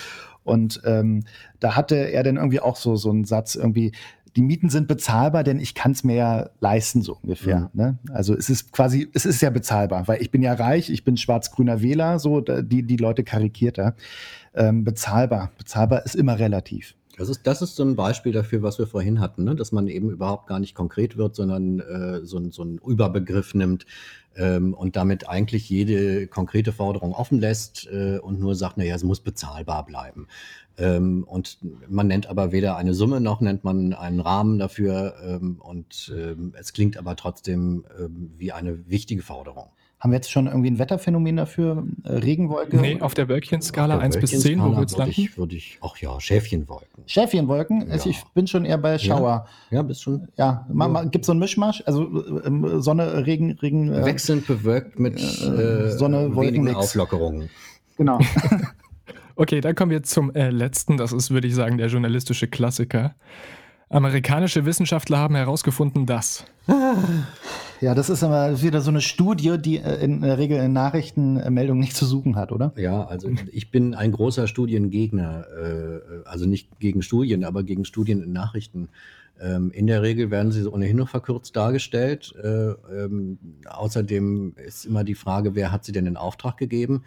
Und 0.44 0.82
ähm, 0.86 1.24
da 1.60 1.76
hatte 1.76 1.96
er 1.96 2.24
dann 2.24 2.38
irgendwie 2.38 2.60
auch 2.60 2.76
so, 2.76 2.96
so 2.96 3.12
einen 3.12 3.26
Satz 3.26 3.56
irgendwie, 3.56 3.92
die 4.36 4.42
Mieten 4.42 4.70
sind 4.70 4.88
bezahlbar, 4.88 5.44
denn 5.44 5.60
ich 5.60 5.76
kann 5.76 5.92
es 5.92 6.04
mir 6.04 6.16
ja 6.16 6.50
leisten, 6.60 7.02
so 7.02 7.18
ungefähr. 7.22 7.70
Mhm. 7.74 7.82
Ne? 7.82 8.00
Also 8.14 8.36
es 8.36 8.50
ist 8.50 8.72
quasi, 8.72 9.10
es 9.14 9.26
ist 9.26 9.42
ja 9.42 9.50
bezahlbar, 9.50 10.08
weil 10.08 10.22
ich 10.22 10.32
bin 10.32 10.42
ja 10.42 10.54
reich, 10.54 10.90
ich 10.90 11.04
bin 11.04 11.18
schwarz-grüner 11.18 11.82
Wähler, 11.82 12.20
so 12.20 12.42
die, 12.42 12.84
die 12.84 12.98
Leute 12.98 13.24
karikiert 13.24 13.78
da. 13.78 13.94
Ähm, 14.54 14.84
bezahlbar. 14.84 15.52
Bezahlbar 15.58 16.06
ist 16.06 16.16
immer 16.16 16.40
relativ. 16.40 16.96
Das 17.22 17.30
ist, 17.30 17.46
das 17.46 17.62
ist 17.62 17.76
so 17.76 17.84
ein 17.84 17.96
Beispiel 17.96 18.32
dafür, 18.32 18.64
was 18.64 18.80
wir 18.80 18.88
vorhin 18.88 19.20
hatten, 19.20 19.44
ne? 19.44 19.54
dass 19.54 19.72
man 19.72 19.88
eben 19.88 20.10
überhaupt 20.10 20.48
gar 20.48 20.60
nicht 20.60 20.74
konkret 20.74 21.18
wird, 21.18 21.36
sondern 21.36 21.80
äh, 21.80 22.26
so, 22.26 22.50
so 22.50 22.64
einen 22.64 22.80
Überbegriff 22.80 23.54
nimmt 23.54 23.86
ähm, 24.36 24.74
und 24.74 24.96
damit 24.96 25.30
eigentlich 25.30 25.70
jede 25.70 26.26
konkrete 26.26 26.74
Forderung 26.74 27.14
offen 27.14 27.40
lässt 27.40 27.88
äh, 27.92 28.18
und 28.18 28.40
nur 28.40 28.56
sagt, 28.56 28.78
naja, 28.78 28.96
es 28.96 29.04
muss 29.04 29.20
bezahlbar 29.20 29.86
bleiben. 29.86 30.28
Ähm, 30.80 31.24
und 31.26 31.60
man 31.88 32.08
nennt 32.08 32.26
aber 32.26 32.52
weder 32.52 32.76
eine 32.76 32.96
Summe 32.96 33.22
noch 33.22 33.40
nennt 33.40 33.64
man 33.64 33.94
einen 33.94 34.20
Rahmen 34.20 34.58
dafür 34.58 35.14
ähm, 35.24 35.58
und 35.60 36.12
ähm, 36.18 36.56
es 36.58 36.74
klingt 36.74 36.98
aber 36.98 37.16
trotzdem 37.16 37.86
ähm, 38.00 38.32
wie 38.40 38.52
eine 38.52 38.90
wichtige 38.90 39.22
Forderung. 39.22 39.70
Haben 40.02 40.14
wir 40.14 40.16
jetzt 40.16 40.32
schon 40.32 40.48
irgendwie 40.48 40.72
ein 40.72 40.80
Wetterphänomen 40.80 41.38
dafür? 41.38 41.86
Äh, 42.04 42.14
Regenwolke? 42.14 42.76
Nee, 42.76 43.00
auf 43.02 43.14
der 43.14 43.30
Wölkchenskala 43.30 44.00
1 44.00 44.18
bis 44.20 44.32
10, 44.32 44.60
wo 44.60 44.76
wird 44.76 44.90
es 44.90 44.98
landen? 44.98 45.14
Ich, 45.16 45.38
würde 45.38 45.56
ich, 45.56 45.78
ach 45.80 45.96
ja, 45.98 46.20
Schäfchenwolken. 46.20 47.04
Schäfchenwolken? 47.06 47.86
Ja. 47.86 47.94
Also 47.94 48.10
ich 48.10 48.24
bin 48.34 48.48
schon 48.48 48.66
eher 48.66 48.80
bei 48.80 48.98
Schauer. 48.98 49.46
Ja, 49.70 49.78
ja 49.78 49.82
bist 49.84 50.02
schon. 50.02 50.28
Ja, 50.38 50.68
ja. 50.68 51.04
gibt 51.04 51.24
es 51.24 51.28
so 51.28 51.34
einen 51.34 51.40
Mischmasch? 51.40 51.84
Also 51.86 52.02
ähm, 52.44 52.82
Sonne, 52.82 53.28
Regen, 53.28 53.52
Regen. 53.62 53.94
Äh, 53.94 54.04
Wechselnd 54.04 54.48
bewölkt 54.48 55.00
mit 55.00 55.20
äh, 55.20 55.46
äh 55.46 55.92
Sonne, 55.92 56.34
Wolken, 56.34 56.74
Auflockerungen. 56.74 57.52
Genau. 57.98 58.20
okay, 59.36 59.62
dann 59.62 59.76
kommen 59.76 59.92
wir 59.92 60.02
zum 60.02 60.34
äh, 60.34 60.50
letzten. 60.50 60.98
Das 60.98 61.14
ist, 61.14 61.30
würde 61.30 61.48
ich 61.48 61.54
sagen, 61.54 61.78
der 61.78 61.90
journalistische 61.90 62.48
Klassiker. 62.48 63.14
Amerikanische 63.92 64.66
Wissenschaftler 64.66 65.18
haben 65.18 65.36
herausgefunden, 65.36 66.06
dass. 66.06 66.46
Ja, 67.82 67.96
das 67.96 68.12
ist 68.12 68.24
aber 68.24 68.62
wieder 68.62 68.82
so 68.82 68.92
eine 68.92 69.02
Studie, 69.02 69.58
die 69.58 69.78
äh, 69.78 70.04
in 70.04 70.22
der 70.22 70.38
Regel 70.38 70.60
in 70.60 70.72
Nachrichtenmeldungen 70.72 71.80
nicht 71.80 71.96
zu 71.96 72.06
suchen 72.06 72.36
hat, 72.36 72.52
oder? 72.52 72.72
Ja, 72.76 73.06
also 73.06 73.32
ich 73.52 73.72
bin 73.72 73.96
ein 73.96 74.12
großer 74.12 74.48
Studiengegner. 74.48 75.46
Äh, 75.50 76.00
also 76.26 76.46
nicht 76.46 76.80
gegen 76.80 77.02
Studien, 77.02 77.44
aber 77.44 77.64
gegen 77.64 77.84
Studien 77.84 78.22
in 78.22 78.34
Nachrichten. 78.34 78.90
Ähm, 79.42 79.72
in 79.72 79.88
der 79.88 80.04
Regel 80.04 80.30
werden 80.30 80.52
sie 80.52 80.68
ohnehin 80.68 80.98
nur 80.98 81.08
verkürzt 81.08 81.56
dargestellt. 81.56 82.36
Äh, 82.42 82.74
ähm, 82.96 83.40
außerdem 83.68 84.54
ist 84.64 84.86
immer 84.86 85.04
die 85.04 85.16
Frage, 85.16 85.56
wer 85.56 85.72
hat 85.72 85.84
sie 85.84 85.92
denn 85.92 86.06
in 86.06 86.18
Auftrag 86.18 86.58
gegeben? 86.58 87.04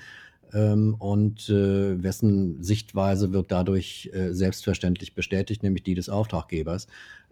Ähm, 0.55 0.95
und 0.99 1.49
äh, 1.51 2.03
wessen 2.03 2.63
Sichtweise 2.63 3.33
wird 3.33 3.51
dadurch 3.51 4.11
äh, 4.13 4.33
selbstverständlich 4.33 5.15
bestätigt, 5.15 5.63
nämlich 5.63 5.83
die 5.83 5.95
des 5.95 6.09
Auftraggebers. 6.09 6.87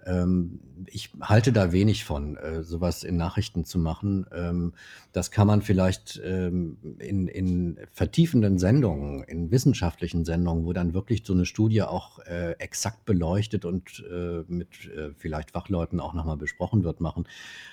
Ähm, 0.06 0.60
ich 0.86 1.10
halte 1.20 1.52
da 1.52 1.72
wenig 1.72 2.04
von, 2.04 2.36
äh, 2.36 2.62
sowas 2.62 3.04
in 3.04 3.16
Nachrichten 3.16 3.64
zu 3.64 3.78
machen. 3.78 4.26
Ähm, 4.34 4.72
das 5.12 5.30
kann 5.30 5.46
man 5.46 5.62
vielleicht 5.62 6.20
ähm, 6.24 6.76
in, 6.98 7.28
in 7.28 7.78
vertiefenden 7.90 8.58
Sendungen, 8.58 9.22
in 9.24 9.50
wissenschaftlichen 9.50 10.24
Sendungen, 10.24 10.64
wo 10.64 10.72
dann 10.72 10.94
wirklich 10.94 11.22
so 11.24 11.32
eine 11.32 11.46
Studie 11.46 11.82
auch 11.82 12.18
äh, 12.20 12.52
exakt 12.58 13.04
beleuchtet 13.04 13.64
und 13.64 14.04
äh, 14.10 14.42
mit 14.48 14.68
vielleicht 15.16 15.52
Fachleuten 15.52 16.00
auch 16.00 16.14
nochmal 16.14 16.36
besprochen 16.36 16.84
wird, 16.84 17.00
machen. 17.00 17.26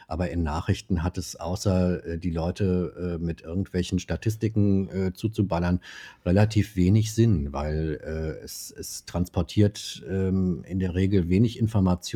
Aber 0.08 0.30
in 0.30 0.44
Nachrichten 0.44 1.04
hat 1.04 1.18
es 1.18 1.36
außer 1.36 2.18
die 2.18 2.32
Leute 2.32 3.18
mit 3.22 3.42
irgendwelchen 3.42 4.00
Statistiken 4.00 5.14
zuzuballern 5.14 5.80
relativ 6.26 6.76
wenig 6.76 7.14
Sinn, 7.14 7.54
weil 7.54 8.40
es, 8.44 8.72
es 8.72 9.06
transportiert 9.06 10.04
in 10.08 10.80
der 10.80 10.96
Regel 10.96 11.30
wenig 11.30 11.60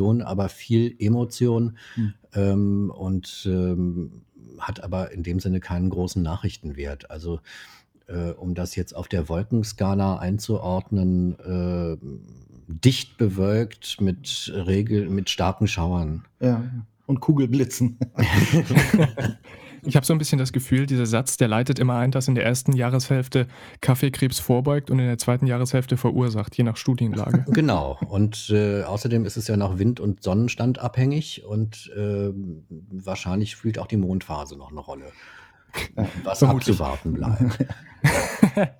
Information, 0.04 0.22
aber 0.22 0.50
viel 0.50 0.96
Emotion 1.00 1.78
hm. 1.96 2.14
ähm, 2.34 2.94
und 2.96 3.48
ähm, 3.50 4.24
hat 4.60 4.84
aber 4.84 5.12
in 5.12 5.24
dem 5.24 5.40
Sinne 5.40 5.60
keinen 5.60 5.90
großen 5.90 6.22
Nachrichtenwert. 6.22 7.10
Also 7.10 7.40
äh, 8.08 8.32
um 8.32 8.54
das 8.54 8.76
jetzt 8.76 8.96
auf 8.96 9.08
der 9.08 9.30
Wolkenskala 9.30 10.18
einzuordnen, 10.18 11.40
äh, 11.40 11.98
dicht 12.68 13.18
bewölkt 13.18 14.00
mit 14.00 14.52
Regel, 14.54 15.10
mit 15.10 15.30
starken 15.30 15.68
Schauern. 15.68 16.26
Ja, 16.40 16.64
und 17.06 17.20
Kugelblitzen. 17.20 17.98
Ich 19.86 19.96
habe 19.96 20.06
so 20.06 20.14
ein 20.14 20.18
bisschen 20.18 20.40
das 20.40 20.54
Gefühl, 20.54 20.86
dieser 20.86 21.06
Satz, 21.06 21.38
der 21.38 21.48
leitet 21.48 21.80
immer 21.80 21.96
ein, 21.96 22.12
dass 22.12 22.28
in 22.28 22.36
der 22.36 22.46
ersten 22.46 22.74
Jahreshälfte 22.74 23.48
Kaffeekrebs 23.82 24.40
vorbeugt 24.40 24.90
und 24.90 25.00
in 25.00 25.08
der 25.08 25.18
zweiten 25.18 25.48
Jahreshälfte 25.48 25.98
verursacht, 25.98 26.56
je 26.56 26.64
nach 26.64 26.78
Studienlage. 26.78 27.46
Genau. 27.54 27.98
Und 28.10 28.50
äh, 28.50 28.84
außerdem 28.84 29.26
ist 29.26 29.38
es 29.38 29.48
ja 29.48 29.58
noch 29.58 29.78
Wind- 29.78 30.00
und 30.00 30.24
Sonnenstand 30.24 30.80
abhängig 30.80 31.44
und 31.46 31.92
äh, 31.96 32.30
wahrscheinlich 32.90 33.52
spielt 33.52 33.80
auch 33.80 33.88
die 33.88 33.98
Mondphase 33.98 34.58
noch 34.58 34.72
eine 34.72 34.80
Rolle. 34.80 35.06
Was 36.24 36.40
Vermutlich. 36.40 36.80
abzuwarten 36.80 37.14
bleibt. 37.14 37.66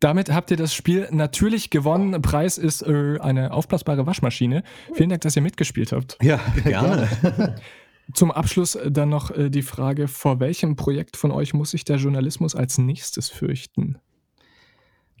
Damit 0.00 0.32
habt 0.32 0.50
ihr 0.50 0.56
das 0.56 0.74
Spiel 0.74 1.08
natürlich 1.10 1.70
gewonnen. 1.70 2.20
Preis 2.20 2.58
ist 2.58 2.82
äh, 2.82 3.18
eine 3.20 3.52
aufblasbare 3.52 4.06
Waschmaschine. 4.06 4.62
Vielen 4.94 5.10
Dank, 5.10 5.22
dass 5.22 5.36
ihr 5.36 5.42
mitgespielt 5.42 5.92
habt. 5.92 6.18
Ja, 6.20 6.40
gerne. 6.64 7.08
Zum 8.14 8.30
Abschluss 8.30 8.74
äh, 8.74 8.90
dann 8.90 9.08
noch 9.08 9.30
äh, 9.30 9.50
die 9.50 9.62
Frage, 9.62 10.08
vor 10.08 10.40
welchem 10.40 10.76
Projekt 10.76 11.16
von 11.16 11.30
euch 11.30 11.54
muss 11.54 11.70
sich 11.70 11.84
der 11.84 11.96
Journalismus 11.96 12.54
als 12.54 12.78
nächstes 12.78 13.28
fürchten? 13.28 13.98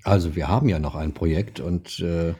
Also 0.04 0.34
wir 0.34 0.48
haben 0.48 0.68
ja 0.68 0.78
noch 0.78 0.96
ein 0.96 1.14
Projekt 1.14 1.60
und 1.60 2.00
äh, 2.00 2.34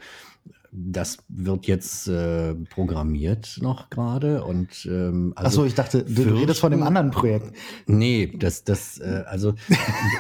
das 0.75 1.19
wird 1.29 1.67
jetzt 1.67 2.09
äh, 2.09 2.55
programmiert 2.55 3.59
noch 3.61 3.91
gerade 3.91 4.43
und 4.43 4.87
ähm, 4.87 5.35
also 5.37 5.61
Achso, 5.61 5.65
ich 5.67 5.75
dachte, 5.75 6.03
du, 6.03 6.25
du 6.25 6.35
redest 6.35 6.61
von 6.61 6.73
dem 6.73 6.83
anderen 6.83 7.11
Projekt. 7.11 7.55
Nee, 7.87 8.33
das, 8.39 8.65
das, 8.65 8.99
äh, 8.99 9.23
also 9.27 9.53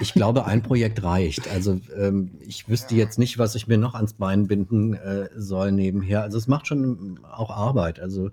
ich 0.03 0.12
glaube, 0.12 0.45
ein 0.45 0.62
Projekt 0.62 1.03
reicht. 1.03 1.49
Also 1.49 1.80
ähm, 1.97 2.33
ich 2.41 2.68
wüsste 2.68 2.95
jetzt 2.95 3.18
nicht, 3.18 3.39
was 3.39 3.55
ich 3.55 3.66
mir 3.66 3.78
noch 3.78 3.95
ans 3.95 4.12
Bein 4.12 4.47
binden 4.47 4.93
äh, 4.93 5.30
soll 5.35 5.72
nebenher. 5.72 6.22
Also 6.22 6.37
es 6.37 6.49
macht 6.49 6.66
schon 6.66 7.20
auch 7.24 7.51
Arbeit. 7.51 7.99
Also 7.99 8.30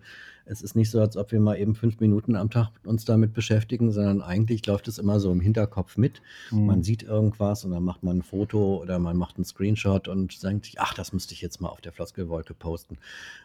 es 0.49 0.63
ist 0.63 0.75
nicht 0.75 0.89
so, 0.89 0.99
als 0.99 1.15
ob 1.15 1.31
wir 1.31 1.39
mal 1.39 1.57
eben 1.57 1.75
fünf 1.75 1.99
Minuten 1.99 2.35
am 2.35 2.49
Tag 2.49 2.71
uns 2.83 3.05
damit 3.05 3.33
beschäftigen, 3.33 3.91
sondern 3.91 4.21
eigentlich 4.21 4.65
läuft 4.65 4.87
es 4.87 4.97
immer 4.97 5.19
so 5.19 5.31
im 5.31 5.39
Hinterkopf 5.39 5.95
mit. 5.95 6.21
Mhm. 6.49 6.65
Man 6.65 6.83
sieht 6.83 7.03
irgendwas 7.03 7.65
und 7.65 7.71
dann 7.71 7.83
macht 7.83 8.01
man 8.01 8.17
ein 8.17 8.21
Foto 8.23 8.81
oder 8.81 8.97
man 8.97 9.15
macht 9.15 9.37
einen 9.37 9.45
Screenshot 9.45 10.07
und 10.07 10.43
denkt 10.43 10.65
sich, 10.65 10.79
ach, 10.79 10.95
das 10.95 11.13
müsste 11.13 11.35
ich 11.35 11.41
jetzt 11.41 11.61
mal 11.61 11.69
auf 11.69 11.81
der 11.81 11.91
Floskelwolke 11.91 12.55
posten. 12.55 12.97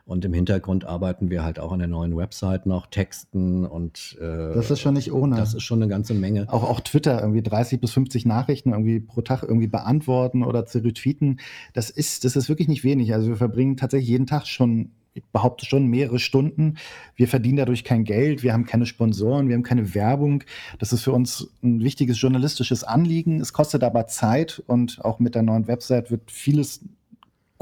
Und 0.07 0.25
im 0.25 0.33
Hintergrund 0.33 0.87
arbeiten 0.87 1.29
wir 1.29 1.45
halt 1.45 1.59
auch 1.59 1.73
an 1.73 1.79
der 1.79 1.89
neuen 1.89 2.17
Website 2.17 2.65
noch, 2.65 2.87
Texten 2.87 3.67
und 3.67 4.17
äh, 4.19 4.55
Das 4.55 4.71
ist 4.71 4.81
schon 4.81 4.95
nicht 4.95 5.13
ohne. 5.13 5.37
Das 5.37 5.53
ist 5.53 5.63
schon 5.63 5.83
eine 5.83 5.91
ganze 5.91 6.15
Menge. 6.15 6.51
Auch, 6.51 6.65
auch 6.65 6.81
Twitter, 6.81 7.21
irgendwie 7.21 7.43
30 7.43 7.81
bis 7.81 7.93
50 7.93 8.25
Nachrichten 8.25 8.71
irgendwie 8.71 9.01
pro 9.01 9.21
Tag 9.21 9.43
irgendwie 9.43 9.67
beantworten 9.67 10.43
oder 10.43 10.65
zu 10.65 10.79
retweeten. 10.79 11.41
Das 11.75 11.91
ist, 11.91 12.25
das 12.25 12.35
ist 12.35 12.49
wirklich 12.49 12.69
nicht 12.69 12.83
wenig. 12.83 13.13
Also 13.13 13.29
wir 13.29 13.37
verbringen 13.37 13.77
tatsächlich 13.77 14.09
jeden 14.09 14.27
Tag 14.27 14.47
schon 14.47 14.91
ich 15.15 15.25
behaupte 15.33 15.65
schon, 15.65 15.87
mehrere 15.87 16.19
Stunden. 16.19 16.77
Wir 17.15 17.29
verdienen 17.29 17.57
dadurch 17.57 17.85
kein 17.85 18.05
Geld, 18.05 18.43
wir 18.43 18.53
haben 18.53 18.67
keine 18.67 18.85
Sponsoren, 18.85 19.49
wir 19.49 19.55
haben 19.55 19.63
keine 19.63 19.95
Werbung. 19.95 20.43
Das 20.79 20.93
ist 20.93 21.03
für 21.03 21.13
uns 21.13 21.49
ein 21.63 21.81
wichtiges 21.81 22.21
journalistisches 22.21 22.83
Anliegen. 22.83 23.41
Es 23.41 23.53
kostet 23.53 23.85
aber 23.85 24.09
Zeit 24.09 24.63
und 24.67 25.05
auch 25.05 25.21
mit 25.21 25.37
der 25.37 25.43
neuen 25.43 25.69
Website 25.69 26.11
wird 26.11 26.31
vieles 26.31 26.81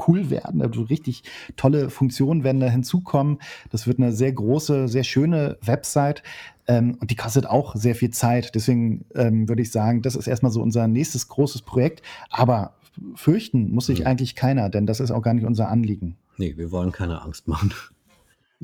cool 0.07 0.31
werden. 0.31 0.63
Also 0.63 0.81
richtig 0.81 1.23
tolle 1.55 1.91
Funktionen 1.91 2.43
werden 2.43 2.59
da 2.59 2.67
hinzukommen. 2.67 3.37
Das 3.69 3.85
wird 3.85 3.99
eine 3.99 4.11
sehr 4.11 4.33
große, 4.33 4.87
sehr 4.87 5.03
schöne 5.03 5.57
Website. 5.61 6.23
Ähm, 6.67 6.97
und 6.99 7.11
die 7.11 7.15
kostet 7.15 7.45
auch 7.45 7.75
sehr 7.75 7.93
viel 7.93 8.09
Zeit. 8.09 8.55
Deswegen 8.55 9.05
ähm, 9.13 9.47
würde 9.47 9.61
ich 9.61 9.71
sagen, 9.71 10.01
das 10.01 10.15
ist 10.15 10.27
erstmal 10.27 10.51
so 10.51 10.61
unser 10.61 10.87
nächstes 10.87 11.27
großes 11.27 11.61
Projekt. 11.61 12.01
Aber 12.31 12.73
fürchten 13.15 13.71
muss 13.71 13.85
sich 13.85 14.07
eigentlich 14.07 14.35
keiner, 14.35 14.69
denn 14.69 14.87
das 14.87 14.99
ist 14.99 15.11
auch 15.11 15.21
gar 15.21 15.33
nicht 15.35 15.45
unser 15.45 15.69
Anliegen. 15.69 16.17
Nee, 16.37 16.57
wir 16.57 16.71
wollen 16.71 16.91
keine 16.91 17.21
Angst 17.21 17.47
machen. 17.47 17.73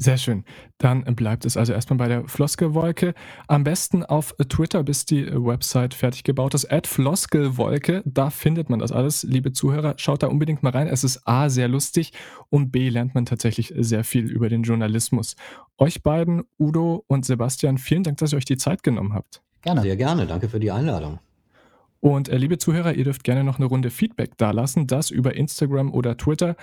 Sehr 0.01 0.17
schön. 0.17 0.45
Dann 0.77 1.03
bleibt 1.03 1.43
es 1.43 1.57
also 1.57 1.73
erstmal 1.73 1.97
bei 1.97 2.07
der 2.07 2.25
Floskelwolke. 2.25 3.13
Am 3.47 3.65
besten 3.65 4.05
auf 4.05 4.33
Twitter, 4.47 4.81
bis 4.83 5.03
die 5.03 5.27
Website 5.27 5.93
fertig 5.93 6.23
gebaut 6.23 6.53
ist. 6.53 6.71
At 6.71 6.87
Floskelwolke, 6.87 8.01
da 8.05 8.29
findet 8.29 8.69
man 8.69 8.79
das 8.79 8.93
alles. 8.93 9.23
Liebe 9.23 9.51
Zuhörer, 9.51 9.95
schaut 9.97 10.23
da 10.23 10.27
unbedingt 10.27 10.63
mal 10.63 10.69
rein. 10.69 10.87
Es 10.87 11.03
ist 11.03 11.27
A, 11.27 11.49
sehr 11.49 11.67
lustig 11.67 12.13
und 12.49 12.71
B, 12.71 12.87
lernt 12.87 13.13
man 13.13 13.25
tatsächlich 13.25 13.73
sehr 13.77 14.05
viel 14.05 14.31
über 14.31 14.47
den 14.47 14.63
Journalismus. 14.63 15.35
Euch 15.77 16.01
beiden, 16.01 16.43
Udo 16.57 17.03
und 17.07 17.25
Sebastian, 17.25 17.77
vielen 17.77 18.03
Dank, 18.03 18.19
dass 18.19 18.31
ihr 18.31 18.37
euch 18.37 18.45
die 18.45 18.57
Zeit 18.57 18.83
genommen 18.83 19.13
habt. 19.13 19.41
Gerne. 19.61 19.81
Sehr 19.81 19.97
gerne. 19.97 20.25
Danke 20.27 20.47
für 20.47 20.61
die 20.61 20.71
Einladung. 20.71 21.19
Und 22.01 22.29
äh, 22.29 22.37
liebe 22.37 22.57
Zuhörer, 22.57 22.93
ihr 22.93 23.03
dürft 23.03 23.23
gerne 23.23 23.43
noch 23.43 23.57
eine 23.57 23.65
Runde 23.65 23.89
Feedback 23.89 24.37
dalassen, 24.37 24.87
das 24.87 25.11
über 25.11 25.35
Instagram 25.35 25.93
oder 25.93 26.17
Twitter. 26.17 26.55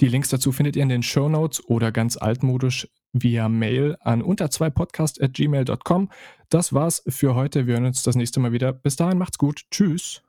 Die 0.00 0.08
Links 0.08 0.28
dazu 0.28 0.52
findet 0.52 0.76
ihr 0.76 0.82
in 0.82 0.88
den 0.88 1.02
Show 1.02 1.28
Notes 1.28 1.64
oder 1.68 1.90
ganz 1.92 2.16
altmodisch 2.16 2.88
via 3.12 3.48
Mail 3.48 3.96
an 4.00 4.22
unter 4.22 4.50
2 4.50 4.70
podcast 4.70 5.22
at 5.22 5.34
gmail.com. 5.34 6.10
Das 6.48 6.72
war's 6.72 7.02
für 7.08 7.34
heute. 7.34 7.66
Wir 7.66 7.74
hören 7.74 7.86
uns 7.86 8.02
das 8.02 8.16
nächste 8.16 8.40
Mal 8.40 8.52
wieder. 8.52 8.72
Bis 8.72 8.96
dahin 8.96 9.18
macht's 9.18 9.38
gut. 9.38 9.62
Tschüss. 9.70 10.23